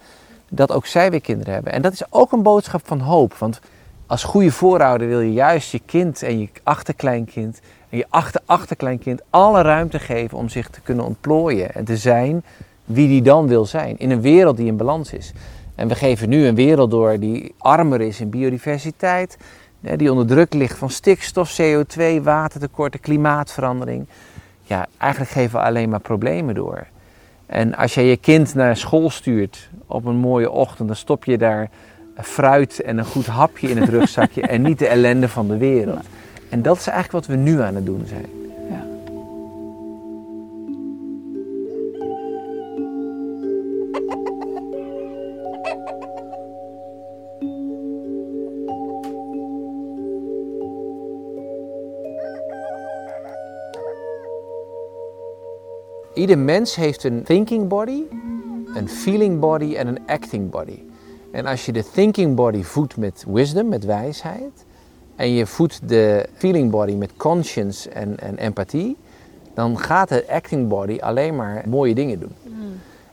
dat 0.49 0.71
ook 0.71 0.85
zij 0.85 1.11
weer 1.11 1.21
kinderen 1.21 1.53
hebben. 1.53 1.73
En 1.73 1.81
dat 1.81 1.93
is 1.93 2.03
ook 2.09 2.31
een 2.31 2.43
boodschap 2.43 2.81
van 2.83 2.99
hoop. 2.99 3.33
Want 3.33 3.59
als 4.07 4.23
goede 4.23 4.51
voorouder 4.51 5.07
wil 5.07 5.19
je 5.19 5.33
juist 5.33 5.71
je 5.71 5.81
kind 5.85 6.23
en 6.23 6.39
je 6.39 6.49
achterkleinkind 6.63 7.61
en 7.89 7.97
je 7.97 8.05
achter-achterkleinkind 8.09 9.21
alle 9.29 9.61
ruimte 9.61 9.99
geven 9.99 10.37
om 10.37 10.49
zich 10.49 10.69
te 10.69 10.81
kunnen 10.81 11.05
ontplooien 11.05 11.73
en 11.73 11.85
te 11.85 11.97
zijn 11.97 12.43
wie 12.85 13.07
die 13.07 13.21
dan 13.21 13.47
wil 13.47 13.65
zijn. 13.65 13.99
In 13.99 14.11
een 14.11 14.21
wereld 14.21 14.57
die 14.57 14.67
in 14.67 14.77
balans 14.77 15.13
is. 15.13 15.33
En 15.75 15.87
we 15.87 15.95
geven 15.95 16.29
nu 16.29 16.45
een 16.45 16.55
wereld 16.55 16.91
door 16.91 17.19
die 17.19 17.53
armer 17.57 18.01
is 18.01 18.19
in 18.19 18.29
biodiversiteit, 18.29 19.37
die 19.79 20.11
onder 20.11 20.27
druk 20.27 20.53
ligt 20.53 20.77
van 20.77 20.89
stikstof, 20.89 21.59
CO2, 21.61 22.21
watertekorten, 22.21 22.99
klimaatverandering. 22.99 24.05
Ja, 24.63 24.85
eigenlijk 24.97 25.31
geven 25.31 25.59
we 25.59 25.65
alleen 25.65 25.89
maar 25.89 25.99
problemen 25.99 26.55
door. 26.55 26.87
En 27.45 27.75
als 27.75 27.93
je 27.93 28.01
je 28.01 28.17
kind 28.17 28.55
naar 28.55 28.77
school 28.77 29.09
stuurt 29.09 29.69
op 29.87 30.05
een 30.05 30.15
mooie 30.15 30.51
ochtend, 30.51 30.87
dan 30.87 30.97
stop 30.97 31.25
je 31.25 31.37
daar 31.37 31.69
fruit 32.15 32.81
en 32.81 32.97
een 32.97 33.05
goed 33.05 33.25
hapje 33.25 33.69
in 33.69 33.77
het 33.77 33.89
rugzakje 33.89 34.41
en 34.47 34.61
niet 34.61 34.79
de 34.79 34.87
ellende 34.87 35.29
van 35.29 35.47
de 35.47 35.57
wereld. 35.57 36.05
En 36.49 36.61
dat 36.61 36.77
is 36.77 36.87
eigenlijk 36.87 37.25
wat 37.25 37.35
we 37.35 37.41
nu 37.41 37.61
aan 37.61 37.75
het 37.75 37.85
doen 37.85 38.03
zijn. 38.07 38.25
Ieder 56.13 56.37
mens 56.37 56.75
heeft 56.75 57.03
een 57.03 57.23
thinking 57.23 57.67
body, 57.67 58.03
een 58.75 58.89
feeling 58.89 59.39
body 59.39 59.75
en 59.75 59.87
een 59.87 59.99
acting 60.05 60.49
body. 60.49 60.79
En 61.31 61.45
als 61.45 61.65
je 61.65 61.71
de 61.71 61.83
thinking 61.93 62.35
body 62.35 62.63
voedt 62.63 62.97
met 62.97 63.25
wisdom, 63.27 63.67
met 63.67 63.85
wijsheid, 63.85 64.65
en 65.15 65.29
je 65.29 65.45
voedt 65.45 65.89
de 65.89 66.25
feeling 66.33 66.71
body 66.71 66.93
met 66.93 67.11
conscience 67.17 67.89
en, 67.89 68.19
en 68.19 68.37
empathie, 68.37 68.97
dan 69.53 69.79
gaat 69.79 70.09
de 70.09 70.25
acting 70.29 70.67
body 70.67 70.97
alleen 70.99 71.35
maar 71.35 71.63
mooie 71.67 71.95
dingen 71.95 72.19
doen. 72.19 72.35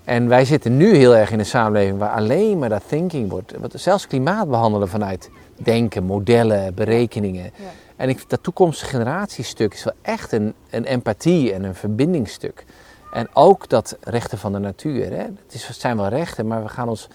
En 0.05 0.29
wij 0.29 0.45
zitten 0.45 0.77
nu 0.77 0.95
heel 0.95 1.17
erg 1.17 1.31
in 1.33 1.39
een 1.39 1.47
samenleving 1.47 1.99
waar 1.99 2.11
alleen 2.11 2.59
maar 2.59 2.69
dat 2.69 2.83
thinking 2.89 3.31
wordt. 3.31 3.55
Wat 3.59 3.73
zelfs 3.77 4.07
klimaat 4.07 4.49
behandelen 4.49 4.89
vanuit 4.89 5.31
denken, 5.57 6.05
modellen, 6.05 6.75
berekeningen. 6.75 7.51
En 7.97 8.09
ik, 8.09 8.29
dat 8.29 8.43
toekomstige 8.43 8.91
generatiestuk 8.91 9.75
is 9.75 9.85
wel 9.85 9.95
echt 10.03 10.33
een, 10.33 10.55
een 10.71 10.85
empathie 10.85 11.53
en 11.53 11.65
een 11.65 11.75
verbindingsstuk. 11.75 12.65
En 13.13 13.29
ook 13.33 13.69
dat 13.69 13.97
rechten 14.01 14.39
van 14.39 14.53
de 14.53 14.59
natuur. 14.59 15.11
Hè. 15.11 15.17
Het, 15.17 15.53
is, 15.53 15.67
het 15.67 15.77
zijn 15.77 15.97
wel 15.97 16.09
rechten, 16.09 16.47
maar 16.47 16.63
we 16.63 16.69
gaan 16.69 16.89
ons 16.89 17.09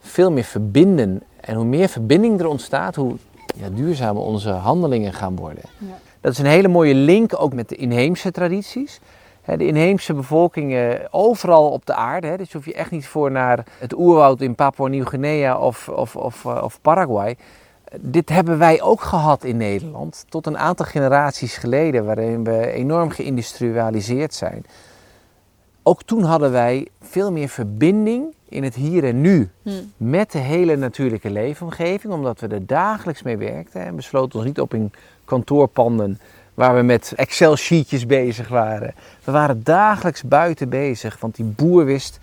veel 0.00 0.32
meer 0.32 0.44
verbinden. 0.44 1.22
En 1.40 1.54
hoe 1.54 1.64
meer 1.64 1.88
verbinding 1.88 2.40
er 2.40 2.46
ontstaat, 2.46 2.94
hoe 2.94 3.16
ja, 3.56 3.68
duurzamer 3.68 4.22
onze 4.22 4.50
handelingen 4.50 5.12
gaan 5.12 5.36
worden. 5.36 5.62
Ja. 5.78 5.98
Dat 6.20 6.32
is 6.32 6.38
een 6.38 6.46
hele 6.46 6.68
mooie 6.68 6.94
link 6.94 7.40
ook 7.40 7.52
met 7.52 7.68
de 7.68 7.76
inheemse 7.76 8.30
tradities. 8.30 9.00
De 9.44 9.66
inheemse 9.66 10.14
bevolkingen 10.14 11.12
overal 11.12 11.70
op 11.70 11.86
de 11.86 11.94
aarde, 11.94 12.36
dus 12.36 12.52
hoef 12.52 12.64
je 12.64 12.74
echt 12.74 12.90
niet 12.90 13.06
voor 13.06 13.30
naar 13.30 13.64
het 13.78 13.94
oerwoud 13.94 14.40
in 14.40 14.54
Papua 14.54 14.86
Nieuw-Guinea 14.86 15.58
of, 15.58 15.88
of, 15.88 16.16
of, 16.16 16.44
eh, 16.44 16.62
of 16.62 16.80
Paraguay. 16.80 17.36
Dit 18.00 18.28
hebben 18.28 18.58
wij 18.58 18.82
ook 18.82 19.00
gehad 19.00 19.44
in 19.44 19.56
Nederland, 19.56 20.24
tot 20.28 20.46
een 20.46 20.58
aantal 20.58 20.86
generaties 20.86 21.56
geleden, 21.56 22.04
waarin 22.04 22.44
we 22.44 22.70
enorm 22.70 23.10
geïndustrialiseerd 23.10 24.34
zijn. 24.34 24.64
Ook 25.86 26.02
toen 26.02 26.22
hadden 26.22 26.52
wij 26.52 26.88
veel 27.00 27.32
meer 27.32 27.48
verbinding 27.48 28.34
in 28.48 28.62
het 28.62 28.74
hier 28.74 29.04
en 29.04 29.20
nu 29.20 29.50
met 29.96 30.32
de 30.32 30.38
hele 30.38 30.76
natuurlijke 30.76 31.30
leefomgeving, 31.30 32.12
omdat 32.12 32.40
we 32.40 32.46
er 32.46 32.66
dagelijks 32.66 33.22
mee 33.22 33.36
werkten 33.36 33.84
en 33.84 33.96
besloten 33.96 34.38
ons 34.38 34.48
niet 34.48 34.60
op 34.60 34.74
in 34.74 34.92
kantoorpanden 35.24 36.20
waar 36.54 36.74
we 36.74 36.82
met 36.82 37.12
Excel-sheetjes 37.16 38.06
bezig 38.06 38.48
waren. 38.48 38.94
We 39.24 39.32
waren 39.32 39.64
dagelijks 39.64 40.22
buiten 40.22 40.68
bezig, 40.68 41.20
want 41.20 41.36
die 41.36 41.44
boer 41.44 41.84
wist 41.84 42.18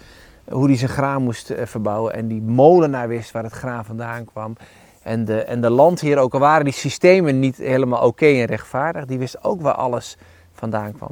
hoe 0.50 0.68
hij 0.68 0.78
zijn 0.78 0.92
graan 0.92 1.24
moest 1.24 1.50
eh, 1.50 1.66
verbouwen 1.66 2.14
en 2.14 2.28
die 2.28 2.42
molenaar 2.42 3.08
wist 3.08 3.32
waar 3.32 3.44
het 3.44 3.54
graan 3.54 3.86
vandaan 3.86 4.26
kwam. 4.26 4.56
En 5.04 5.26
de, 5.26 5.42
en 5.42 5.62
de 5.62 5.70
landheer, 5.70 6.18
ook 6.18 6.34
al 6.34 6.40
waren 6.40 6.64
die 6.64 6.74
systemen 6.74 7.40
niet 7.40 7.58
helemaal 7.58 8.06
oké 8.06 8.26
en 8.26 8.46
rechtvaardig, 8.46 9.06
die 9.06 9.20
wist 9.20 9.44
ook 9.44 9.62
waar 9.62 9.74
alles 9.74 10.18
vandaan 10.54 10.94
kwam. 10.94 11.12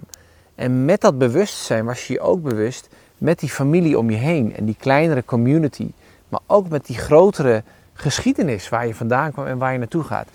En 0.60 0.86
met 0.86 1.01
dat 1.01 1.18
bewustzijn 1.18 1.86
was 1.86 2.07
je 2.07 2.14
je 2.14 2.20
ook 2.20 2.41
bewust 2.41 2.89
met 3.18 3.39
die 3.39 3.49
familie 3.49 3.97
om 3.97 4.10
je 4.10 4.18
heen 4.18 4.55
en 4.55 4.66
die 4.66 4.76
kleinere 4.80 5.26
community, 5.26 5.91
maar 6.30 6.39
ook 6.47 6.70
met 6.70 6.86
die 6.86 6.97
grotere 6.97 7.64
geschiedenis 7.93 8.70
waar 8.70 8.88
je 8.88 8.95
vandaan 8.95 9.32
kwam 9.32 9.45
en 9.45 9.57
waar 9.57 9.72
je 9.72 9.78
naartoe 9.78 10.03
gaat. 10.03 10.28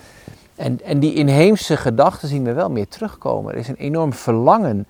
En, 0.55 0.83
en 0.83 0.99
die 0.99 1.13
inheemse 1.13 1.77
gedachten 1.77 2.27
zien 2.27 2.43
we 2.43 2.53
wel 2.53 2.69
meer 2.69 2.87
terugkomen. 2.87 3.53
Er 3.53 3.59
is 3.59 3.67
een 3.67 3.75
enorm 3.75 4.13
verlangen 4.13 4.85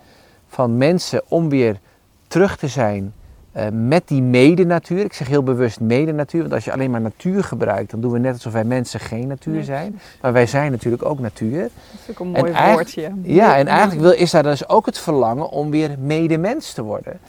van 0.47 0.77
mensen 0.77 1.21
om 1.27 1.49
weer 1.49 1.79
terug 2.27 2.57
te 2.57 2.67
zijn 2.67 3.13
eh, 3.56 3.66
met 3.72 4.08
die 4.08 4.22
medenatuur. 4.22 5.03
Ik 5.03 5.14
zeg 5.14 5.28
heel 5.28 5.43
bewust 5.43 5.80
medenatuur, 5.80 6.41
want 6.41 6.53
als 6.53 6.66
je 6.66 6.72
alleen 6.72 6.91
maar 6.91 7.01
natuur 7.01 7.43
gebruikt, 7.43 7.91
dan 7.91 8.01
doen 8.01 8.12
we 8.12 8.20
net 8.20 8.34
alsof 8.34 8.53
wij 8.53 8.64
mensen 8.64 8.99
geen 8.99 9.28
natuur 9.28 9.64
zijn. 9.64 9.99
Maar 10.22 10.34
wij 10.34 10.45
zijn 10.45 10.72
natuurlijk 10.72 11.06
ook 11.06 11.20
natuur. 11.20 11.62
Dat 11.62 11.72
is 12.01 12.10
ook 12.10 12.20
een 12.20 12.36
En 12.36 12.41
mooi 12.41 12.72
woordje. 12.74 13.12
Ja, 13.22 13.58
en 13.58 13.68
eigenlijk 13.68 14.01
wil, 14.01 14.12
is 14.12 14.32
daar 14.32 14.43
dus 14.43 14.70
ook 14.70 14.86
het 14.86 14.97
verlangen 14.97 15.49
om 15.49 15.72
weer 15.72 15.95
medemens 15.99 16.74
te 16.74 16.82
worden. 16.82 17.20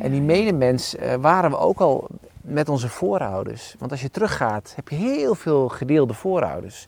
En 0.00 0.10
die 0.10 0.20
medemens 0.20 0.96
eh, 0.96 1.14
waren 1.14 1.50
we 1.50 1.58
ook 1.58 1.80
al 1.80 2.06
met 2.40 2.68
onze 2.68 2.88
voorouders. 2.88 3.74
Want 3.78 3.90
als 3.90 4.00
je 4.00 4.10
teruggaat, 4.10 4.72
heb 4.76 4.88
je 4.88 4.96
heel 4.96 5.34
veel 5.34 5.68
gedeelde 5.68 6.14
voorouders. 6.14 6.86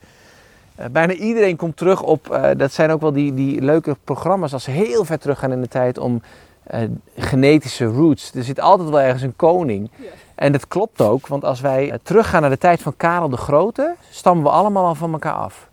Eh, 0.75 0.87
bijna 0.93 1.13
iedereen 1.13 1.57
komt 1.57 1.77
terug 1.77 2.03
op, 2.03 2.41
dat 2.57 2.73
zijn 2.73 2.91
ook 2.91 3.01
wel 3.01 3.13
die, 3.13 3.35
die 3.35 3.61
leuke 3.61 3.97
programma's 4.05 4.53
als 4.53 4.65
ze 4.65 4.71
heel 4.71 5.05
ver 5.05 5.19
teruggaan 5.19 5.53
in 5.53 5.61
de 5.61 5.69
tijd 5.69 5.99
om 5.99 6.23
eh, 6.65 6.81
genetische 7.17 7.85
roots. 7.85 8.33
Er 8.35 8.45
zit 8.45 8.61
altijd 8.61 8.89
wel 8.89 9.01
ergens 9.01 9.23
een 9.23 9.37
koning. 9.37 9.91
En 10.35 10.53
dat 10.53 10.69
klopt 10.69 11.01
ook, 11.01 11.27
want 11.27 11.45
als 11.45 11.61
wij 11.61 11.91
eh, 11.91 11.99
teruggaan 12.03 12.41
naar 12.41 12.51
de 12.51 12.59
tijd 12.59 12.83
van 12.83 12.97
Karel 12.97 13.29
de 13.29 13.37
Grote, 13.37 13.95
stammen 14.11 14.45
we 14.45 14.51
allemaal 14.51 14.87
al 14.87 14.95
van 14.95 15.13
elkaar 15.13 15.33
af. 15.35 15.69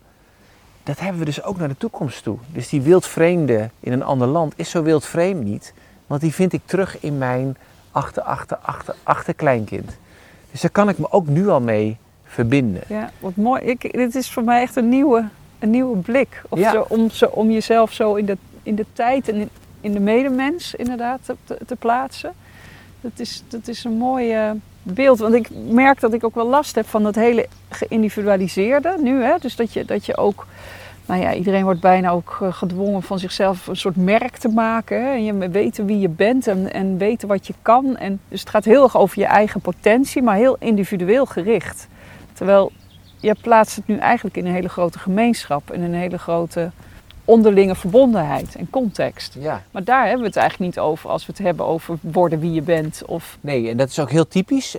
Dat 0.83 0.99
hebben 0.99 1.19
we 1.19 1.25
dus 1.25 1.43
ook 1.43 1.57
naar 1.57 1.67
de 1.67 1.77
toekomst 1.77 2.23
toe. 2.23 2.37
Dus 2.47 2.69
die 2.69 2.81
wildvreemde 2.81 3.69
in 3.79 3.91
een 3.91 4.03
ander 4.03 4.27
land 4.27 4.53
is 4.55 4.69
zo 4.69 4.81
wildvreemd 4.83 5.43
niet, 5.43 5.73
want 6.07 6.21
die 6.21 6.33
vind 6.33 6.53
ik 6.53 6.61
terug 6.65 6.99
in 6.99 7.17
mijn 7.17 7.57
achter, 7.91 8.23
achter, 8.23 8.57
achter, 8.61 8.95
achterkleinkind. 9.03 9.97
Dus 10.51 10.61
daar 10.61 10.71
kan 10.71 10.89
ik 10.89 10.97
me 10.97 11.11
ook 11.11 11.27
nu 11.27 11.47
al 11.49 11.61
mee 11.61 11.97
verbinden. 12.23 12.81
Ja, 12.87 13.09
wat 13.19 13.35
mooi. 13.35 13.61
Ik, 13.61 13.93
dit 13.93 14.15
is 14.15 14.31
voor 14.31 14.43
mij 14.43 14.61
echt 14.61 14.75
een 14.75 14.89
nieuwe, 14.89 15.27
een 15.59 15.69
nieuwe 15.69 15.97
blik. 15.97 16.41
Of 16.49 16.59
Ja. 16.59 16.71
zo, 16.71 16.85
om, 16.87 17.09
zo, 17.09 17.25
om 17.25 17.51
jezelf 17.51 17.91
zo 17.93 18.15
in 18.15 18.25
de, 18.25 18.37
in 18.63 18.75
de 18.75 18.85
tijd 18.93 19.29
en 19.29 19.35
in, 19.35 19.49
in 19.82 19.91
de 19.91 19.99
medemens 19.99 20.75
inderdaad 20.75 21.19
te, 21.67 21.75
plaatsen. 21.79 22.34
Dat 23.01 23.11
is, 23.15 23.43
dat 23.47 23.67
is 23.67 23.84
een 23.84 23.97
mooi 23.97 24.36
beeld. 24.84 25.19
Want 25.19 25.34
ik 25.34 25.49
merk 25.69 25.99
dat 25.99 26.13
ik 26.13 26.23
ook 26.23 26.36
wel 26.36 26.47
last 26.47 26.75
heb 26.75 26.88
van 26.88 27.03
dat 27.03 27.15
hele 27.15 27.47
geïndividualiseerde 27.69 28.97
nu. 29.01 29.23
Hè? 29.23 29.36
Dus 29.39 29.55
dat 29.55 29.73
je, 29.73 29.86
dat 29.86 30.05
je 30.05 30.17
ook... 30.17 30.45
Nou 31.05 31.21
ja, 31.21 31.34
iedereen 31.34 31.63
wordt 31.63 31.79
bijna 31.79 32.09
ook 32.09 32.38
eh, 32.41 32.53
gedwongen 32.53 33.01
van 33.01 33.19
zichzelf 33.19 33.67
een 33.67 33.75
soort 33.75 33.95
merk 33.95 34.38
te 34.38 34.47
maken. 34.47 35.11
En 35.11 35.23
je 35.23 35.49
weten 35.49 35.86
wie 35.86 35.99
je 35.99 36.09
bent 36.09 36.47
en, 36.47 36.73
en 36.73 36.97
weten 36.97 37.27
wat 37.27 37.47
je 37.47 37.53
kan. 37.61 37.97
En, 37.97 38.19
dus 38.27 38.39
het 38.39 38.49
gaat 38.49 38.65
heel 38.65 38.84
erg 38.84 38.97
over 38.97 39.19
je 39.19 39.25
eigen 39.25 39.61
potentie, 39.61 40.21
maar 40.21 40.36
heel 40.36 40.55
individueel 40.59 41.25
gericht. 41.25 41.88
Terwijl 42.34 42.71
je 43.17 43.36
plaatst 43.41 43.75
het 43.75 43.88
nu 43.88 43.97
eigenlijk 43.97 44.38
in 44.38 44.45
een 44.45 44.53
hele 44.53 44.69
grote 44.69 44.99
gemeenschap. 44.99 45.73
In 45.73 45.82
een 45.82 45.93
hele 45.93 46.17
grote 46.17 46.71
onderlinge 47.26 47.76
verbondenheid 47.76 48.55
en 48.55 48.69
context. 48.69 49.36
Ja. 49.39 49.63
Maar 49.72 49.84
daar 49.84 50.03
hebben 50.03 50.22
we 50.22 50.28
het 50.28 50.36
eigenlijk 50.36 50.76
niet 50.76 50.84
over 50.84 51.09
als 51.09 51.26
we 51.26 51.32
het 51.32 51.41
hebben 51.41 51.65
over 51.65 51.97
worden 52.01 52.39
wie 52.39 52.51
je 52.51 52.61
bent. 52.61 53.01
Of, 53.05 53.38
Nee, 53.41 53.69
en 53.69 53.78
dat 53.78 53.89
is 53.89 53.99
ook 53.99 54.11
heel 54.11 54.28
typisch. 54.28 54.78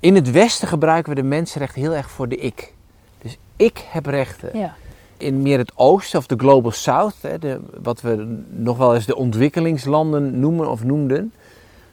In 0.00 0.14
het 0.14 0.30
Westen 0.30 0.68
gebruiken 0.68 1.14
we 1.14 1.20
de 1.20 1.26
mensenrechten 1.26 1.80
heel 1.80 1.94
erg 1.94 2.10
voor 2.10 2.28
de 2.28 2.36
ik. 2.36 2.74
Dus 3.22 3.38
ik 3.56 3.84
heb 3.90 4.06
rechten. 4.06 4.58
ja. 4.58 4.74
In 5.16 5.42
meer 5.42 5.58
het 5.58 5.72
oosten 5.74 6.18
of 6.18 6.26
de 6.26 6.38
Global 6.38 6.70
South, 6.70 7.14
hè, 7.20 7.38
de, 7.38 7.60
wat 7.82 8.00
we 8.00 8.42
nog 8.48 8.76
wel 8.76 8.94
eens 8.94 9.06
de 9.06 9.16
ontwikkelingslanden 9.16 10.40
noemen 10.40 10.70
of 10.70 10.84
noemden, 10.84 11.32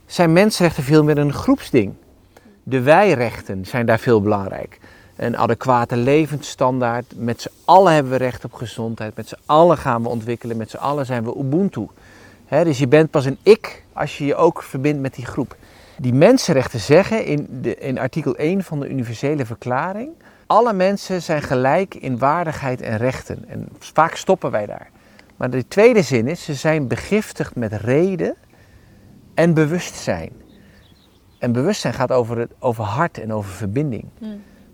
zijn 0.06 0.34
mensenrechten 0.34 0.84
veel 0.84 1.04
meer 1.04 1.18
een 1.18 1.34
groepsding. 1.34 1.94
De 2.64 2.82
wijrechten 2.82 3.66
zijn 3.66 3.86
daar 3.86 4.00
veel 4.00 4.22
belangrijk. 4.22 4.80
Een 5.20 5.38
adequate 5.38 5.98
levensstandaard. 5.98 7.14
Met 7.16 7.42
z'n 7.42 7.52
allen 7.66 7.94
hebben 7.94 8.12
we 8.12 8.18
recht 8.18 8.46
op 8.46 8.54
gezondheid. 8.54 9.16
Met 9.16 9.28
z'n 9.28 9.38
allen 9.46 9.78
gaan 9.78 10.04
we 10.04 10.10
ontwikkelen. 10.10 10.58
Met 10.58 10.70
z'n 10.70 10.78
allen 10.78 11.06
zijn 11.06 11.24
we 11.24 11.36
Ubuntu. 11.38 11.88
Dus 12.50 12.80
je 12.80 12.88
bent 12.88 13.12
pas 13.12 13.26
een 13.26 13.38
ik 13.44 13.84
als 13.94 14.18
je 14.18 14.26
je 14.26 14.36
ook 14.36 14.64
verbindt 14.64 15.02
met 15.02 15.14
die 15.14 15.26
groep. 15.26 15.56
Die 15.98 16.14
mensenrechten 16.14 16.80
zeggen 16.80 17.26
in, 17.26 17.48
de, 17.62 17.76
in 17.76 18.00
artikel 18.00 18.36
1 18.36 18.64
van 18.64 18.80
de 18.80 18.90
Universele 18.90 19.46
Verklaring: 19.46 20.10
alle 20.46 20.74
mensen 20.74 21.22
zijn 21.22 21.42
gelijk 21.42 21.96
in 21.96 22.18
waardigheid 22.18 22.82
en 22.82 22.98
rechten. 22.98 23.46
En 23.48 23.68
vaak 23.80 24.16
stoppen 24.16 24.52
wij 24.52 24.66
daar. 24.66 24.90
Maar 25.38 25.50
de 25.50 25.68
tweede 25.68 26.02
zin 26.02 26.28
is: 26.28 26.44
ze 26.44 26.54
zijn 26.54 26.88
begiftigd 26.88 27.56
met 27.56 27.74
reden 27.74 28.36
en 29.34 29.54
bewustzijn. 29.54 30.32
En 31.40 31.52
bewustzijn 31.52 31.94
gaat 31.94 32.12
over, 32.12 32.38
het, 32.38 32.52
over 32.60 32.84
hart 32.84 33.18
en 33.18 33.34
over 33.34 33.52
verbinding. 33.52 34.06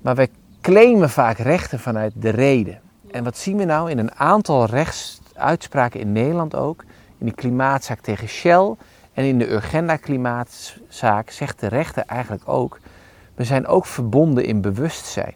Maar 0.06 0.16
wij 0.16 0.30
claimen 0.62 1.10
vaak 1.10 1.38
rechten 1.38 1.80
vanuit 1.80 2.14
de 2.16 2.30
reden. 2.30 2.80
En 3.12 3.24
wat 3.24 3.38
zien 3.38 3.58
we 3.58 3.64
nou 3.64 3.90
in 3.90 3.98
een 3.98 4.16
aantal 4.16 4.66
rechtsuitspraken 4.66 6.00
in 6.00 6.12
Nederland 6.12 6.56
ook? 6.56 6.84
In 7.18 7.26
die 7.26 7.36
klimaatzaak 7.36 8.00
tegen 8.00 8.28
Shell 8.28 8.76
en 9.14 9.26
in 9.26 9.40
de 9.40 9.52
Urgenda 9.52 9.96
klimaatzaak 9.96 11.30
zegt 11.30 11.60
de 11.60 11.68
rechter 11.68 12.04
eigenlijk 12.08 12.44
ook... 12.46 12.80
we 13.36 13.44
zijn 13.44 13.68
ook 13.68 13.86
verbonden 13.86 14.46
in 14.46 14.62
bewustzijn. 14.62 15.34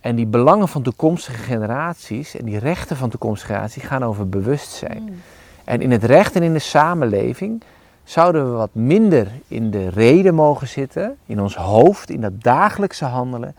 En 0.00 0.16
die 0.16 0.26
belangen 0.26 0.68
van 0.68 0.82
toekomstige 0.82 1.42
generaties 1.42 2.36
en 2.36 2.44
die 2.44 2.58
rechten 2.58 2.96
van 2.96 3.10
toekomstige 3.10 3.52
generaties 3.52 3.82
gaan 3.82 4.04
over 4.04 4.28
bewustzijn. 4.28 5.22
En 5.64 5.80
in 5.80 5.90
het 5.90 6.04
recht 6.04 6.36
en 6.36 6.42
in 6.42 6.52
de 6.52 6.58
samenleving 6.58 7.62
zouden 8.04 8.50
we 8.50 8.56
wat 8.56 8.74
minder 8.74 9.28
in 9.48 9.70
de 9.70 9.88
reden 9.88 10.34
mogen 10.34 10.68
zitten, 10.68 11.16
in 11.26 11.40
ons 11.40 11.56
hoofd, 11.56 12.10
in 12.10 12.20
dat 12.20 12.42
dagelijkse 12.42 13.04
handelen. 13.04 13.54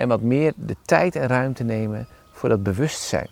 En 0.00 0.08
wat 0.08 0.20
meer 0.20 0.52
de 0.56 0.76
tijd 0.84 1.16
en 1.16 1.26
ruimte 1.26 1.64
nemen 1.64 2.06
voor 2.32 2.48
dat 2.48 2.62
bewustzijn. 2.62 3.28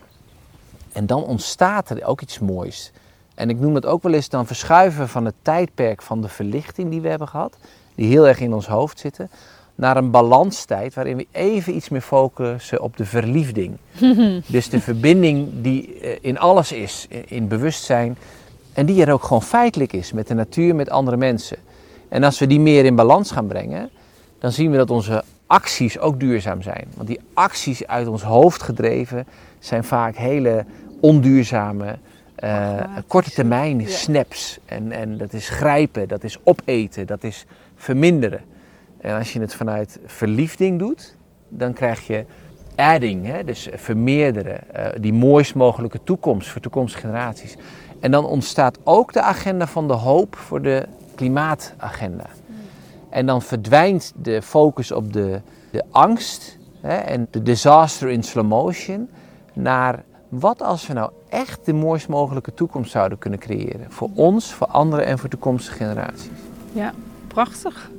En 0.93 1.07
dan 1.07 1.25
ontstaat 1.25 1.91
er 1.91 2.05
ook 2.05 2.21
iets 2.21 2.39
moois. 2.39 2.93
En 3.35 3.51
ik 3.51 3.61
noem 3.61 3.75
het 3.75 3.87
ook 3.87 4.03
wel 4.03 4.13
eens 4.13 4.29
dan 4.29 4.47
verschuiven 4.47 5.09
van 5.09 5.25
het 5.25 5.35
tijdperk 5.43 6.03
van 6.03 6.21
de 6.23 6.29
verlichting 6.29 6.91
die 6.91 7.01
we 7.01 7.09
hebben 7.09 7.29
gehad, 7.29 7.57
die 7.95 8.07
heel 8.07 8.29
erg 8.29 8.41
in 8.41 8.55
ons 8.55 8.67
hoofd 8.67 8.99
zitten, 8.99 9.31
naar 9.75 9.97
een 9.97 10.11
balanstijd 10.11 10.95
waarin 10.95 11.17
we 11.17 11.27
even 11.33 11.77
iets 11.77 11.89
meer 11.89 12.01
focussen 12.01 12.83
op 12.83 12.97
de 12.97 13.05
verliefding. 13.05 13.77
dus 14.47 14.69
de 14.69 14.81
verbinding 14.81 15.49
die 15.63 16.01
eh, 16.01 16.19
in 16.21 16.39
alles 16.39 16.73
is, 16.73 17.07
in 17.27 17.49
bewustzijn. 17.49 18.19
En 18.73 18.87
die 18.87 19.05
er 19.05 19.13
ook 19.13 19.23
gewoon 19.23 19.43
feitelijk 19.43 19.93
is 19.93 20.13
met 20.13 20.27
de 20.27 20.35
natuur, 20.35 20.75
met 20.75 20.91
andere 20.91 21.17
mensen. 21.17 21.59
En 22.09 22.25
als 22.25 22.39
we 22.39 22.47
die 22.47 22.61
meer 22.61 22.85
in 22.85 22.95
balans 22.95 23.31
gaan 23.31 23.47
brengen, 23.47 23.91
dan 24.39 24.53
zien 24.53 24.71
we 24.71 24.77
dat 24.77 24.91
onze 24.91 25.25
acties 25.49 25.99
ook 25.99 26.21
duurzaam 26.21 26.63
zijn. 26.63 26.85
Want 26.95 27.09
die 27.09 27.21
acties 27.35 27.87
uit 27.87 28.07
ons 28.07 28.23
hoofd 28.23 28.63
gedreven 28.63 29.27
zijn 29.59 29.85
vaak 29.85 30.17
hele 30.17 30.65
onduurzame, 31.01 31.99
eh, 32.35 32.81
korte 33.07 33.31
termijn 33.31 33.89
snaps. 33.89 34.59
En, 34.65 34.93
en 34.93 35.17
dat 35.19 35.33
is 35.33 35.49
grijpen, 35.49 36.09
dat 36.09 36.25
is 36.25 36.39
opeten, 36.45 37.07
dat 37.07 37.25
is 37.25 37.47
verminderen. 37.77 38.41
En 39.01 39.19
als 39.19 39.33
je 39.33 39.41
het 39.41 39.55
vanuit 39.55 39.99
verliefding 40.07 40.79
doet, 40.79 41.17
dan 41.49 41.73
krijg 41.73 42.07
je 42.07 42.25
adding, 42.77 43.27
hè? 43.27 43.45
dus 43.45 43.69
vermeerderen, 43.75 44.75
eh, 44.75 45.01
die 45.01 45.13
mooist 45.13 45.55
mogelijke 45.55 46.01
toekomst 46.05 46.49
voor 46.49 46.61
toekomstige 46.61 47.07
generaties. 47.07 47.57
En 48.01 48.11
dan 48.11 48.25
ontstaat 48.25 48.79
ook 48.85 49.13
de 49.13 49.23
agenda 49.23 49.67
van 49.67 49.89
de 49.89 49.95
hoop 49.95 50.37
voor 50.37 50.63
de 50.63 50.87
klimaatagenda. 51.15 52.27
En 53.11 53.27
dan 53.27 53.43
verdwijnt 53.43 54.13
de 54.17 54.43
focus 54.43 54.93
op 54.93 55.13
de, 55.13 55.41
de 55.71 55.85
angst 55.91 56.59
hè, 56.81 56.97
en 56.97 57.29
de 57.31 57.43
disaster 57.43 58.09
in 58.09 58.23
slow 58.23 58.47
motion 58.47 59.09
naar 59.53 60.05
wat 60.29 60.63
als 60.63 60.87
we 60.87 60.93
nou 60.93 61.11
echt 61.29 61.65
de 61.65 61.73
mooist 61.73 62.09
mogelijke 62.09 62.55
toekomst 62.55 62.91
zouden 62.91 63.19
kunnen 63.19 63.39
creëren. 63.39 63.93
Voor 63.93 64.11
ons, 64.15 64.53
voor 64.53 64.67
anderen 64.67 65.05
en 65.07 65.19
voor 65.19 65.29
toekomstige 65.29 65.77
generaties. 65.77 66.31
Ja, 66.73 66.93
prachtig. 67.27 67.91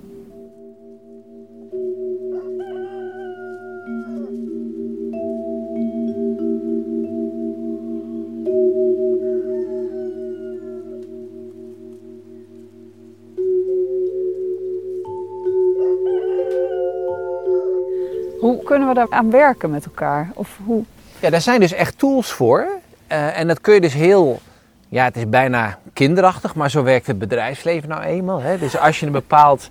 We 18.89 18.95
daar 18.95 19.09
aan 19.09 19.31
werken 19.31 19.69
met 19.69 19.85
elkaar? 19.85 20.31
Of 20.33 20.57
hoe? 20.65 20.83
Ja, 21.19 21.29
daar 21.29 21.41
zijn 21.41 21.59
dus 21.59 21.73
echt 21.73 21.97
tools 21.97 22.31
voor. 22.31 22.67
Eh, 23.07 23.39
en 23.39 23.47
dat 23.47 23.61
kun 23.61 23.73
je 23.73 23.81
dus 23.81 23.93
heel, 23.93 24.39
ja, 24.87 25.03
het 25.03 25.17
is 25.17 25.29
bijna 25.29 25.79
kinderachtig, 25.93 26.55
maar 26.55 26.69
zo 26.69 26.83
werkt 26.83 27.07
het 27.07 27.19
bedrijfsleven 27.19 27.89
nou 27.89 28.01
eenmaal. 28.01 28.41
Hè? 28.41 28.57
Dus 28.57 28.77
als 28.77 28.99
je 28.99 29.05
een 29.05 29.11
bepaald 29.11 29.69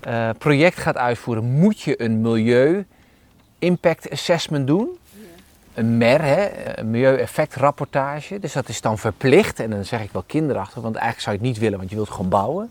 eh, 0.00 0.30
project 0.38 0.76
gaat 0.76 0.96
uitvoeren, 0.96 1.44
moet 1.44 1.80
je 1.80 2.02
een 2.02 2.20
milieu 2.20 2.86
impact 3.58 4.10
assessment 4.10 4.66
doen. 4.66 4.88
Een 5.74 5.98
MER, 5.98 6.22
hè? 6.22 6.48
een 6.78 6.90
milieueffectrapportage. 6.90 8.38
Dus 8.38 8.52
dat 8.52 8.68
is 8.68 8.80
dan 8.80 8.98
verplicht. 8.98 9.60
En 9.60 9.70
dan 9.70 9.84
zeg 9.84 10.02
ik 10.02 10.12
wel 10.12 10.24
kinderachtig, 10.26 10.82
want 10.82 10.94
eigenlijk 10.94 11.24
zou 11.24 11.36
je 11.36 11.42
het 11.42 11.50
niet 11.50 11.60
willen, 11.60 11.78
want 11.78 11.90
je 11.90 11.96
wilt 11.96 12.10
gewoon 12.10 12.28
bouwen. 12.28 12.70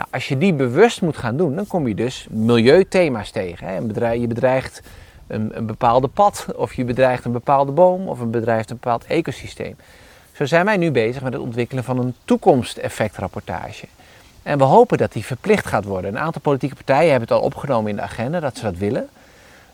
Nou, 0.00 0.12
als 0.12 0.28
je 0.28 0.38
die 0.38 0.54
bewust 0.54 1.02
moet 1.02 1.16
gaan 1.16 1.36
doen, 1.36 1.54
dan 1.54 1.66
kom 1.66 1.88
je 1.88 1.94
dus 1.94 2.26
milieuthema's 2.30 3.30
tegen. 3.30 3.66
Hè? 3.66 4.12
Je 4.12 4.26
bedreigt 4.26 4.82
een, 5.26 5.50
een 5.56 5.66
bepaalde 5.66 6.08
pad, 6.08 6.46
of 6.56 6.74
je 6.74 6.84
bedreigt 6.84 7.24
een 7.24 7.32
bepaalde 7.32 7.72
boom, 7.72 8.08
of 8.08 8.20
een 8.20 8.30
bedreigt 8.30 8.70
een 8.70 8.78
bepaald 8.80 9.04
ecosysteem. 9.04 9.76
Zo 10.32 10.44
zijn 10.44 10.64
wij 10.64 10.76
nu 10.76 10.90
bezig 10.90 11.22
met 11.22 11.32
het 11.32 11.42
ontwikkelen 11.42 11.84
van 11.84 11.98
een 11.98 12.14
toekomsteffectrapportage. 12.24 13.86
En 14.42 14.58
we 14.58 14.64
hopen 14.64 14.98
dat 14.98 15.12
die 15.12 15.24
verplicht 15.24 15.66
gaat 15.66 15.84
worden. 15.84 16.10
Een 16.10 16.20
aantal 16.20 16.40
politieke 16.40 16.74
partijen 16.74 17.10
hebben 17.10 17.28
het 17.28 17.38
al 17.38 17.44
opgenomen 17.44 17.90
in 17.90 17.96
de 17.96 18.02
agenda 18.02 18.40
dat 18.40 18.56
ze 18.56 18.62
dat 18.62 18.76
willen. 18.76 19.08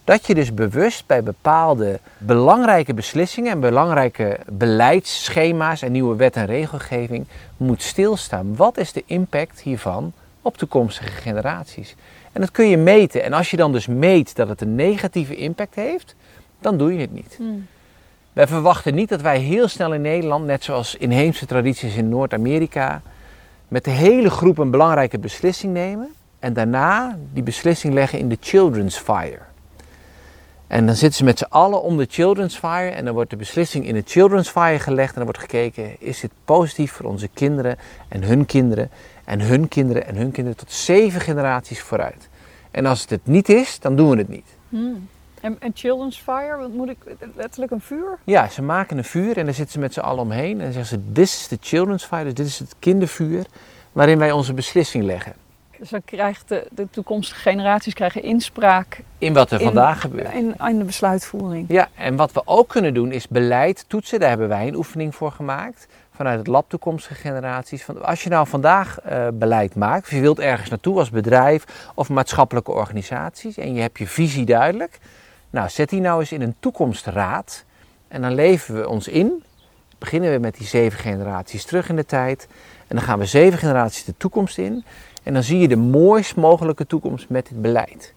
Dat 0.07 0.27
je 0.27 0.35
dus 0.35 0.55
bewust 0.55 1.07
bij 1.07 1.23
bepaalde 1.23 1.99
belangrijke 2.19 2.95
beslissingen 2.95 3.53
en 3.53 3.61
belangrijke 3.61 4.39
beleidsschema's 4.53 5.83
en 5.83 5.93
nieuwe 5.93 6.17
wet 6.17 6.37
en 6.37 6.47
regelgeving 6.47 7.27
moet 7.57 7.83
stilstaan. 7.83 8.57
Wat 8.57 8.79
is 8.79 8.93
de 8.93 9.03
impact 9.07 9.61
hiervan 9.61 10.13
op 10.43 10.57
toekomstige 10.57 11.11
generaties? 11.11 11.95
En 12.33 12.41
dat 12.41 12.51
kun 12.51 12.69
je 12.69 12.77
meten. 12.77 13.23
En 13.23 13.33
als 13.33 13.51
je 13.51 13.57
dan 13.57 13.73
dus 13.73 13.87
meet 13.87 14.37
dat 14.37 14.49
het 14.49 14.61
een 14.61 14.75
negatieve 14.75 15.37
impact 15.37 15.75
heeft, 15.75 16.15
dan 16.61 16.79
doe 16.79 16.93
je 16.93 17.01
het 17.01 17.13
niet. 17.13 17.39
Wij 18.33 18.47
verwachten 18.47 18.95
niet 18.95 19.09
dat 19.09 19.21
wij 19.21 19.39
heel 19.39 19.69
snel 19.69 19.95
in 19.95 20.01
Nederland, 20.01 20.47
net 20.47 20.65
zoals 20.65 20.95
inheemse 20.95 21.47
tradities 21.47 21.97
in 21.97 22.09
Noord-Amerika, 22.09 23.03
met 23.69 23.85
de 23.85 23.91
hele 23.91 24.31
groep 24.31 24.59
een 24.59 24.71
belangrijke 24.71 25.19
beslissing 25.19 25.73
nemen 25.73 26.09
en 26.39 26.53
daarna 26.53 27.19
die 27.33 27.43
beslissing 27.43 27.95
leggen 27.95 28.19
in 28.19 28.29
de 28.29 28.39
Children's 28.41 28.99
Fire. 28.99 29.55
En 30.67 30.87
dan 30.87 30.95
zitten 30.95 31.19
ze 31.19 31.25
met 31.25 31.39
z'n 31.39 31.47
allen 31.49 31.83
om 31.83 31.97
de 31.97 32.07
Children's 32.11 32.57
Fire 32.57 32.91
en 32.91 33.05
dan 33.05 33.15
wordt 33.15 33.31
de 33.31 33.37
beslissing 33.37 33.87
in 33.87 33.95
de 33.95 34.03
Children's 34.07 34.49
Fire 34.49 34.79
gelegd 34.79 35.09
en 35.09 35.15
dan 35.15 35.25
wordt 35.25 35.39
gekeken, 35.39 35.97
is 35.99 36.21
dit 36.21 36.31
positief 36.45 36.93
voor 36.93 37.07
onze 37.07 37.29
kinderen 37.29 37.77
en 38.09 38.23
hun 38.23 38.47
kinderen 38.47 38.91
en 39.25 39.41
hun 39.41 39.69
kinderen 39.69 40.07
en 40.07 40.17
hun 40.17 40.31
kinderen 40.31 40.59
tot 40.59 40.73
zeven 40.73 41.21
generaties 41.21 41.81
vooruit. 41.81 42.29
En 42.71 42.87
als 42.87 43.01
het 43.01 43.11
het 43.11 43.27
niet 43.27 43.49
is, 43.49 43.81
dan 43.81 43.97
doen 43.97 44.11
we 44.11 44.17
het 44.17 44.29
niet. 44.29 44.57
En, 45.41 45.57
en 45.59 45.71
Children's 45.75 46.19
Fire, 46.19 46.57
wat 46.57 46.73
moet 46.73 46.89
ik 46.89 46.97
letterlijk 47.37 47.73
een 47.73 47.81
vuur? 47.81 48.19
Ja, 48.25 48.49
ze 48.49 48.63
maken 48.63 48.99
een 48.99 49.05
vuur 49.05 49.37
en 49.37 49.45
dan 49.45 49.55
zitten 49.55 49.73
ze 49.73 49.79
met 49.79 49.93
z'n 49.93 50.01
allen 50.01 50.23
omheen 50.23 50.59
en 50.59 50.65
dan 50.65 50.73
zeggen 50.73 50.99
ze, 50.99 51.13
this 51.13 51.41
is 51.41 51.47
the 51.47 51.59
Children's 51.61 52.05
Fire, 52.05 52.25
dus 52.25 52.35
dit 52.35 52.47
is 52.47 52.59
het 52.59 52.75
kindervuur 52.79 53.47
waarin 53.93 54.19
wij 54.19 54.33
onze 54.33 54.55
beslissing 54.55 55.05
leggen. 55.05 55.33
Dus 55.79 55.89
dan 55.89 56.05
krijgt 56.05 56.49
de, 56.49 56.67
de 56.71 56.91
toekomstige 56.91 57.41
generaties 57.41 57.95
krijgen 57.95 58.23
inspraak 58.23 59.01
In 59.19 59.33
wat 59.33 59.51
er 59.51 59.61
in, 59.61 59.67
vandaag 59.67 60.01
gebeurt. 60.01 60.33
in, 60.33 60.55
in 60.69 60.79
de 60.79 60.85
besluitvoering. 60.85 61.65
Ja, 61.69 61.89
en 61.95 62.17
wat 62.17 62.33
we 62.33 62.43
ook 62.45 62.69
kunnen 62.69 62.95
doen 62.95 63.13
is 63.13 63.29
beleid 63.29 63.85
toetsen. 63.89 64.21
Daar 64.21 64.29
hebben 64.29 64.49
wij 64.49 64.69
een 64.69 64.75
oefening 64.75 65.15
voor 65.15 65.33
gemaakt. 65.33 65.87
Vanuit 66.15 66.39
het 66.39 66.47
lab 66.47 66.69
toekomstige 66.69 67.15
generaties. 67.15 67.85
Van 67.85 68.05
als 68.05 68.23
je 68.23 68.31
nou 68.31 68.47
vandaag 68.47 69.01
eh, 69.01 69.27
beleid 69.33 69.75
maakt, 69.75 70.05
of 70.05 70.11
je 70.11 70.21
wilt 70.21 70.39
ergens 70.39 70.71
naartoe 70.71 70.99
als 70.99 71.11
bedrijf 71.11 71.91
of 71.95 72.09
maatschappelijke 72.09 72.73
organisaties. 72.73 73.57
En 73.57 73.75
je 73.75 73.81
hebt 73.81 73.99
je 73.99 74.07
visie 74.07 74.45
duidelijk. 74.45 74.99
Nou, 75.51 75.69
zet 75.69 75.89
die 75.89 76.01
nou 76.01 76.21
eens 76.21 76.33
in 76.33 76.43
een 76.43 76.55
toekomstraad. 76.61 77.65
En 78.09 78.23
dan 78.23 78.35
leven 78.35 78.75
we 78.75 78.89
ons 78.89 79.09
in. 79.09 79.43
Beginnen 79.99 80.33
we 80.33 80.39
met 80.39 80.57
die 80.57 80.67
zeven 80.67 80.99
generaties 80.99 81.65
terug 81.65 81.89
in 81.89 81.97
de 81.97 82.07
tijd. 82.07 82.49
En 82.87 82.97
dan 82.97 83.05
gaan 83.05 83.19
we 83.19 83.27
zeven 83.27 83.59
generaties 83.59 84.05
de 84.05 84.15
toekomst 84.17 84.59
in. 84.59 84.85
En 85.27 85.33
dan 85.33 85.43
zie 85.43 85.59
je 85.59 85.69
de 85.69 85.77
mooist 85.77 86.37
mogelijke 86.37 86.87
toekomst 86.87 87.29
met 87.29 87.49
dit 87.49 87.63
beleid. 87.63 88.15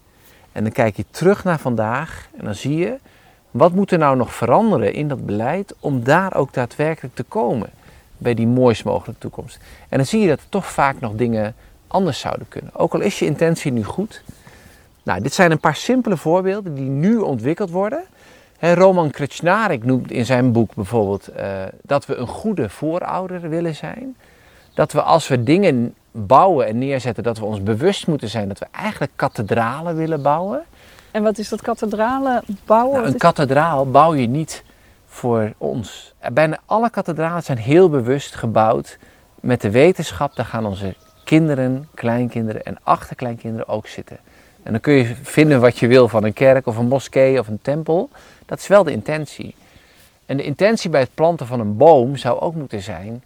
En 0.52 0.64
dan 0.64 0.72
kijk 0.72 0.96
je 0.96 1.06
terug 1.12 1.44
naar 1.44 1.60
vandaag 1.60 2.30
en 2.38 2.46
dan 2.46 2.56
zie 2.56 2.78
je 2.78 2.98
wat 3.52 3.74
moet 3.74 3.92
er 3.92 3.98
nou 3.98 4.18
nog 4.18 4.34
veranderen 4.34 4.94
in 4.94 5.08
dat 5.08 5.26
beleid 5.26 5.76
om 5.80 6.04
daar 6.04 6.36
ook 6.36 6.54
daadwerkelijk 6.54 7.16
te 7.16 7.24
komen 7.24 7.70
bij 8.18 8.34
die 8.34 8.48
mooist 8.48 8.84
mogelijke 8.84 9.22
toekomst. 9.22 9.60
En 9.90 9.98
dan 9.98 10.06
zie 10.06 10.22
je 10.22 10.28
dat 10.28 10.40
er 10.40 10.50
toch 10.50 10.66
vaak 10.72 11.00
nog 11.00 11.14
dingen 11.16 11.56
anders 11.88 12.20
zouden 12.20 12.48
kunnen. 12.48 12.76
Ook 12.76 12.94
al 12.94 13.00
is 13.00 13.20
je 13.20 13.26
intentie 13.26 13.72
nu 13.72 13.84
goed. 13.84 14.24
Nou, 15.04 15.22
dit 15.22 15.34
zijn 15.34 15.52
een 15.52 15.60
paar 15.60 15.76
simpele 15.76 16.18
voorbeelden 16.18 16.76
die 16.76 16.90
nu 16.90 17.18
ontwikkeld 17.18 17.70
worden. 17.70 18.04
Roman 18.60 19.12
Krecznarik 19.12 19.84
noemt 19.84 20.12
in 20.12 20.26
zijn 20.26 20.52
boek 20.52 20.76
bijvoorbeeld 20.76 21.28
eh, 21.28 21.64
dat 21.82 22.06
we 22.06 22.16
een 22.16 22.28
goede 22.28 22.70
voorouder 22.70 23.50
willen 23.50 23.76
zijn. 23.76 24.16
Dat 24.74 24.92
we 24.92 25.02
als 25.02 25.28
we 25.28 25.44
dingen 25.44 25.94
bouwen 26.12 26.68
en 26.68 26.78
neerzetten, 26.78 27.24
dat 27.24 27.38
we 27.38 27.46
ons 27.46 27.64
bewust 27.64 28.08
moeten 28.08 28.30
zijn 28.30 28.48
dat 28.48 28.60
we 28.60 28.68
eigenlijk 28.72 29.12
kathedralen 29.16 29.96
willen 29.96 30.22
bouwen. 30.22 30.64
En 31.12 31.24
wat 31.24 31.38
is 31.38 31.50
dat 31.50 31.62
kathedralen 31.62 32.44
bouwen? 32.66 33.00
Nou, 33.00 33.12
een 33.12 33.18
kathedraal 33.18 33.92
bouw 33.92 34.16
je 34.16 34.28
niet 34.28 34.64
voor 35.08 35.54
ons. 35.58 36.14
Bijna 36.34 36.60
alle 36.66 36.90
kathedralen 36.90 37.44
zijn 37.44 37.58
heel 37.58 37.90
bewust 37.90 38.36
gebouwd 38.36 38.98
met 39.40 39.62
de 39.62 39.72
wetenschap. 39.72 40.36
Daar 40.36 40.46
gaan 40.46 40.66
onze 40.66 40.96
kinderen, 41.24 41.88
kleinkinderen 41.94 42.64
en 42.64 42.78
achterkleinkinderen 42.84 43.68
ook 43.68 43.88
zitten. 43.88 44.18
En 44.64 44.72
dan 44.72 44.82
kun 44.82 44.94
je 44.94 45.16
vinden 45.22 45.62
wat 45.62 45.78
je 45.78 45.88
wil 45.88 46.08
van 46.08 46.24
een 46.24 46.34
kerk 46.34 46.68
of 46.68 46.78
een 46.78 46.88
moskee 46.88 47.40
of 47.40 47.48
een 47.48 47.60
tempel. 47.62 48.10
Dat 48.46 48.60
is 48.60 48.68
wel 48.68 48.84
de 48.84 48.92
intentie. 48.92 49.56
En 50.26 50.38
de 50.38 50.44
intentie 50.44 50.90
bij 50.90 51.00
het 51.00 51.14
planten 51.14 51.48
van 51.48 51.60
een 51.60 51.78
boom 51.78 52.16
zou 52.16 52.40
ook 52.40 52.56
moeten 52.56 52.82
zijn: 52.82 53.24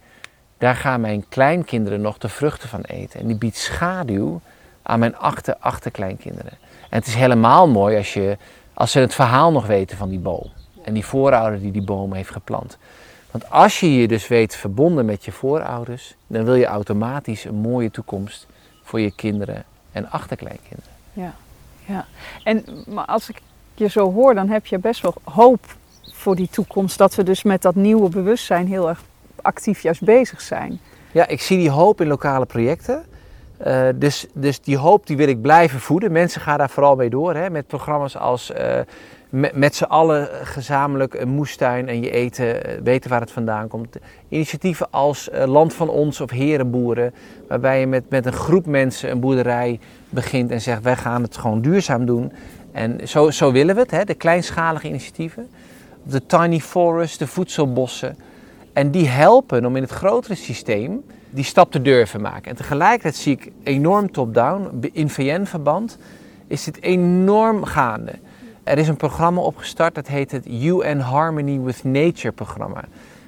daar 0.64 0.76
gaan 0.76 1.00
mijn 1.00 1.24
kleinkinderen 1.28 2.00
nog 2.00 2.18
de 2.18 2.28
vruchten 2.28 2.68
van 2.68 2.80
eten. 2.80 3.20
En 3.20 3.26
die 3.26 3.36
biedt 3.36 3.56
schaduw 3.56 4.40
aan 4.82 4.98
mijn 4.98 5.16
achter 5.16 5.56
achterkleinkinderen. 5.58 6.52
En 6.90 6.98
het 6.98 7.06
is 7.06 7.14
helemaal 7.14 7.68
mooi 7.68 7.96
als, 7.96 8.12
je, 8.14 8.36
als 8.74 8.90
ze 8.90 8.98
het 8.98 9.14
verhaal 9.14 9.52
nog 9.52 9.66
weten 9.66 9.96
van 9.96 10.08
die 10.08 10.18
boom. 10.18 10.52
En 10.82 10.94
die 10.94 11.04
voorouder 11.04 11.60
die 11.60 11.72
die 11.72 11.82
boom 11.82 12.12
heeft 12.12 12.30
geplant. 12.30 12.78
Want 13.30 13.50
als 13.50 13.80
je 13.80 13.94
je 13.94 14.08
dus 14.08 14.28
weet 14.28 14.56
verbonden 14.56 15.04
met 15.04 15.24
je 15.24 15.32
voorouders, 15.32 16.14
dan 16.26 16.44
wil 16.44 16.54
je 16.54 16.66
automatisch 16.66 17.44
een 17.44 17.54
mooie 17.54 17.90
toekomst 17.90 18.46
voor 18.82 19.00
je 19.00 19.14
kinderen 19.14 19.64
en 19.92 20.10
achterkleinkinderen. 20.10 20.92
Ja, 21.12 21.34
ja. 21.86 22.06
En 22.44 22.64
maar 22.86 23.06
als 23.06 23.28
ik 23.28 23.40
je 23.74 23.88
zo 23.88 24.12
hoor, 24.12 24.34
dan 24.34 24.48
heb 24.48 24.66
je 24.66 24.78
best 24.78 25.00
wel 25.00 25.14
hoop 25.24 25.76
voor 26.02 26.36
die 26.36 26.48
toekomst. 26.48 26.98
Dat 26.98 27.14
we 27.14 27.22
dus 27.22 27.42
met 27.42 27.62
dat 27.62 27.74
nieuwe 27.74 28.08
bewustzijn 28.08 28.66
heel 28.66 28.88
erg 28.88 29.02
actief 29.44 29.80
juist 29.80 30.04
bezig 30.04 30.40
zijn. 30.40 30.80
Ja, 31.12 31.26
ik 31.26 31.40
zie 31.40 31.58
die 31.58 31.70
hoop 31.70 32.00
in 32.00 32.06
lokale 32.06 32.46
projecten. 32.46 33.04
Uh, 33.66 33.88
dus, 33.94 34.26
dus 34.32 34.60
die 34.60 34.76
hoop 34.76 35.06
die 35.06 35.16
wil 35.16 35.28
ik 35.28 35.42
blijven 35.42 35.80
voeden. 35.80 36.12
Mensen 36.12 36.40
gaan 36.40 36.58
daar 36.58 36.70
vooral 36.70 36.96
mee 36.96 37.10
door. 37.10 37.34
Hè, 37.34 37.50
met 37.50 37.66
programma's 37.66 38.16
als 38.16 38.50
uh, 38.50 38.78
met, 39.28 39.56
met 39.56 39.74
z'n 39.74 39.84
allen 39.84 40.28
gezamenlijk 40.42 41.14
een 41.14 41.28
moestuin 41.28 41.88
en 41.88 42.02
je 42.02 42.10
eten, 42.10 42.46
uh, 42.46 42.80
weten 42.82 43.10
waar 43.10 43.20
het 43.20 43.30
vandaan 43.30 43.68
komt. 43.68 43.96
Initiatieven 44.28 44.86
als 44.90 45.28
Land 45.44 45.74
van 45.74 45.88
Ons 45.88 46.20
of 46.20 46.30
Herenboeren. 46.30 47.14
Waarbij 47.48 47.80
je 47.80 47.86
met, 47.86 48.10
met 48.10 48.26
een 48.26 48.32
groep 48.32 48.66
mensen 48.66 49.10
een 49.10 49.20
boerderij 49.20 49.80
begint 50.08 50.50
en 50.50 50.60
zegt 50.60 50.82
wij 50.82 50.96
gaan 50.96 51.22
het 51.22 51.36
gewoon 51.36 51.60
duurzaam 51.60 52.06
doen. 52.06 52.32
En 52.72 53.08
zo, 53.08 53.30
zo 53.30 53.52
willen 53.52 53.74
we 53.74 53.80
het, 53.80 53.90
hè, 53.90 54.04
de 54.04 54.14
kleinschalige 54.14 54.88
initiatieven. 54.88 55.48
De 56.02 56.26
tiny 56.26 56.60
forest, 56.60 57.18
de 57.18 57.26
voedselbossen. 57.26 58.16
En 58.74 58.90
die 58.90 59.08
helpen 59.08 59.64
om 59.64 59.76
in 59.76 59.82
het 59.82 59.90
grotere 59.90 60.34
systeem 60.34 61.04
die 61.30 61.44
stap 61.44 61.70
te 61.70 61.82
durven 61.82 62.20
maken. 62.20 62.50
En 62.50 62.56
tegelijkertijd 62.56 63.14
zie 63.14 63.32
ik 63.32 63.52
enorm 63.62 64.12
top-down. 64.12 64.90
In 64.92 65.10
VN-verband 65.10 65.98
is 66.46 66.64
dit 66.64 66.82
enorm 66.82 67.64
gaande. 67.64 68.12
Er 68.64 68.78
is 68.78 68.88
een 68.88 68.96
programma 68.96 69.40
opgestart, 69.40 69.94
dat 69.94 70.06
heet 70.06 70.30
het 70.30 70.46
UN 70.46 70.98
Harmony 70.98 71.60
with 71.60 71.84
Nature 71.84 72.32
programma. 72.32 72.84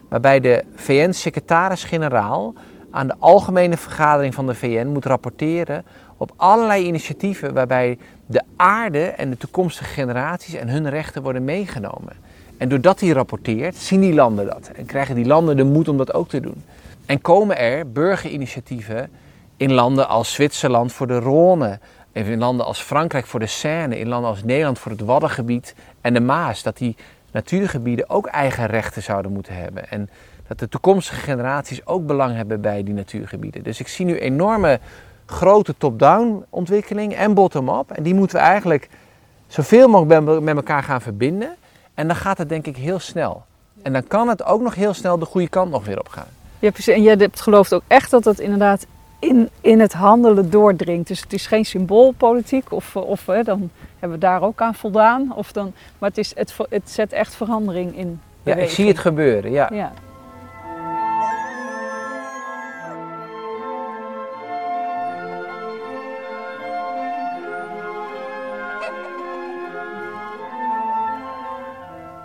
Waarbij 0.09 0.41
de 0.41 0.65
VN-secretaris-generaal 0.75 2.55
aan 2.91 3.07
de 3.07 3.15
algemene 3.19 3.77
vergadering 3.77 4.35
van 4.35 4.47
de 4.47 4.55
VN 4.55 4.87
moet 4.87 5.05
rapporteren 5.05 5.85
op 6.17 6.33
allerlei 6.37 6.87
initiatieven 6.87 7.55
waarbij 7.55 7.99
de 8.27 8.43
aarde 8.57 9.05
en 9.05 9.31
de 9.31 9.37
toekomstige 9.37 9.91
generaties 9.91 10.55
en 10.55 10.69
hun 10.69 10.89
rechten 10.89 11.23
worden 11.23 11.45
meegenomen. 11.45 12.13
En 12.59 12.69
doordat 12.69 13.01
hij 13.01 13.09
rapporteert, 13.09 13.77
zien 13.77 14.01
die 14.01 14.15
landen 14.15 14.47
dat 14.47 14.71
en 14.75 14.87
krijgen 14.87 15.15
die 15.15 15.27
landen 15.27 15.57
de 15.57 15.65
moed 15.65 15.89
om 15.89 15.97
dat 15.97 16.15
ook 16.15 16.29
te 16.29 16.41
doen. 16.41 16.65
En 17.07 17.21
komen 17.21 17.59
er 17.59 17.93
burgerinitiatieven 17.93 19.11
in 19.57 19.73
landen 19.73 20.09
als 20.09 20.33
Zwitserland 20.33 20.93
voor 20.93 21.07
de 21.07 21.21
Rhône, 21.21 21.79
in 22.13 22.39
landen 22.39 22.67
als 22.67 22.81
Frankrijk 22.81 23.27
voor 23.27 23.41
de 23.41 23.47
Seine, 23.47 23.99
in 23.99 24.09
landen 24.09 24.31
als 24.31 24.45
Nederland 24.45 24.79
voor 24.79 24.93
het 24.93 25.01
Waddengebied 25.01 25.75
en 26.01 26.15
de 26.15 26.21
Maas, 26.21 26.63
dat 26.63 26.77
die 26.77 26.97
natuurgebieden 27.31 28.11
ook 28.11 28.27
eigen 28.27 28.67
rechten 28.67 29.03
zouden 29.03 29.33
moeten 29.33 29.55
hebben. 29.55 29.91
En 29.91 30.09
dat 30.49 30.59
de 30.59 30.69
toekomstige 30.69 31.21
generaties 31.21 31.87
ook 31.87 32.07
belang 32.07 32.37
hebben 32.37 32.61
bij 32.61 32.83
die 32.83 32.95
natuurgebieden. 32.95 33.63
Dus 33.63 33.81
ik 33.81 33.89
zie 33.89 34.05
nu 34.05 34.19
enorme 34.19 34.81
grote 35.27 35.75
top-down 35.79 36.45
ontwikkeling 36.51 37.15
en 37.15 37.35
bottom-up. 37.35 37.91
En 37.91 38.03
die 38.03 38.15
moeten 38.15 38.37
we 38.37 38.43
eigenlijk 38.43 38.89
zoveel 39.47 39.89
mogelijk 39.89 40.41
met 40.41 40.57
elkaar 40.57 40.83
gaan 40.83 41.01
verbinden. 41.01 41.57
En 41.97 42.07
dan 42.07 42.17
gaat 42.17 42.39
het 42.39 42.49
denk 42.49 42.67
ik 42.67 42.77
heel 42.77 42.99
snel. 42.99 43.45
En 43.83 43.93
dan 43.93 44.07
kan 44.07 44.29
het 44.29 44.45
ook 44.45 44.61
nog 44.61 44.75
heel 44.75 44.95
snel 44.95 45.19
de 45.19 45.25
goede 45.25 45.49
kant 45.49 45.71
nog 45.71 45.85
weer 45.85 45.99
op 45.99 46.09
gaan. 46.09 46.29
Ja, 46.59 46.71
precies. 46.71 46.95
En 46.95 47.03
je 47.03 47.31
gelooft 47.33 47.75
ook 47.75 47.83
echt 47.87 48.11
dat 48.11 48.25
het 48.25 48.39
inderdaad 48.39 48.87
in, 49.19 49.49
in 49.61 49.81
het 49.81 49.93
handelen 49.93 50.51
doordringt. 50.51 51.09
Dus 51.09 51.21
het 51.21 51.33
is 51.33 51.47
geen 51.47 51.65
symboolpolitiek 51.65 52.73
of, 52.73 52.97
of 52.97 53.27
hè, 53.27 53.43
dan 53.43 53.71
hebben 53.99 54.19
we 54.19 54.25
daar 54.25 54.43
ook 54.43 54.61
aan 54.61 54.75
voldaan. 54.75 55.33
Of 55.35 55.53
dan, 55.53 55.73
maar 55.99 56.09
het, 56.09 56.19
is, 56.19 56.33
het, 56.35 56.57
het 56.69 56.91
zet 56.91 57.13
echt 57.13 57.35
verandering 57.35 57.97
in. 57.97 58.21
Ja, 58.43 58.55
ik 58.55 58.71
zie 58.71 58.89
het 58.89 58.99
gebeuren, 58.99 59.51
ja. 59.51 59.71
ja. 59.73 59.93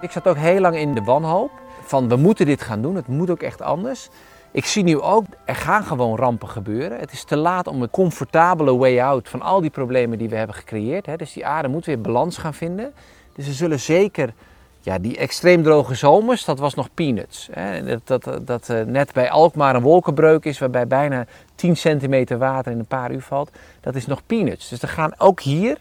Ik 0.02 0.12
zat 0.12 0.28
ook 0.28 0.38
heel 0.38 0.60
lang 0.60 0.76
in 0.76 0.94
de 0.94 1.04
wanhoop 1.04 1.52
van 1.82 2.08
we 2.08 2.16
moeten 2.16 2.46
dit 2.46 2.62
gaan 2.62 2.82
doen, 2.82 2.96
het 2.96 3.08
moet 3.08 3.30
ook 3.30 3.42
echt 3.42 3.62
anders. 3.62 4.10
Ik 4.52 4.66
zie 4.66 4.84
nu 4.84 5.00
ook, 5.00 5.26
er 5.46 5.56
gaan 5.56 5.84
gewoon 5.84 6.18
rampen 6.18 6.48
gebeuren. 6.48 7.00
Het 7.00 7.12
is 7.12 7.24
te 7.24 7.36
laat 7.36 7.68
om 7.68 7.82
een 7.82 7.90
comfortabele 7.90 8.78
way 8.78 9.00
out 9.00 9.30
van 9.30 9.42
al 9.42 9.62
die 9.62 9.70
problemen 9.70 10.18
die 10.18 10.30
we 10.30 10.36
hebben 10.36 10.56
gecreëerd. 10.56 11.06
Hè. 11.06 11.16
Dus 11.16 11.34
die 11.34 11.46
aarde 11.46 11.68
moet 11.68 11.86
weer 11.86 12.02
balans 12.02 12.38
gaan 12.38 12.54
vinden. 12.54 12.94
Dus 13.36 13.46
we 13.46 13.54
zullen 13.54 13.80
zeker, 13.80 14.34
ja, 14.80 15.00
die 15.00 15.18
extreem 15.18 15.64
droge 15.64 15.96
zomers, 15.96 16.46
dat 16.46 16.60
was 16.60 16.74
nog 16.74 16.94
peanuts. 16.94 17.50
Hè. 17.52 17.84
Dat, 17.84 18.24
dat, 18.24 18.48
dat 18.48 18.70
uh, 18.70 18.82
net 18.82 19.14
bij 19.14 19.30
Alkmaar 19.30 19.76
een 19.76 19.82
wolkenbreuk 19.82 20.46
is, 20.46 20.60
waarbij 20.60 20.88
bijna 20.88 21.26
10 21.56 21.78
centimeter 21.78 22.38
water 22.38 22.72
in 22.72 22.80
een 22.80 22.86
paar 22.86 23.12
uur 23.12 23.22
valt. 23.22 23.52
Dat 23.82 23.96
is 23.96 24.06
nog 24.06 24.26
peanuts. 24.26 24.70
Dus 24.70 24.82
er 24.82 24.88
gaan 24.88 25.14
ook 25.18 25.42
hier 25.42 25.78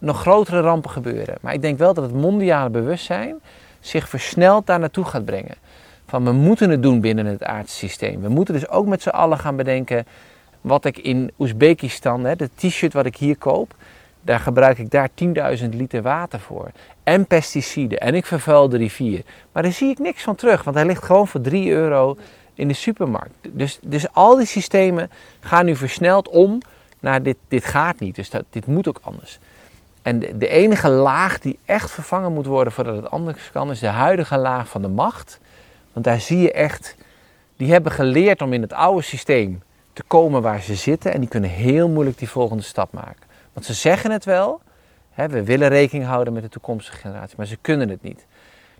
nog 0.00 0.20
grotere 0.20 0.60
rampen 0.60 0.90
gebeuren. 0.90 1.38
Maar 1.40 1.54
ik 1.54 1.62
denk 1.62 1.78
wel 1.78 1.94
dat 1.94 2.04
het 2.04 2.14
mondiale 2.14 2.70
bewustzijn 2.70 3.40
zich 3.80 4.08
versneld 4.08 4.66
daar 4.66 4.78
naartoe 4.78 5.04
gaat 5.04 5.24
brengen. 5.24 5.54
Van 6.06 6.24
we 6.24 6.32
moeten 6.32 6.70
het 6.70 6.82
doen 6.82 7.00
binnen 7.00 7.26
het 7.26 7.42
aardsysteem. 7.42 8.20
We 8.20 8.28
moeten 8.28 8.54
dus 8.54 8.68
ook 8.68 8.86
met 8.86 9.02
z'n 9.02 9.08
allen 9.08 9.38
gaan 9.38 9.56
bedenken 9.56 10.06
wat 10.60 10.84
ik 10.84 10.98
in 10.98 11.30
Oezbekistan, 11.38 12.24
hè, 12.24 12.36
de 12.36 12.50
t-shirt 12.54 12.92
wat 12.92 13.06
ik 13.06 13.16
hier 13.16 13.36
koop, 13.36 13.74
daar 14.22 14.40
gebruik 14.40 14.78
ik 14.78 14.90
daar 14.90 15.08
10.000 15.58 15.68
liter 15.68 16.02
water 16.02 16.40
voor. 16.40 16.70
En 17.02 17.26
pesticiden. 17.26 18.00
En 18.00 18.14
ik 18.14 18.26
vervuil 18.26 18.68
de 18.68 18.76
rivier. 18.76 19.22
Maar 19.52 19.62
daar 19.62 19.72
zie 19.72 19.90
ik 19.90 19.98
niks 19.98 20.22
van 20.22 20.34
terug, 20.34 20.62
want 20.62 20.76
hij 20.76 20.86
ligt 20.86 21.04
gewoon 21.04 21.28
voor 21.28 21.40
3 21.40 21.70
euro 21.70 22.16
in 22.54 22.68
de 22.68 22.74
supermarkt. 22.74 23.34
Dus, 23.50 23.78
dus 23.82 24.12
al 24.12 24.36
die 24.36 24.46
systemen 24.46 25.10
gaan 25.40 25.64
nu 25.64 25.76
versneld 25.76 26.28
om 26.28 26.58
naar 27.00 27.22
dit, 27.22 27.36
dit 27.48 27.64
gaat 27.64 28.00
niet. 28.00 28.14
Dus 28.14 28.30
dat, 28.30 28.44
dit 28.50 28.66
moet 28.66 28.88
ook 28.88 29.00
anders. 29.02 29.38
En 30.02 30.18
de, 30.18 30.48
enige 30.48 30.88
laag 30.88 31.38
die 31.38 31.58
echt 31.64 31.90
vervangen 31.90 32.32
moet 32.32 32.46
worden 32.46 32.72
voordat 32.72 32.96
het 32.96 33.10
anders 33.10 33.50
kan, 33.50 33.70
is 33.70 33.78
de 33.78 33.86
huidige 33.86 34.38
laag 34.38 34.68
van 34.68 34.82
de 34.82 34.88
macht. 34.88 35.40
Want 35.92 36.04
daar 36.04 36.20
zie 36.20 36.38
je 36.38 36.52
echt, 36.52 36.96
die 37.56 37.72
hebben 37.72 37.92
geleerd 37.92 38.42
om 38.42 38.52
in 38.52 38.62
het 38.62 38.72
oude 38.72 39.02
systeem 39.02 39.62
te 39.92 40.02
komen 40.06 40.42
waar 40.42 40.60
ze 40.62 40.74
zitten. 40.74 41.12
En 41.12 41.20
die 41.20 41.28
kunnen 41.28 41.50
heel 41.50 41.88
moeilijk 41.88 42.18
die 42.18 42.28
volgende 42.28 42.62
stap 42.62 42.92
maken. 42.92 43.28
Want 43.52 43.66
ze 43.66 43.74
zeggen 43.74 44.10
het 44.10 44.24
wel, 44.24 44.60
hè, 45.10 45.28
we 45.28 45.44
willen 45.44 45.68
rekening 45.68 46.06
houden 46.06 46.32
met 46.32 46.42
de 46.42 46.48
toekomstige 46.48 46.96
generatie, 46.96 47.34
maar 47.36 47.46
ze 47.46 47.58
kunnen 47.60 47.88
het 47.88 48.02
niet. 48.02 48.26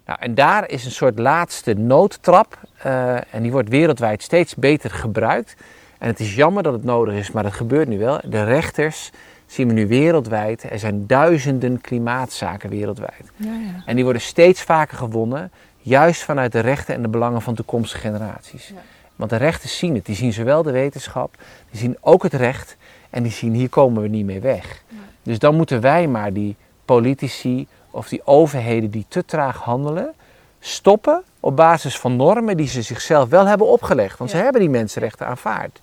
Nou, 0.07 0.23
en 0.23 0.35
daar 0.35 0.69
is 0.69 0.85
een 0.85 0.91
soort 0.91 1.19
laatste 1.19 1.75
noodtrap. 1.75 2.59
Uh, 2.87 3.35
en 3.35 3.43
die 3.43 3.53
wordt 3.53 3.69
wereldwijd 3.69 4.23
steeds 4.23 4.55
beter 4.55 4.91
gebruikt. 4.91 5.57
En 5.99 6.09
het 6.09 6.21
is 6.21 6.35
jammer 6.35 6.63
dat 6.63 6.73
het 6.73 6.85
nodig 6.85 7.15
is, 7.15 7.31
maar 7.31 7.45
het 7.45 7.53
gebeurt 7.53 7.89
nu 7.89 7.99
wel. 7.99 8.21
De 8.25 8.45
rechters 8.45 9.11
zien 9.51 9.69
we 9.69 9.73
nu 9.73 9.87
wereldwijd. 9.87 10.71
Er 10.71 10.79
zijn 10.79 11.07
duizenden 11.07 11.81
klimaatzaken 11.81 12.71
wereldwijd. 12.71 13.31
Ja, 13.37 13.53
ja. 13.53 13.83
En 13.87 13.95
die 13.95 14.05
worden 14.05 14.23
steeds 14.23 14.63
vaker 14.63 14.97
gewonnen, 14.97 15.51
juist 15.79 16.23
vanuit 16.23 16.53
de 16.53 16.61
rechten 16.61 16.95
en 16.95 17.03
de 17.03 17.09
belangen 17.09 17.43
van 17.43 17.55
toekomstige 17.55 18.01
generaties. 18.01 18.69
Ja. 18.69 18.75
Want 19.17 19.31
de 19.31 19.37
rechters 19.37 19.79
zien 19.79 19.95
het. 19.95 20.07
Die 20.07 20.15
zien 20.15 20.33
zowel 20.33 20.63
de 20.63 20.71
wetenschap, 20.71 21.35
die 21.71 21.81
zien 21.81 21.97
ook 22.01 22.23
het 22.23 22.35
recht. 22.35 22.77
En 23.11 23.23
die 23.23 23.33
zien, 23.33 23.55
hier 23.55 23.69
komen 23.69 24.03
we 24.03 24.09
niet 24.09 24.25
mee 24.25 24.41
weg. 24.41 24.83
Dus 25.23 25.39
dan 25.39 25.57
moeten 25.57 25.81
wij 25.81 26.07
maar 26.07 26.33
die 26.33 26.57
politici 26.85 27.67
of 27.91 28.09
die 28.09 28.27
overheden 28.27 28.91
die 28.91 29.05
te 29.09 29.25
traag 29.25 29.57
handelen, 29.57 30.13
stoppen 30.61 31.23
op 31.41 31.57
basis 31.57 31.99
van 31.99 32.17
normen 32.17 32.57
die 32.57 32.69
ze 32.69 32.83
zichzelf 32.83 33.29
wel 33.29 33.47
hebben 33.47 33.67
opgelegd. 33.67 34.19
Want 34.19 34.31
ze 34.31 34.37
hebben 34.37 34.61
die 34.61 34.71
mensenrechten 34.71 35.27
aanvaard. 35.27 35.81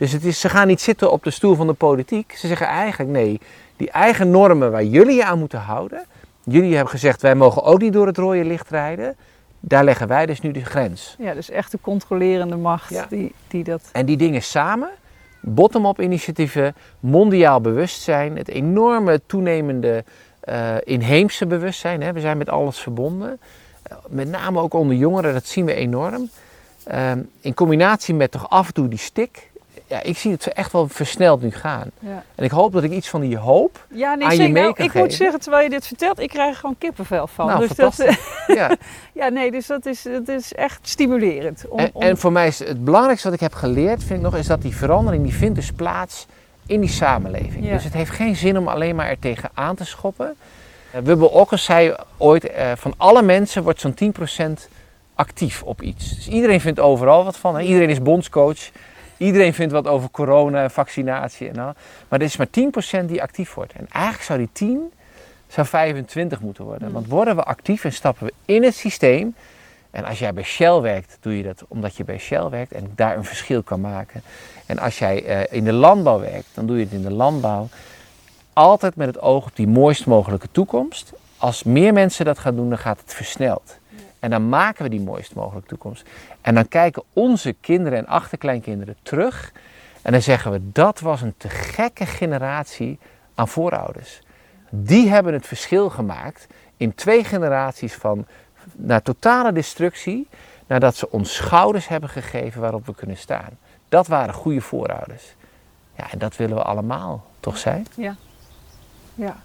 Dus 0.00 0.12
het 0.12 0.24
is, 0.24 0.40
ze 0.40 0.48
gaan 0.48 0.66
niet 0.66 0.80
zitten 0.80 1.12
op 1.12 1.24
de 1.24 1.30
stoel 1.30 1.54
van 1.54 1.66
de 1.66 1.72
politiek. 1.72 2.32
Ze 2.36 2.46
zeggen 2.46 2.66
eigenlijk 2.66 3.10
nee, 3.10 3.40
die 3.76 3.90
eigen 3.90 4.30
normen 4.30 4.70
waar 4.70 4.84
jullie 4.84 5.14
je 5.14 5.24
aan 5.24 5.38
moeten 5.38 5.58
houden. 5.58 6.02
Jullie 6.44 6.74
hebben 6.74 6.90
gezegd 6.90 7.22
wij 7.22 7.34
mogen 7.34 7.62
ook 7.62 7.80
niet 7.80 7.92
door 7.92 8.06
het 8.06 8.16
rode 8.16 8.44
licht 8.44 8.70
rijden. 8.70 9.16
Daar 9.60 9.84
leggen 9.84 10.08
wij 10.08 10.26
dus 10.26 10.40
nu 10.40 10.52
de 10.52 10.64
grens. 10.64 11.16
Ja, 11.18 11.34
dus 11.34 11.50
echt 11.50 11.70
de 11.70 11.78
controlerende 11.80 12.56
macht 12.56 13.08
die, 13.08 13.34
die 13.48 13.64
dat... 13.64 13.82
En 13.92 14.06
die 14.06 14.16
dingen 14.16 14.42
samen, 14.42 14.88
bottom-up 15.40 16.00
initiatieven, 16.00 16.74
mondiaal 17.00 17.60
bewustzijn, 17.60 18.36
het 18.36 18.48
enorme 18.48 19.20
toenemende 19.26 20.04
uh, 20.48 20.74
inheemse 20.84 21.46
bewustzijn. 21.46 22.02
Hè. 22.02 22.12
We 22.12 22.20
zijn 22.20 22.38
met 22.38 22.48
alles 22.48 22.78
verbonden. 22.78 23.40
Uh, 23.90 23.96
met 24.08 24.28
name 24.28 24.60
ook 24.60 24.74
onder 24.74 24.96
jongeren, 24.96 25.32
dat 25.32 25.46
zien 25.46 25.64
we 25.64 25.74
enorm. 25.74 26.30
Uh, 26.90 27.10
in 27.40 27.54
combinatie 27.54 28.14
met 28.14 28.30
toch 28.30 28.50
af 28.50 28.66
en 28.66 28.74
toe 28.74 28.88
die 28.88 28.98
stik, 28.98 29.49
ja, 29.90 30.02
ik 30.02 30.16
zie 30.18 30.30
het 30.32 30.52
echt 30.52 30.72
wel 30.72 30.88
versneld 30.88 31.42
nu 31.42 31.50
gaan. 31.50 31.90
Ja. 31.98 32.22
En 32.34 32.44
ik 32.44 32.50
hoop 32.50 32.72
dat 32.72 32.82
ik 32.82 32.90
iets 32.90 33.08
van 33.08 33.20
die 33.20 33.36
hoop 33.36 33.86
Ja, 33.88 34.14
nee, 34.14 34.26
aan 34.26 34.36
je 34.36 34.42
mee 34.42 34.62
Nou, 34.62 34.74
kan 34.74 34.84
ik 34.84 34.94
moet 34.94 35.12
zeggen, 35.12 35.40
terwijl 35.40 35.62
je 35.62 35.70
dit 35.70 35.86
vertelt, 35.86 36.18
ik 36.18 36.28
krijg 36.28 36.50
er 36.50 36.56
gewoon 36.56 36.78
kippenvel 36.78 37.26
van. 37.26 37.46
Nou, 37.46 37.58
dus 37.58 37.68
dat, 37.68 37.94
fantastisch. 37.94 38.46
ja. 38.46 38.76
ja, 39.20 39.28
nee, 39.28 39.50
dus 39.50 39.66
dat 39.66 39.86
is, 39.86 40.02
dat 40.02 40.28
is 40.28 40.52
echt 40.54 40.78
stimulerend. 40.82 41.64
Om, 41.68 41.78
En, 41.78 41.90
om- 41.92 42.02
en 42.02 42.18
voor 42.18 42.32
mij 42.32 42.46
is 42.46 42.58
het 42.58 42.84
belangrijkste 42.84 43.26
wat 43.26 43.36
ik 43.36 43.42
heb 43.42 43.54
geleerd, 43.54 44.04
vind 44.04 44.18
ik 44.18 44.24
nog, 44.24 44.36
is 44.36 44.46
dat 44.46 44.62
die 44.62 44.76
verandering 44.76 45.22
die 45.22 45.34
vindt 45.34 45.54
dus 45.54 45.72
plaats 45.72 46.26
in 46.66 46.80
die 46.80 46.90
samenleving. 46.90 47.64
Ja. 47.64 47.72
Dus 47.72 47.84
het 47.84 47.92
heeft 47.94 48.10
geen 48.10 48.36
zin 48.36 48.58
om 48.58 48.68
alleen 48.68 48.96
maar 48.96 49.08
er 49.08 49.18
tegen 49.18 49.50
te 49.76 49.84
schoppen. 49.84 50.36
Uh, 50.94 51.00
Wubbel 51.02 51.28
Okkers 51.28 51.64
zei 51.64 51.94
ooit, 52.16 52.50
eh, 52.50 52.72
van 52.76 52.94
alle 52.96 53.22
mensen 53.22 53.62
wordt 53.62 53.80
zo'n 53.80 53.94
10% 53.94 54.68
actief 55.14 55.62
op 55.62 55.82
iets. 55.82 56.14
Dus 56.14 56.28
iedereen 56.28 56.60
vindt 56.60 56.80
overal 56.80 57.24
wat 57.24 57.36
van. 57.36 57.54
Hè? 57.54 57.62
Iedereen 57.62 57.90
is 57.90 58.02
bondscoach. 58.02 58.70
Iedereen 59.20 59.54
vindt 59.54 59.72
wat 59.72 59.86
over 59.86 60.10
corona, 60.10 60.70
vaccinatie 60.70 61.48
en 61.48 61.58
al. 61.58 61.72
Maar 62.08 62.18
er 62.18 62.26
is 62.26 62.36
maar 62.36 62.46
10% 63.02 63.04
die 63.04 63.22
actief 63.22 63.54
wordt. 63.54 63.72
En 63.72 63.86
eigenlijk 63.90 64.24
zou 64.24 64.38
die 64.38 64.48
10 64.52 64.92
zou 65.48 65.66
25 65.66 66.40
moeten 66.40 66.64
worden. 66.64 66.88
Mm. 66.88 66.94
Want 66.94 67.06
worden 67.06 67.36
we 67.36 67.42
actief 67.42 67.84
en 67.84 67.92
stappen 67.92 68.26
we 68.26 68.32
in 68.44 68.62
het 68.62 68.74
systeem. 68.74 69.34
En 69.90 70.04
als 70.04 70.18
jij 70.18 70.32
bij 70.32 70.42
Shell 70.42 70.80
werkt, 70.80 71.18
doe 71.20 71.36
je 71.36 71.42
dat 71.42 71.64
omdat 71.68 71.96
je 71.96 72.04
bij 72.04 72.18
Shell 72.18 72.48
werkt 72.48 72.72
en 72.72 72.92
daar 72.94 73.16
een 73.16 73.24
verschil 73.24 73.62
kan 73.62 73.80
maken. 73.80 74.22
En 74.66 74.78
als 74.78 74.98
jij 74.98 75.24
eh, 75.24 75.56
in 75.56 75.64
de 75.64 75.72
landbouw 75.72 76.20
werkt, 76.20 76.48
dan 76.54 76.66
doe 76.66 76.76
je 76.76 76.84
het 76.84 76.92
in 76.92 77.02
de 77.02 77.12
landbouw. 77.12 77.68
Altijd 78.52 78.96
met 78.96 79.06
het 79.06 79.20
oog 79.20 79.46
op 79.46 79.56
die 79.56 79.68
mooist 79.68 80.06
mogelijke 80.06 80.48
toekomst. 80.52 81.12
Als 81.36 81.62
meer 81.62 81.92
mensen 81.92 82.24
dat 82.24 82.38
gaan 82.38 82.56
doen, 82.56 82.68
dan 82.68 82.78
gaat 82.78 83.00
het 83.00 83.14
versneld. 83.14 83.78
En 84.20 84.30
dan 84.30 84.48
maken 84.48 84.82
we 84.82 84.90
die 84.90 85.00
mooist 85.00 85.34
mogelijke 85.34 85.68
toekomst. 85.68 86.08
En 86.40 86.54
dan 86.54 86.68
kijken 86.68 87.02
onze 87.12 87.52
kinderen 87.60 87.98
en 87.98 88.06
achterkleinkinderen 88.06 88.96
terug. 89.02 89.52
En 90.02 90.12
dan 90.12 90.22
zeggen 90.22 90.52
we, 90.52 90.72
dat 90.72 91.00
was 91.00 91.22
een 91.22 91.34
te 91.36 91.48
gekke 91.48 92.06
generatie 92.06 92.98
aan 93.34 93.48
voorouders. 93.48 94.20
Die 94.70 95.08
hebben 95.08 95.32
het 95.32 95.46
verschil 95.46 95.90
gemaakt 95.90 96.46
in 96.76 96.94
twee 96.94 97.24
generaties 97.24 97.94
van 97.94 98.26
naar 98.72 99.02
totale 99.02 99.52
destructie, 99.52 100.28
nadat 100.66 100.96
ze 100.96 101.10
ons 101.10 101.34
schouders 101.34 101.88
hebben 101.88 102.08
gegeven 102.08 102.60
waarop 102.60 102.86
we 102.86 102.94
kunnen 102.94 103.16
staan. 103.16 103.58
Dat 103.88 104.06
waren 104.06 104.34
goede 104.34 104.60
voorouders. 104.60 105.34
Ja, 105.96 106.10
en 106.10 106.18
dat 106.18 106.36
willen 106.36 106.56
we 106.56 106.62
allemaal 106.62 107.26
toch 107.40 107.58
zijn? 107.58 107.86
Ja. 107.96 108.16
Ja. 109.14 109.36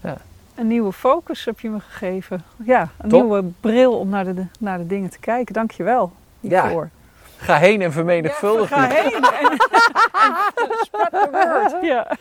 Ja. 0.00 0.16
Een 0.54 0.66
nieuwe 0.66 0.92
focus 0.92 1.44
heb 1.44 1.60
je 1.60 1.68
me 1.70 1.80
gegeven. 1.80 2.44
Ja, 2.64 2.80
een 2.98 3.08
Top. 3.08 3.20
nieuwe 3.20 3.44
bril 3.60 3.98
om 3.98 4.08
naar 4.08 4.24
de, 4.24 4.46
naar 4.58 4.78
de 4.78 4.86
dingen 4.86 5.10
te 5.10 5.18
kijken. 5.18 5.54
Dank 5.54 5.70
je 5.70 5.82
wel 5.82 6.12
Ja. 6.40 6.88
Ga 7.36 7.56
heen 7.56 7.82
en 7.82 7.92
vermenigvuldig. 7.92 8.68
Ga 8.68 8.86
heen 8.88 9.12
en, 9.40 9.50
en 9.50 9.58
spread 10.80 11.10
the 11.10 11.28
word. 11.30 11.84
Ja. 11.84 12.16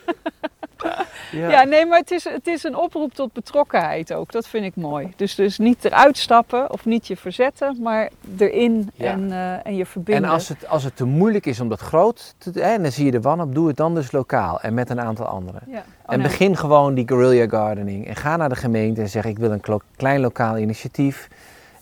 Ja. 1.31 1.49
Ja, 1.49 1.63
nee, 1.63 1.85
maar 1.85 1.99
het 1.99 2.11
is, 2.11 2.23
het 2.23 2.47
is 2.47 2.63
een 2.63 2.75
oproep 2.75 3.13
tot 3.13 3.33
betrokkenheid 3.33 4.13
ook. 4.13 4.31
Dat 4.31 4.47
vind 4.47 4.65
ik 4.65 4.75
mooi. 4.75 5.13
Dus, 5.15 5.35
dus 5.35 5.57
niet 5.57 5.85
eruit 5.85 6.17
stappen 6.17 6.71
of 6.71 6.85
niet 6.85 7.07
je 7.07 7.17
verzetten, 7.17 7.77
maar 7.81 8.09
erin 8.37 8.89
Ja. 8.95 9.11
en, 9.11 9.31
eh, 9.31 9.65
en 9.65 9.75
je 9.75 9.85
verbinden. 9.85 10.23
En 10.23 10.29
als 10.29 10.49
het, 10.49 10.67
als 10.67 10.83
het 10.83 10.95
te 10.95 11.05
moeilijk 11.05 11.45
is 11.45 11.59
om 11.59 11.69
dat 11.69 11.79
groot 11.79 12.35
te 12.37 12.51
doen, 12.51 12.63
en 12.63 12.81
dan 12.81 12.91
zie 12.91 13.05
je 13.05 13.11
de 13.11 13.21
wanhoop, 13.21 13.55
doe 13.55 13.67
het 13.67 13.77
dan 13.77 13.95
dus 13.95 14.11
lokaal 14.11 14.61
en 14.61 14.73
met 14.73 14.89
een 14.89 15.01
aantal 15.01 15.25
anderen. 15.25 15.61
ja. 15.67 15.77
Oh, 15.77 15.83
en 16.13 16.19
nee. 16.19 16.27
begin 16.27 16.57
gewoon 16.57 16.93
die 16.93 17.07
guerrilla 17.07 17.47
gardening. 17.49 18.07
En 18.07 18.15
ga 18.15 18.37
naar 18.37 18.49
de 18.49 18.55
gemeente 18.55 19.01
en 19.01 19.09
zeg 19.09 19.25
ik 19.25 19.37
wil 19.37 19.51
een 19.51 19.81
klein 19.95 20.19
lokaal 20.19 20.57
initiatief. 20.57 21.27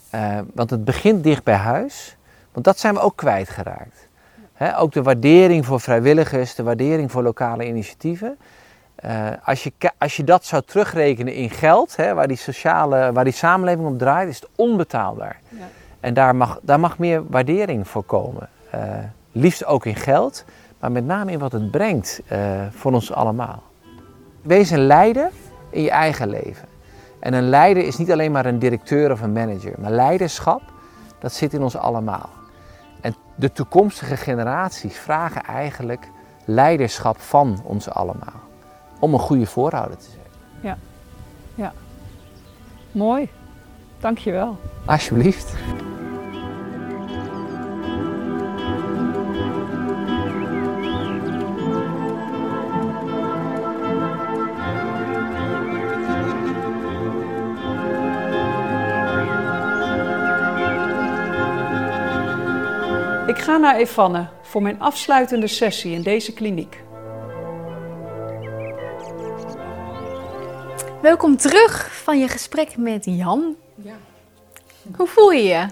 Eh, 0.10 0.38
want 0.54 0.70
het 0.70 0.86
begint 0.86 1.24
dicht 1.24 1.44
bij 1.44 1.56
huis. 1.56 2.16
Want 2.52 2.66
dat 2.66 2.80
zijn 2.80 2.94
we 2.94 3.00
ook 3.00 3.16
kwijtgeraakt. 3.16 4.08
Hè, 4.54 4.78
ook 4.80 4.92
de 4.92 5.02
waardering 5.02 5.66
voor 5.66 5.80
vrijwilligers, 5.80 6.56
de 6.56 6.64
waardering 6.64 7.12
voor 7.12 7.24
lokale 7.24 7.68
initiatieven. 7.68 8.38
Eh, 9.02 9.28
als, 9.44 9.64
je, 9.64 9.72
als 9.98 10.18
je 10.18 10.24
dat 10.24 10.46
zou 10.46 10.62
terugrekenen 10.66 11.34
in 11.34 11.50
geld, 11.50 11.96
hè, 11.96 12.14
waar, 12.14 12.28
die 12.28 12.38
sociale, 12.38 13.12
waar 13.14 13.24
die 13.24 13.34
samenleving 13.34 13.88
op 13.88 14.00
draait, 14.00 14.30
is 14.30 14.40
het 14.40 14.50
onbetaalbaar. 14.56 15.40
Ja. 15.50 15.68
En 16.00 16.14
daar 16.14 16.36
mag, 16.36 16.60
daar 16.62 16.80
mag 16.80 16.98
meer 16.98 17.24
waardering 17.28 17.88
voor 17.88 18.04
komen. 18.04 18.50
Eh, 18.70 18.82
liefst 19.32 19.66
ook 19.66 19.86
in 19.86 19.96
geld, 19.96 20.46
maar 20.80 20.92
met 20.92 21.06
name 21.06 21.32
in 21.32 21.40
wat 21.40 21.52
het 21.52 21.72
brengt 21.72 22.22
eh, 22.28 22.40
voor 22.72 22.94
ons 22.94 23.12
allemaal. 23.12 23.64
Wees 24.42 24.70
een 24.70 24.86
leider 24.86 25.30
in 25.70 25.82
je 25.82 25.92
eigen 25.92 26.30
leven. 26.30 26.68
En 27.20 27.34
een 27.34 27.50
leider 27.50 27.86
is 27.86 27.98
niet 27.98 28.12
alleen 28.12 28.32
maar 28.32 28.46
een 28.46 28.60
directeur 28.60 29.12
of 29.12 29.22
een 29.22 29.34
manager, 29.34 29.74
maar 29.78 29.92
leiderschap, 29.92 30.62
dat 31.20 31.34
zit 31.34 31.54
in 31.54 31.62
ons 31.62 31.76
allemaal. 31.76 32.30
En 33.02 33.16
de 33.36 33.52
toekomstige 33.52 34.18
generaties 34.18 34.98
vragen 34.98 35.44
eigenlijk 35.44 36.08
leiderschap 36.46 37.20
van 37.20 37.62
ons 37.64 37.90
allemaal. 37.90 38.48
Om 39.00 39.14
een 39.14 39.20
goede 39.20 39.46
voorouder 39.46 39.98
te 39.98 40.04
zijn. 40.04 40.20
Mooi. 42.92 43.30
Dank 44.00 44.18
je 44.18 44.32
wel. 44.32 44.58
Alsjeblieft. 44.86 45.54
Ik 63.28 63.38
ga 63.38 63.58
naar 63.58 63.76
Evanne 63.76 64.28
voor 64.42 64.62
mijn 64.62 64.80
afsluitende 64.80 65.48
sessie 65.48 65.94
in 65.94 66.02
deze 66.02 66.34
kliniek. 66.34 66.88
Welkom 71.02 71.38
terug 71.38 72.02
van 72.04 72.20
je 72.20 72.28
gesprek 72.28 72.78
met 72.78 73.06
Jan. 73.06 73.56
Hoe 74.96 75.08
voel 75.08 75.32
je 75.32 75.44
je? 75.44 75.68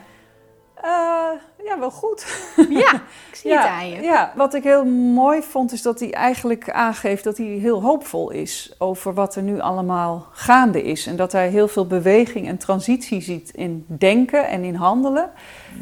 Eh, 0.76 1.30
ja, 1.66 1.80
wel 1.80 1.92
goed. 1.92 2.26
Ja, 2.70 2.94
ik 3.30 3.36
zie 3.36 3.52
het 3.52 3.64
ja, 3.64 3.70
aan 3.70 3.90
je. 3.90 4.02
ja, 4.02 4.34
wat 4.36 4.54
ik 4.54 4.64
heel 4.64 4.86
mooi 4.86 5.42
vond 5.42 5.72
is 5.72 5.82
dat 5.82 6.00
hij 6.00 6.14
eigenlijk 6.14 6.70
aangeeft 6.70 7.24
dat 7.24 7.38
hij 7.38 7.46
heel 7.46 7.82
hoopvol 7.82 8.30
is 8.30 8.76
over 8.78 9.14
wat 9.14 9.36
er 9.36 9.42
nu 9.42 9.60
allemaal 9.60 10.28
gaande 10.32 10.84
is. 10.84 11.08
En 11.08 11.16
dat 11.16 11.32
hij 11.32 11.50
heel 11.50 11.68
veel 11.68 11.88
beweging 11.88 12.48
en 12.48 12.58
transitie 12.58 13.22
ziet 13.22 13.50
in 13.50 13.86
denken 13.88 14.48
en 14.48 14.64
in 14.64 14.76
handelen. 14.76 15.32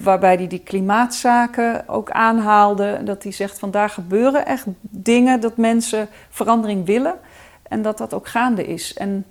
Waarbij 0.02 0.36
hij 0.36 0.48
die 0.48 0.64
klimaatzaken 0.64 1.88
ook 1.88 2.12
aanhaalde. 2.12 3.02
Dat 3.04 3.24
hij 3.24 3.32
zegt 3.32 3.60
van 3.60 3.72
daar 3.72 3.89
gebeuren 3.89 4.46
echt 4.46 4.66
dingen 4.82 5.39
dat 5.39 5.58
mensen 5.58 6.08
verandering 6.30 6.86
willen. 6.86 7.20
En 7.64 7.82
dat 7.82 7.98
dat 7.98 8.14
ook 8.14 8.28
gaande 8.28 8.66
is. 8.66 8.93
En 8.93 9.26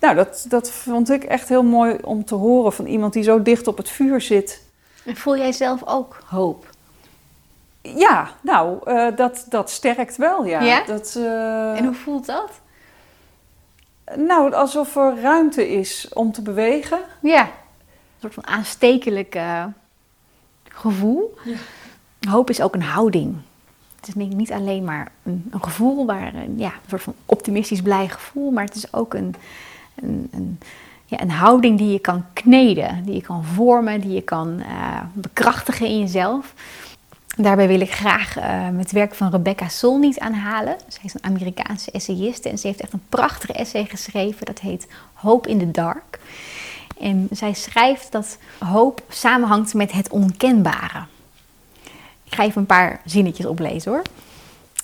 nou, 0.00 0.14
dat, 0.14 0.44
dat 0.48 0.70
vond 0.70 1.10
ik 1.10 1.24
echt 1.24 1.48
heel 1.48 1.62
mooi 1.62 1.98
om 2.02 2.24
te 2.24 2.34
horen 2.34 2.72
van 2.72 2.86
iemand 2.86 3.12
die 3.12 3.22
zo 3.22 3.42
dicht 3.42 3.66
op 3.66 3.76
het 3.76 3.90
vuur 3.90 4.20
zit. 4.20 4.62
En 5.04 5.16
voel 5.16 5.36
jij 5.36 5.52
zelf 5.52 5.86
ook 5.86 6.22
hoop? 6.26 6.66
Ja, 7.80 8.30
nou, 8.40 8.78
eh, 8.84 9.16
dat, 9.16 9.46
dat 9.48 9.70
sterkt 9.70 10.16
wel, 10.16 10.44
ja. 10.44 10.60
Ja? 10.60 10.84
Dat, 10.84 11.14
eh, 11.16 11.78
En 11.78 11.84
hoe 11.84 11.94
voelt 11.94 12.26
dat? 12.26 12.50
Nou, 14.16 14.52
alsof 14.52 14.96
er 14.96 15.20
ruimte 15.20 15.68
is 15.68 16.08
om 16.12 16.32
te 16.32 16.42
bewegen. 16.42 16.98
Ja, 17.20 17.42
een 17.42 18.20
soort 18.20 18.34
van 18.34 18.46
aanstekelijk 18.46 19.38
gevoel. 20.68 21.38
Hoop 22.28 22.50
is 22.50 22.60
ook 22.60 22.74
een 22.74 22.82
houding. 22.82 23.36
Het 23.96 24.08
is 24.08 24.14
niet 24.14 24.52
alleen 24.52 24.84
maar 24.84 25.12
een, 25.22 25.48
een 25.50 25.62
gevoel, 25.62 26.06
waar, 26.06 26.34
een, 26.34 26.58
ja, 26.58 26.66
een 26.66 26.88
soort 26.88 27.02
van 27.02 27.14
optimistisch 27.26 27.82
blij 27.82 28.08
gevoel, 28.08 28.50
maar 28.50 28.64
het 28.64 28.74
is 28.74 28.92
ook 28.92 29.14
een, 29.14 29.34
een, 29.96 30.58
ja, 31.04 31.20
een 31.20 31.30
houding 31.30 31.78
die 31.78 31.92
je 31.92 31.98
kan 31.98 32.24
kneden, 32.32 33.04
die 33.04 33.14
je 33.14 33.22
kan 33.22 33.44
vormen, 33.44 34.00
die 34.00 34.12
je 34.12 34.22
kan 34.22 34.60
eh, 34.60 35.00
bekrachtigen 35.12 35.86
in 35.86 35.98
jezelf. 35.98 36.54
Daarbij 37.36 37.68
wil 37.68 37.80
ik 37.80 37.92
graag 37.92 38.36
eh, 38.36 38.68
het 38.76 38.92
werk 38.92 39.14
van 39.14 39.30
Rebecca 39.30 39.68
Solnit 39.68 40.18
aanhalen. 40.18 40.76
Zij 40.88 41.02
is 41.04 41.14
een 41.14 41.24
Amerikaanse 41.24 41.90
essayiste 41.90 42.48
en 42.48 42.58
ze 42.58 42.66
heeft 42.66 42.80
echt 42.80 42.92
een 42.92 43.02
prachtige 43.08 43.52
essay 43.52 43.84
geschreven. 43.84 44.46
Dat 44.46 44.58
heet 44.58 44.86
Hope 45.12 45.48
in 45.48 45.58
the 45.58 45.70
Dark. 45.70 46.18
En 47.00 47.28
zij 47.30 47.52
schrijft 47.52 48.12
dat 48.12 48.38
hoop 48.58 49.02
samenhangt 49.08 49.74
met 49.74 49.92
het 49.92 50.08
onkenbare. 50.08 51.04
Ik 52.24 52.34
ga 52.34 52.42
even 52.42 52.60
een 52.60 52.66
paar 52.66 53.00
zinnetjes 53.04 53.46
oplezen 53.46 53.92
hoor. 53.92 54.02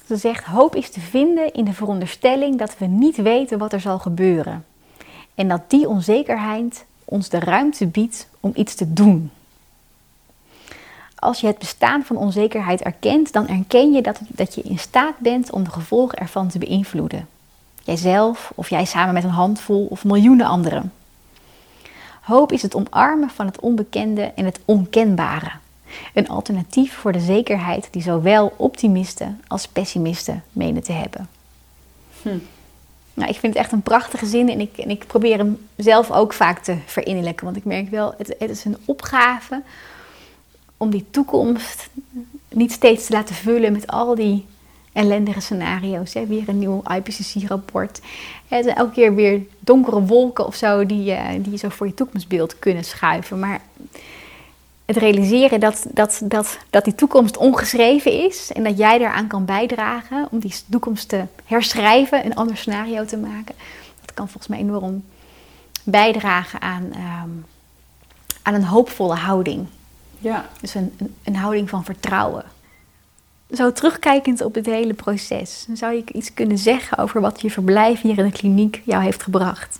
Ze 0.06 0.16
zegt: 0.16 0.44
Hoop 0.44 0.76
is 0.76 0.90
te 0.90 1.00
vinden 1.00 1.52
in 1.52 1.64
de 1.64 1.72
veronderstelling 1.72 2.58
dat 2.58 2.78
we 2.78 2.86
niet 2.86 3.16
weten 3.16 3.58
wat 3.58 3.72
er 3.72 3.80
zal 3.80 3.98
gebeuren. 3.98 4.64
En 5.34 5.48
dat 5.48 5.70
die 5.70 5.88
onzekerheid 5.88 6.84
ons 7.04 7.28
de 7.28 7.38
ruimte 7.38 7.86
biedt 7.86 8.28
om 8.40 8.52
iets 8.54 8.74
te 8.74 8.92
doen. 8.92 9.30
Als 11.14 11.40
je 11.40 11.46
het 11.46 11.58
bestaan 11.58 12.04
van 12.04 12.16
onzekerheid 12.16 12.80
erkent, 12.80 13.32
dan 13.32 13.48
erken 13.48 13.92
je 13.92 14.02
dat, 14.28 14.54
je 14.54 14.62
in 14.62 14.78
staat 14.78 15.18
bent 15.18 15.50
om 15.50 15.64
de 15.64 15.70
gevolgen 15.70 16.18
ervan 16.18 16.48
te 16.48 16.58
beïnvloeden. 16.58 17.28
Jijzelf 17.82 18.52
of 18.54 18.70
jij 18.70 18.84
samen 18.84 19.14
met 19.14 19.24
een 19.24 19.30
handvol 19.30 19.86
of 19.90 20.04
miljoenen 20.04 20.46
anderen. 20.46 20.92
Hoop 22.20 22.52
is 22.52 22.62
het 22.62 22.74
omarmen 22.74 23.30
van 23.30 23.46
het 23.46 23.60
onbekende 23.60 24.22
en 24.22 24.44
het 24.44 24.60
onkenbare. 24.64 25.50
Een 26.14 26.28
alternatief 26.28 26.94
voor 26.94 27.12
de 27.12 27.20
zekerheid 27.20 27.88
die 27.90 28.02
zowel 28.02 28.52
optimisten 28.56 29.40
als 29.46 29.68
pessimisten 29.68 30.44
menen 30.52 30.82
te 30.82 30.92
hebben. 30.92 31.28
Hm. 32.22 32.38
Nou, 33.14 33.30
ik 33.30 33.36
vind 33.36 33.54
het 33.54 33.62
echt 33.62 33.72
een 33.72 33.82
prachtige 33.82 34.26
zin 34.26 34.48
en 34.48 34.60
ik, 34.60 34.76
en 34.78 34.90
ik 34.90 35.06
probeer 35.06 35.38
hem 35.38 35.68
zelf 35.76 36.10
ook 36.10 36.32
vaak 36.32 36.58
te 36.58 36.76
verinnerlijken. 36.86 37.44
Want 37.44 37.56
ik 37.56 37.64
merk 37.64 37.90
wel, 37.90 38.14
het, 38.18 38.34
het 38.38 38.50
is 38.50 38.64
een 38.64 38.76
opgave 38.84 39.62
om 40.76 40.90
die 40.90 41.06
toekomst 41.10 41.88
niet 42.48 42.72
steeds 42.72 43.06
te 43.06 43.12
laten 43.12 43.34
vullen 43.34 43.72
met 43.72 43.86
al 43.86 44.14
die 44.14 44.46
ellendige 44.92 45.40
scenario's. 45.40 46.14
Hè. 46.14 46.26
Weer 46.26 46.48
een 46.48 46.58
nieuw 46.58 46.82
IPCC-rapport. 46.94 48.00
Elke 48.48 48.90
keer 48.92 49.14
weer 49.14 49.40
donkere 49.58 50.02
wolken 50.02 50.46
of 50.46 50.54
zo 50.54 50.86
die, 50.86 51.10
uh, 51.10 51.28
die 51.38 51.58
zo 51.58 51.68
voor 51.68 51.86
je 51.86 51.94
toekomstbeeld 51.94 52.58
kunnen 52.58 52.84
schuiven. 52.84 53.38
Maar 53.38 53.60
het 54.94 55.02
realiseren 55.02 55.60
dat, 55.60 55.86
dat, 55.90 56.20
dat, 56.24 56.58
dat 56.70 56.84
die 56.84 56.94
toekomst 56.94 57.36
ongeschreven 57.36 58.24
is 58.24 58.52
en 58.52 58.64
dat 58.64 58.78
jij 58.78 58.98
daaraan 58.98 59.26
kan 59.26 59.44
bijdragen 59.44 60.28
om 60.30 60.38
die 60.38 60.54
toekomst 60.70 61.08
te 61.08 61.24
herschrijven, 61.44 62.24
een 62.24 62.34
ander 62.34 62.56
scenario 62.56 63.04
te 63.04 63.16
maken. 63.16 63.54
Dat 64.00 64.14
kan 64.14 64.28
volgens 64.28 64.46
mij 64.46 64.58
enorm 64.58 65.04
bijdragen 65.84 66.60
aan, 66.60 66.84
um, 66.84 67.44
aan 68.42 68.54
een 68.54 68.64
hoopvolle 68.64 69.14
houding. 69.14 69.66
Ja. 70.18 70.48
Dus 70.60 70.74
een, 70.74 70.94
een, 70.98 71.14
een 71.24 71.36
houding 71.36 71.68
van 71.68 71.84
vertrouwen. 71.84 72.44
Zo 73.50 73.72
terugkijkend 73.72 74.40
op 74.40 74.54
het 74.54 74.66
hele 74.66 74.94
proces, 74.94 75.66
zou 75.72 75.94
je 75.94 76.04
iets 76.12 76.34
kunnen 76.34 76.58
zeggen 76.58 76.98
over 76.98 77.20
wat 77.20 77.40
je 77.40 77.50
verblijf 77.50 78.00
hier 78.00 78.18
in 78.18 78.24
de 78.24 78.32
kliniek 78.32 78.82
jou 78.84 79.02
heeft 79.02 79.22
gebracht? 79.22 79.78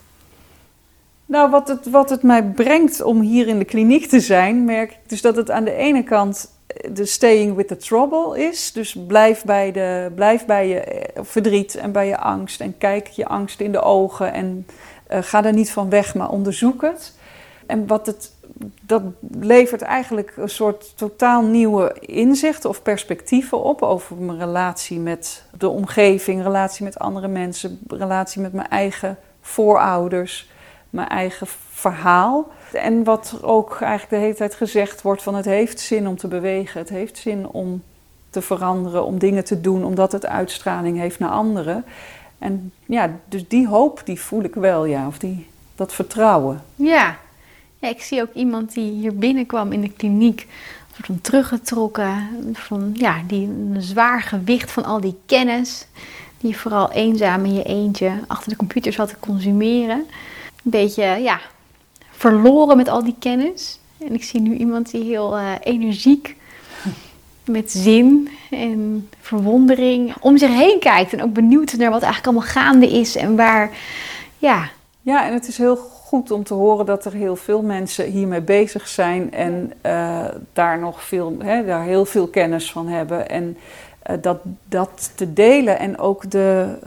Nou, 1.33 1.51
wat 1.51 1.68
het, 1.68 1.91
wat 1.91 2.11
het 2.11 2.22
mij 2.22 2.45
brengt 2.45 3.03
om 3.03 3.20
hier 3.20 3.49
in 3.49 3.59
de 3.59 3.64
kliniek 3.64 4.07
te 4.07 4.20
zijn, 4.20 4.64
merk 4.64 4.91
ik 4.91 4.99
dus 5.07 5.20
dat 5.20 5.37
het 5.37 5.51
aan 5.51 5.64
de 5.64 5.74
ene 5.74 6.03
kant 6.03 6.51
de 6.93 7.05
staying 7.05 7.57
with 7.57 7.68
the 7.68 7.76
trouble 7.76 8.39
is. 8.49 8.72
Dus 8.72 8.97
blijf 9.07 9.45
bij, 9.45 9.72
de, 9.72 10.12
blijf 10.14 10.47
bij 10.47 10.68
je 10.68 10.80
eh, 10.80 11.22
verdriet 11.24 11.74
en 11.74 11.93
bij 11.93 12.07
je 12.07 12.18
angst. 12.18 12.61
En 12.61 12.78
kijk 12.78 13.07
je 13.07 13.26
angst 13.26 13.61
in 13.61 13.72
de 13.72 13.80
ogen 13.80 14.33
en 14.33 14.66
uh, 15.12 15.18
ga 15.20 15.45
er 15.45 15.53
niet 15.53 15.70
van 15.70 15.91
weg, 15.91 16.14
maar 16.14 16.30
onderzoek 16.30 16.83
het. 16.83 17.14
En 17.66 17.87
wat 17.87 18.07
het, 18.07 18.33
dat 18.83 19.03
levert 19.41 19.83
eigenlijk 19.83 20.33
een 20.37 20.49
soort 20.49 20.97
totaal 20.97 21.43
nieuwe 21.43 21.97
inzichten 22.01 22.70
of 22.70 22.83
perspectieven 22.83 23.62
op 23.62 23.83
over 23.83 24.16
mijn 24.16 24.39
relatie 24.39 24.99
met 24.99 25.45
de 25.59 25.68
omgeving, 25.68 26.43
relatie 26.43 26.85
met 26.85 26.99
andere 26.99 27.28
mensen, 27.28 27.80
relatie 27.89 28.41
met 28.41 28.53
mijn 28.53 28.68
eigen 28.68 29.18
voorouders 29.41 30.51
mijn 30.93 31.09
eigen 31.09 31.47
verhaal. 31.70 32.51
En 32.72 33.05
wat 33.05 33.38
ook 33.43 33.80
eigenlijk 33.80 34.11
de 34.11 34.16
hele 34.16 34.34
tijd 34.34 34.55
gezegd 34.55 35.03
wordt: 35.03 35.22
van 35.22 35.34
het 35.34 35.45
heeft 35.45 35.80
zin 35.80 36.09
om 36.09 36.16
te 36.16 36.28
bewegen, 36.28 36.80
het 36.80 36.88
heeft 36.88 37.18
zin 37.18 37.49
om 37.49 37.82
te 38.30 38.43
veranderen, 38.43 39.05
om 39.05 39.18
dingen 39.18 39.45
te 39.45 39.61
doen, 39.61 39.84
omdat 39.84 40.12
het 40.12 40.26
uitstraling 40.26 40.99
heeft 40.99 41.18
naar 41.18 41.30
anderen. 41.30 41.84
En 42.38 42.72
ja, 42.86 43.11
dus 43.28 43.49
die 43.49 43.68
hoop 43.68 44.03
die 44.05 44.20
voel 44.20 44.43
ik 44.43 44.55
wel, 44.55 44.84
ja, 44.84 45.07
of 45.07 45.18
die, 45.18 45.47
dat 45.74 45.93
vertrouwen. 45.93 46.62
Ja. 46.74 47.16
ja, 47.78 47.88
ik 47.88 48.03
zie 48.03 48.22
ook 48.22 48.32
iemand 48.34 48.74
die 48.74 48.93
hier 48.93 49.16
binnenkwam 49.16 49.72
in 49.72 49.80
de 49.80 49.93
kliniek, 49.93 50.47
van 51.03 51.20
teruggetrokken, 51.20 52.28
van 52.53 52.90
ja, 52.95 53.22
die 53.26 53.47
een 53.47 53.82
zwaar 53.82 54.22
gewicht 54.22 54.70
van 54.70 54.84
al 54.84 55.01
die 55.01 55.16
kennis, 55.26 55.86
die 56.40 56.57
vooral 56.57 56.93
eenzaam 56.93 57.45
in 57.45 57.55
je 57.55 57.62
eentje 57.62 58.12
achter 58.26 58.51
de 58.51 58.57
computer 58.57 58.93
zat 58.93 59.09
te 59.09 59.16
consumeren 59.20 60.07
een 60.63 60.71
beetje 60.71 61.03
ja, 61.05 61.41
verloren 62.11 62.77
met 62.77 62.89
al 62.89 63.05
die 63.05 63.17
kennis. 63.19 63.79
En 63.99 64.15
ik 64.15 64.25
zie 64.25 64.41
nu 64.41 64.57
iemand 64.57 64.91
die 64.91 65.05
heel 65.05 65.39
uh, 65.39 65.53
energiek, 65.63 66.37
met 67.45 67.71
zin 67.71 68.29
en 68.51 69.09
verwondering 69.21 70.15
om 70.21 70.39
zich 70.39 70.51
heen 70.51 70.79
kijkt. 70.79 71.13
En 71.13 71.23
ook 71.23 71.33
benieuwd 71.33 71.73
naar 71.73 71.91
wat 71.91 72.03
eigenlijk 72.03 72.27
allemaal 72.27 72.53
gaande 72.53 72.91
is 72.91 73.17
en 73.17 73.37
waar, 73.37 73.71
ja. 74.39 74.69
Ja, 75.01 75.27
en 75.27 75.33
het 75.33 75.49
is 75.49 75.59
heel 75.59 75.77
goed 75.77 76.31
om 76.31 76.45
te 76.45 76.55
horen 76.55 76.87
dat 76.87 77.05
er 77.05 77.13
heel 77.13 77.37
veel 77.37 77.63
mensen 77.63 78.05
hiermee 78.05 78.41
bezig 78.41 78.89
zijn 78.89 79.33
en 79.33 79.73
uh, 79.87 80.25
daar 80.53 80.79
nog 80.79 81.03
veel, 81.03 81.37
hè, 81.39 81.65
daar 81.65 81.85
heel 81.85 82.05
veel 82.05 82.27
kennis 82.27 82.73
van 82.73 82.89
hebben. 82.89 83.29
En 83.29 83.57
uh, 84.11 84.17
dat, 84.21 84.39
dat 84.65 85.13
te 85.15 85.33
delen 85.33 85.79
en 85.79 85.99
ook 85.99 86.31
de, 86.31 86.79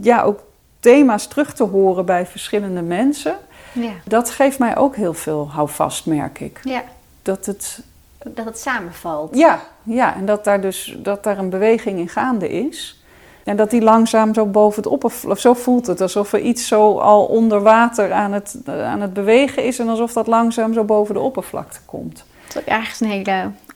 ja, 0.00 0.22
ook 0.22 0.40
thema's 0.80 1.26
terug 1.26 1.54
te 1.54 1.64
horen 1.64 2.04
bij 2.04 2.26
verschillende 2.26 2.82
mensen. 2.82 3.36
Ja. 3.72 3.92
Dat 4.04 4.30
geeft 4.30 4.58
mij 4.58 4.76
ook 4.76 4.96
heel 4.96 5.14
veel 5.14 5.50
houvast, 5.50 6.06
merk 6.06 6.40
ik. 6.40 6.60
Ja. 6.64 6.82
Dat 7.22 7.46
het... 7.46 7.82
Dat 8.24 8.44
het 8.44 8.58
samenvalt. 8.58 9.36
Ja, 9.36 9.60
ja, 9.82 10.14
en 10.14 10.26
dat 10.26 10.44
daar 10.44 10.60
dus 10.60 10.96
dat 10.98 11.24
daar 11.24 11.38
een 11.38 11.50
beweging 11.50 11.98
in 11.98 12.08
gaande 12.08 12.48
is. 12.48 13.02
En 13.44 13.56
dat 13.56 13.70
die 13.70 13.82
langzaam 13.82 14.34
zo 14.34 14.46
boven 14.46 14.82
het 14.82 14.92
oppervlak... 14.92 15.38
Zo 15.38 15.54
voelt 15.54 15.86
het, 15.86 16.00
alsof 16.00 16.32
er 16.32 16.40
iets 16.40 16.66
zo 16.66 16.98
al 16.98 17.24
onder 17.24 17.62
water 17.62 18.12
aan 18.12 18.32
het, 18.32 18.56
aan 18.66 19.00
het 19.00 19.12
bewegen 19.12 19.64
is... 19.64 19.78
en 19.78 19.88
alsof 19.88 20.12
dat 20.12 20.26
langzaam 20.26 20.72
zo 20.72 20.84
boven 20.84 21.14
de 21.14 21.20
oppervlakte 21.20 21.78
komt. 21.84 22.24
Het 22.44 22.54
is 22.54 22.60
ook 22.60 22.66
ergens 22.66 23.00
een 23.00 23.08
hele 23.08 23.22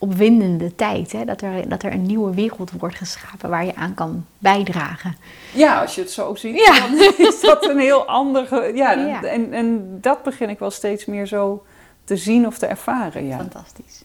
opwindende 0.03 0.75
tijd. 0.75 1.13
Hè? 1.13 1.25
Dat, 1.25 1.41
er, 1.41 1.69
dat 1.69 1.83
er 1.83 1.93
een 1.93 2.07
nieuwe 2.07 2.35
wereld 2.35 2.71
wordt 2.79 2.97
geschapen 2.97 3.51
waar 3.51 3.65
je 3.65 3.75
aan 3.75 3.95
kan 3.95 4.25
bijdragen. 4.39 5.17
Ja, 5.53 5.81
als 5.81 5.95
je 5.95 6.01
het 6.01 6.11
zo 6.11 6.35
ziet, 6.35 6.57
Ja. 6.59 6.81
dan 6.89 7.27
is 7.27 7.41
dat 7.41 7.69
een 7.69 7.79
heel 7.79 8.07
andere... 8.07 8.73
Ja, 8.75 8.93
Ja. 8.93 9.23
En, 9.23 9.53
en 9.53 9.99
dat 10.01 10.23
begin 10.23 10.49
ik 10.49 10.59
wel 10.59 10.71
steeds 10.71 11.05
meer 11.05 11.27
zo 11.27 11.65
te 12.05 12.17
zien 12.17 12.47
of 12.47 12.59
te 12.59 12.67
ervaren, 12.67 13.27
ja. 13.27 13.37
Fantastisch. 13.37 14.03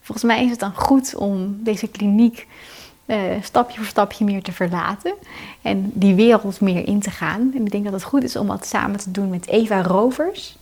Volgens 0.00 0.26
mij 0.26 0.44
is 0.44 0.50
het 0.50 0.60
dan 0.60 0.74
goed 0.74 1.14
om 1.16 1.58
deze 1.62 1.88
kliniek 1.88 2.46
eh, 3.06 3.18
stapje 3.42 3.76
voor 3.78 3.86
stapje 3.86 4.24
meer 4.24 4.42
te 4.42 4.52
verlaten 4.52 5.14
en 5.62 5.90
die 5.94 6.14
wereld 6.14 6.60
meer 6.60 6.86
in 6.86 7.00
te 7.00 7.10
gaan. 7.10 7.50
En 7.54 7.64
ik 7.64 7.70
denk 7.70 7.84
dat 7.84 7.92
het 7.92 8.02
goed 8.02 8.22
is 8.24 8.36
om 8.36 8.46
dat 8.46 8.66
samen 8.66 8.98
te 8.98 9.10
doen 9.10 9.30
met 9.30 9.46
Eva 9.46 9.82
Rovers. 9.82 10.56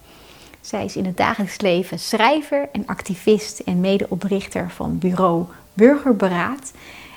Zij 0.62 0.84
is 0.84 0.96
in 0.96 1.04
het 1.04 1.16
dagelijks 1.16 1.60
leven 1.60 1.98
schrijver 1.98 2.68
en 2.72 2.86
activist 2.86 3.58
en 3.58 3.80
medeoprichter 3.80 4.70
van 4.70 4.98
bureau 4.98 5.44
Burgerberaad. 5.72 6.72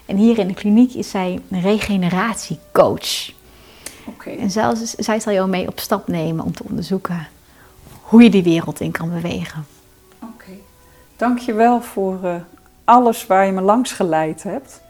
En 0.06 0.18
hier 0.18 0.40
in 0.40 0.48
de 0.48 0.54
kliniek 0.54 0.94
is 0.94 1.10
zij 1.10 1.40
een 1.50 1.62
regeneratiecoach. 1.62 3.32
Oké. 4.06 4.30
En 4.30 4.52
zij, 4.52 4.76
zij 4.98 5.20
zal 5.20 5.34
jou 5.34 5.50
mee 5.50 5.68
op 5.68 5.80
stap 5.80 6.08
nemen 6.08 6.46
om 6.46 6.52
te 6.52 6.64
onderzoeken 6.70 7.28
hoe 8.02 8.24
je 8.24 8.30
die 8.30 8.44
wereld 8.44 8.80
in 8.80 8.92
kan 8.92 9.10
bewegen. 9.10 9.66
Oké. 10.20 10.52
Dank 11.18 11.40
je 11.40 11.54
wel 11.54 11.82
voor 11.82 12.24
eh, 12.24 12.36
alles 12.84 13.28
waar 13.28 13.46
je 13.46 13.52
me 13.52 13.62
langs 13.62 13.92
geleid 13.92 14.44
hebt. 14.44 14.82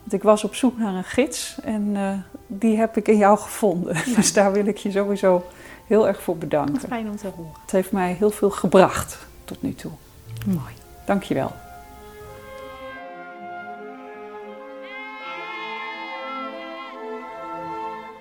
Want 0.00 0.12
ik 0.12 0.22
was 0.22 0.44
op 0.44 0.54
zoek 0.54 0.78
naar 0.78 0.94
een 0.94 1.04
gids 1.04 1.56
en 1.62 1.90
eh, 1.94 2.10
die 2.46 2.76
heb 2.76 2.96
ik 2.96 3.08
in 3.08 3.16
jou 3.16 3.38
gevonden. 3.38 3.96
Dus 4.16 4.32
daar 4.32 4.52
wil 4.52 4.66
ik 4.66 4.76
je 4.76 4.90
sowieso 4.90 5.44
heel 5.86 6.08
erg 6.08 6.22
voor 6.22 6.36
bedanken. 6.36 6.80
fijn 6.80 7.08
om 7.08 7.16
te 7.16 7.28
horen. 7.36 7.52
Het 7.62 7.70
heeft 7.70 7.92
mij 7.92 8.12
heel 8.12 8.30
veel 8.30 8.50
gebracht 8.50 9.26
tot 9.44 9.62
nu 9.62 9.74
toe. 9.74 9.92
Mooi. 10.46 10.74
Dank 11.06 11.22
je 11.22 11.34
wel. 11.34 11.52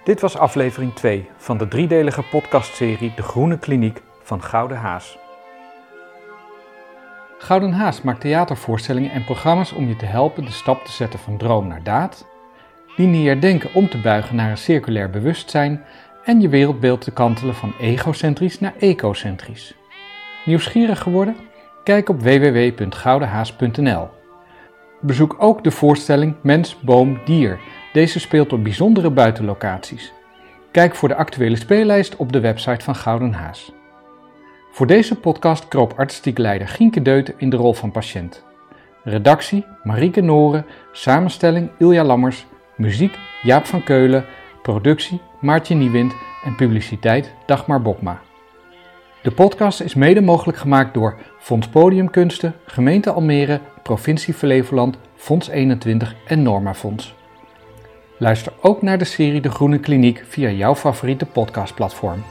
Dit 0.04 0.22
was 0.22 0.38
aflevering 0.38 0.94
2 0.94 1.30
van 1.38 1.58
de 1.58 1.68
driedelige 1.68 2.24
podcastserie 2.24 3.14
De 3.16 3.22
Groene 3.22 3.60
Kliniek 3.60 4.02
van 4.24 4.44
Gouden 4.44 4.78
Haas. 4.78 5.18
Gouden 7.38 7.74
Haas 7.74 8.02
maakt 8.02 8.22
theatervoorstellingen 8.22 9.12
en 9.12 9.24
programma's 9.24 9.72
om 9.72 9.88
je 9.88 9.96
te 9.96 10.06
helpen 10.06 10.46
de 10.46 10.52
stap 10.52 10.86
te 10.86 10.92
zetten 10.92 11.20
van 11.20 11.38
droom 11.38 11.68
naar 11.68 11.84
daad, 11.84 12.26
lineair 12.96 13.42
denken 13.42 13.74
om 13.74 13.90
te 13.90 14.02
buigen 14.02 14.36
naar 14.36 14.50
een 14.50 14.58
circulair 14.58 15.10
bewustzijn 15.10 15.86
en 16.26 16.42
je 16.42 16.50
wereldbeeld 16.50 17.02
te 17.02 17.12
kantelen 17.12 17.56
van 17.56 17.74
egocentrisch 17.80 18.60
naar 18.60 18.74
ecocentrisch. 18.80 19.76
Nieuwsgierig 20.46 21.00
geworden? 21.02 21.36
Kijk 21.84 22.10
op 22.10 22.22
www.goudenhaas.nl. 22.22 24.08
Bezoek 25.02 25.36
ook 25.40 25.64
de 25.64 25.72
voorstelling 25.72 26.36
Mens, 26.42 26.80
Boom, 26.80 27.20
Dier. 27.26 27.60
Deze 27.94 28.20
speelt 28.20 28.54
op 28.54 28.64
bijzondere 28.64 29.10
buitenlocaties. 29.10 30.14
Kijk 30.72 30.96
voor 30.96 31.08
de 31.08 31.16
actuele 31.16 31.56
speellijst 31.56 32.16
op 32.16 32.32
de 32.32 32.40
website 32.40 32.84
van 32.84 32.96
Gouden 32.96 33.34
Haas. 33.34 33.72
Voor 34.72 34.88
deze 34.88 35.16
podcast 35.16 35.68
kroop 35.68 35.94
artistiek 35.98 36.38
leider 36.38 36.68
Gienke 36.68 37.02
Deuten 37.02 37.34
in 37.38 37.50
de 37.50 37.56
rol 37.56 37.74
van 37.74 37.92
patiënt. 37.92 38.44
Redactie 39.04 39.66
Marieke 39.84 40.22
Noren, 40.22 40.66
samenstelling 40.92 41.70
Ilja 41.78 42.04
Lammers, 42.04 42.46
muziek 42.78 43.18
Jaap 43.42 43.66
van 43.66 43.84
Keulen, 43.84 44.26
productie 44.62 45.22
Maartje 45.46 45.76
Niewind 45.76 46.14
en 46.44 46.56
publiciteit 46.56 47.34
Dagmar 47.46 47.82
Bokma. 47.82 48.22
De 49.22 49.32
podcast 49.32 49.82
is 49.82 49.94
mede 49.94 50.22
mogelijk 50.22 50.58
gemaakt 50.58 50.94
door 50.94 51.18
Fonds 51.40 51.68
Podiumkunsten, 51.68 52.56
Gemeente 52.66 53.12
Almere, 53.12 53.60
Provincie 53.84 54.34
Flevoland, 54.34 54.98
Fonds 55.16 55.48
21 55.48 56.16
en 56.28 56.42
Norma 56.42 56.74
Fonds. 56.74 57.16
Luister 58.18 58.54
ook 58.62 58.82
naar 58.82 58.98
de 58.98 59.06
serie 59.06 59.42
De 59.42 59.50
Groene 59.50 59.80
Kliniek 59.80 60.24
via 60.28 60.50
jouw 60.50 60.76
favoriete 60.76 61.26
podcastplatform. 61.26 62.24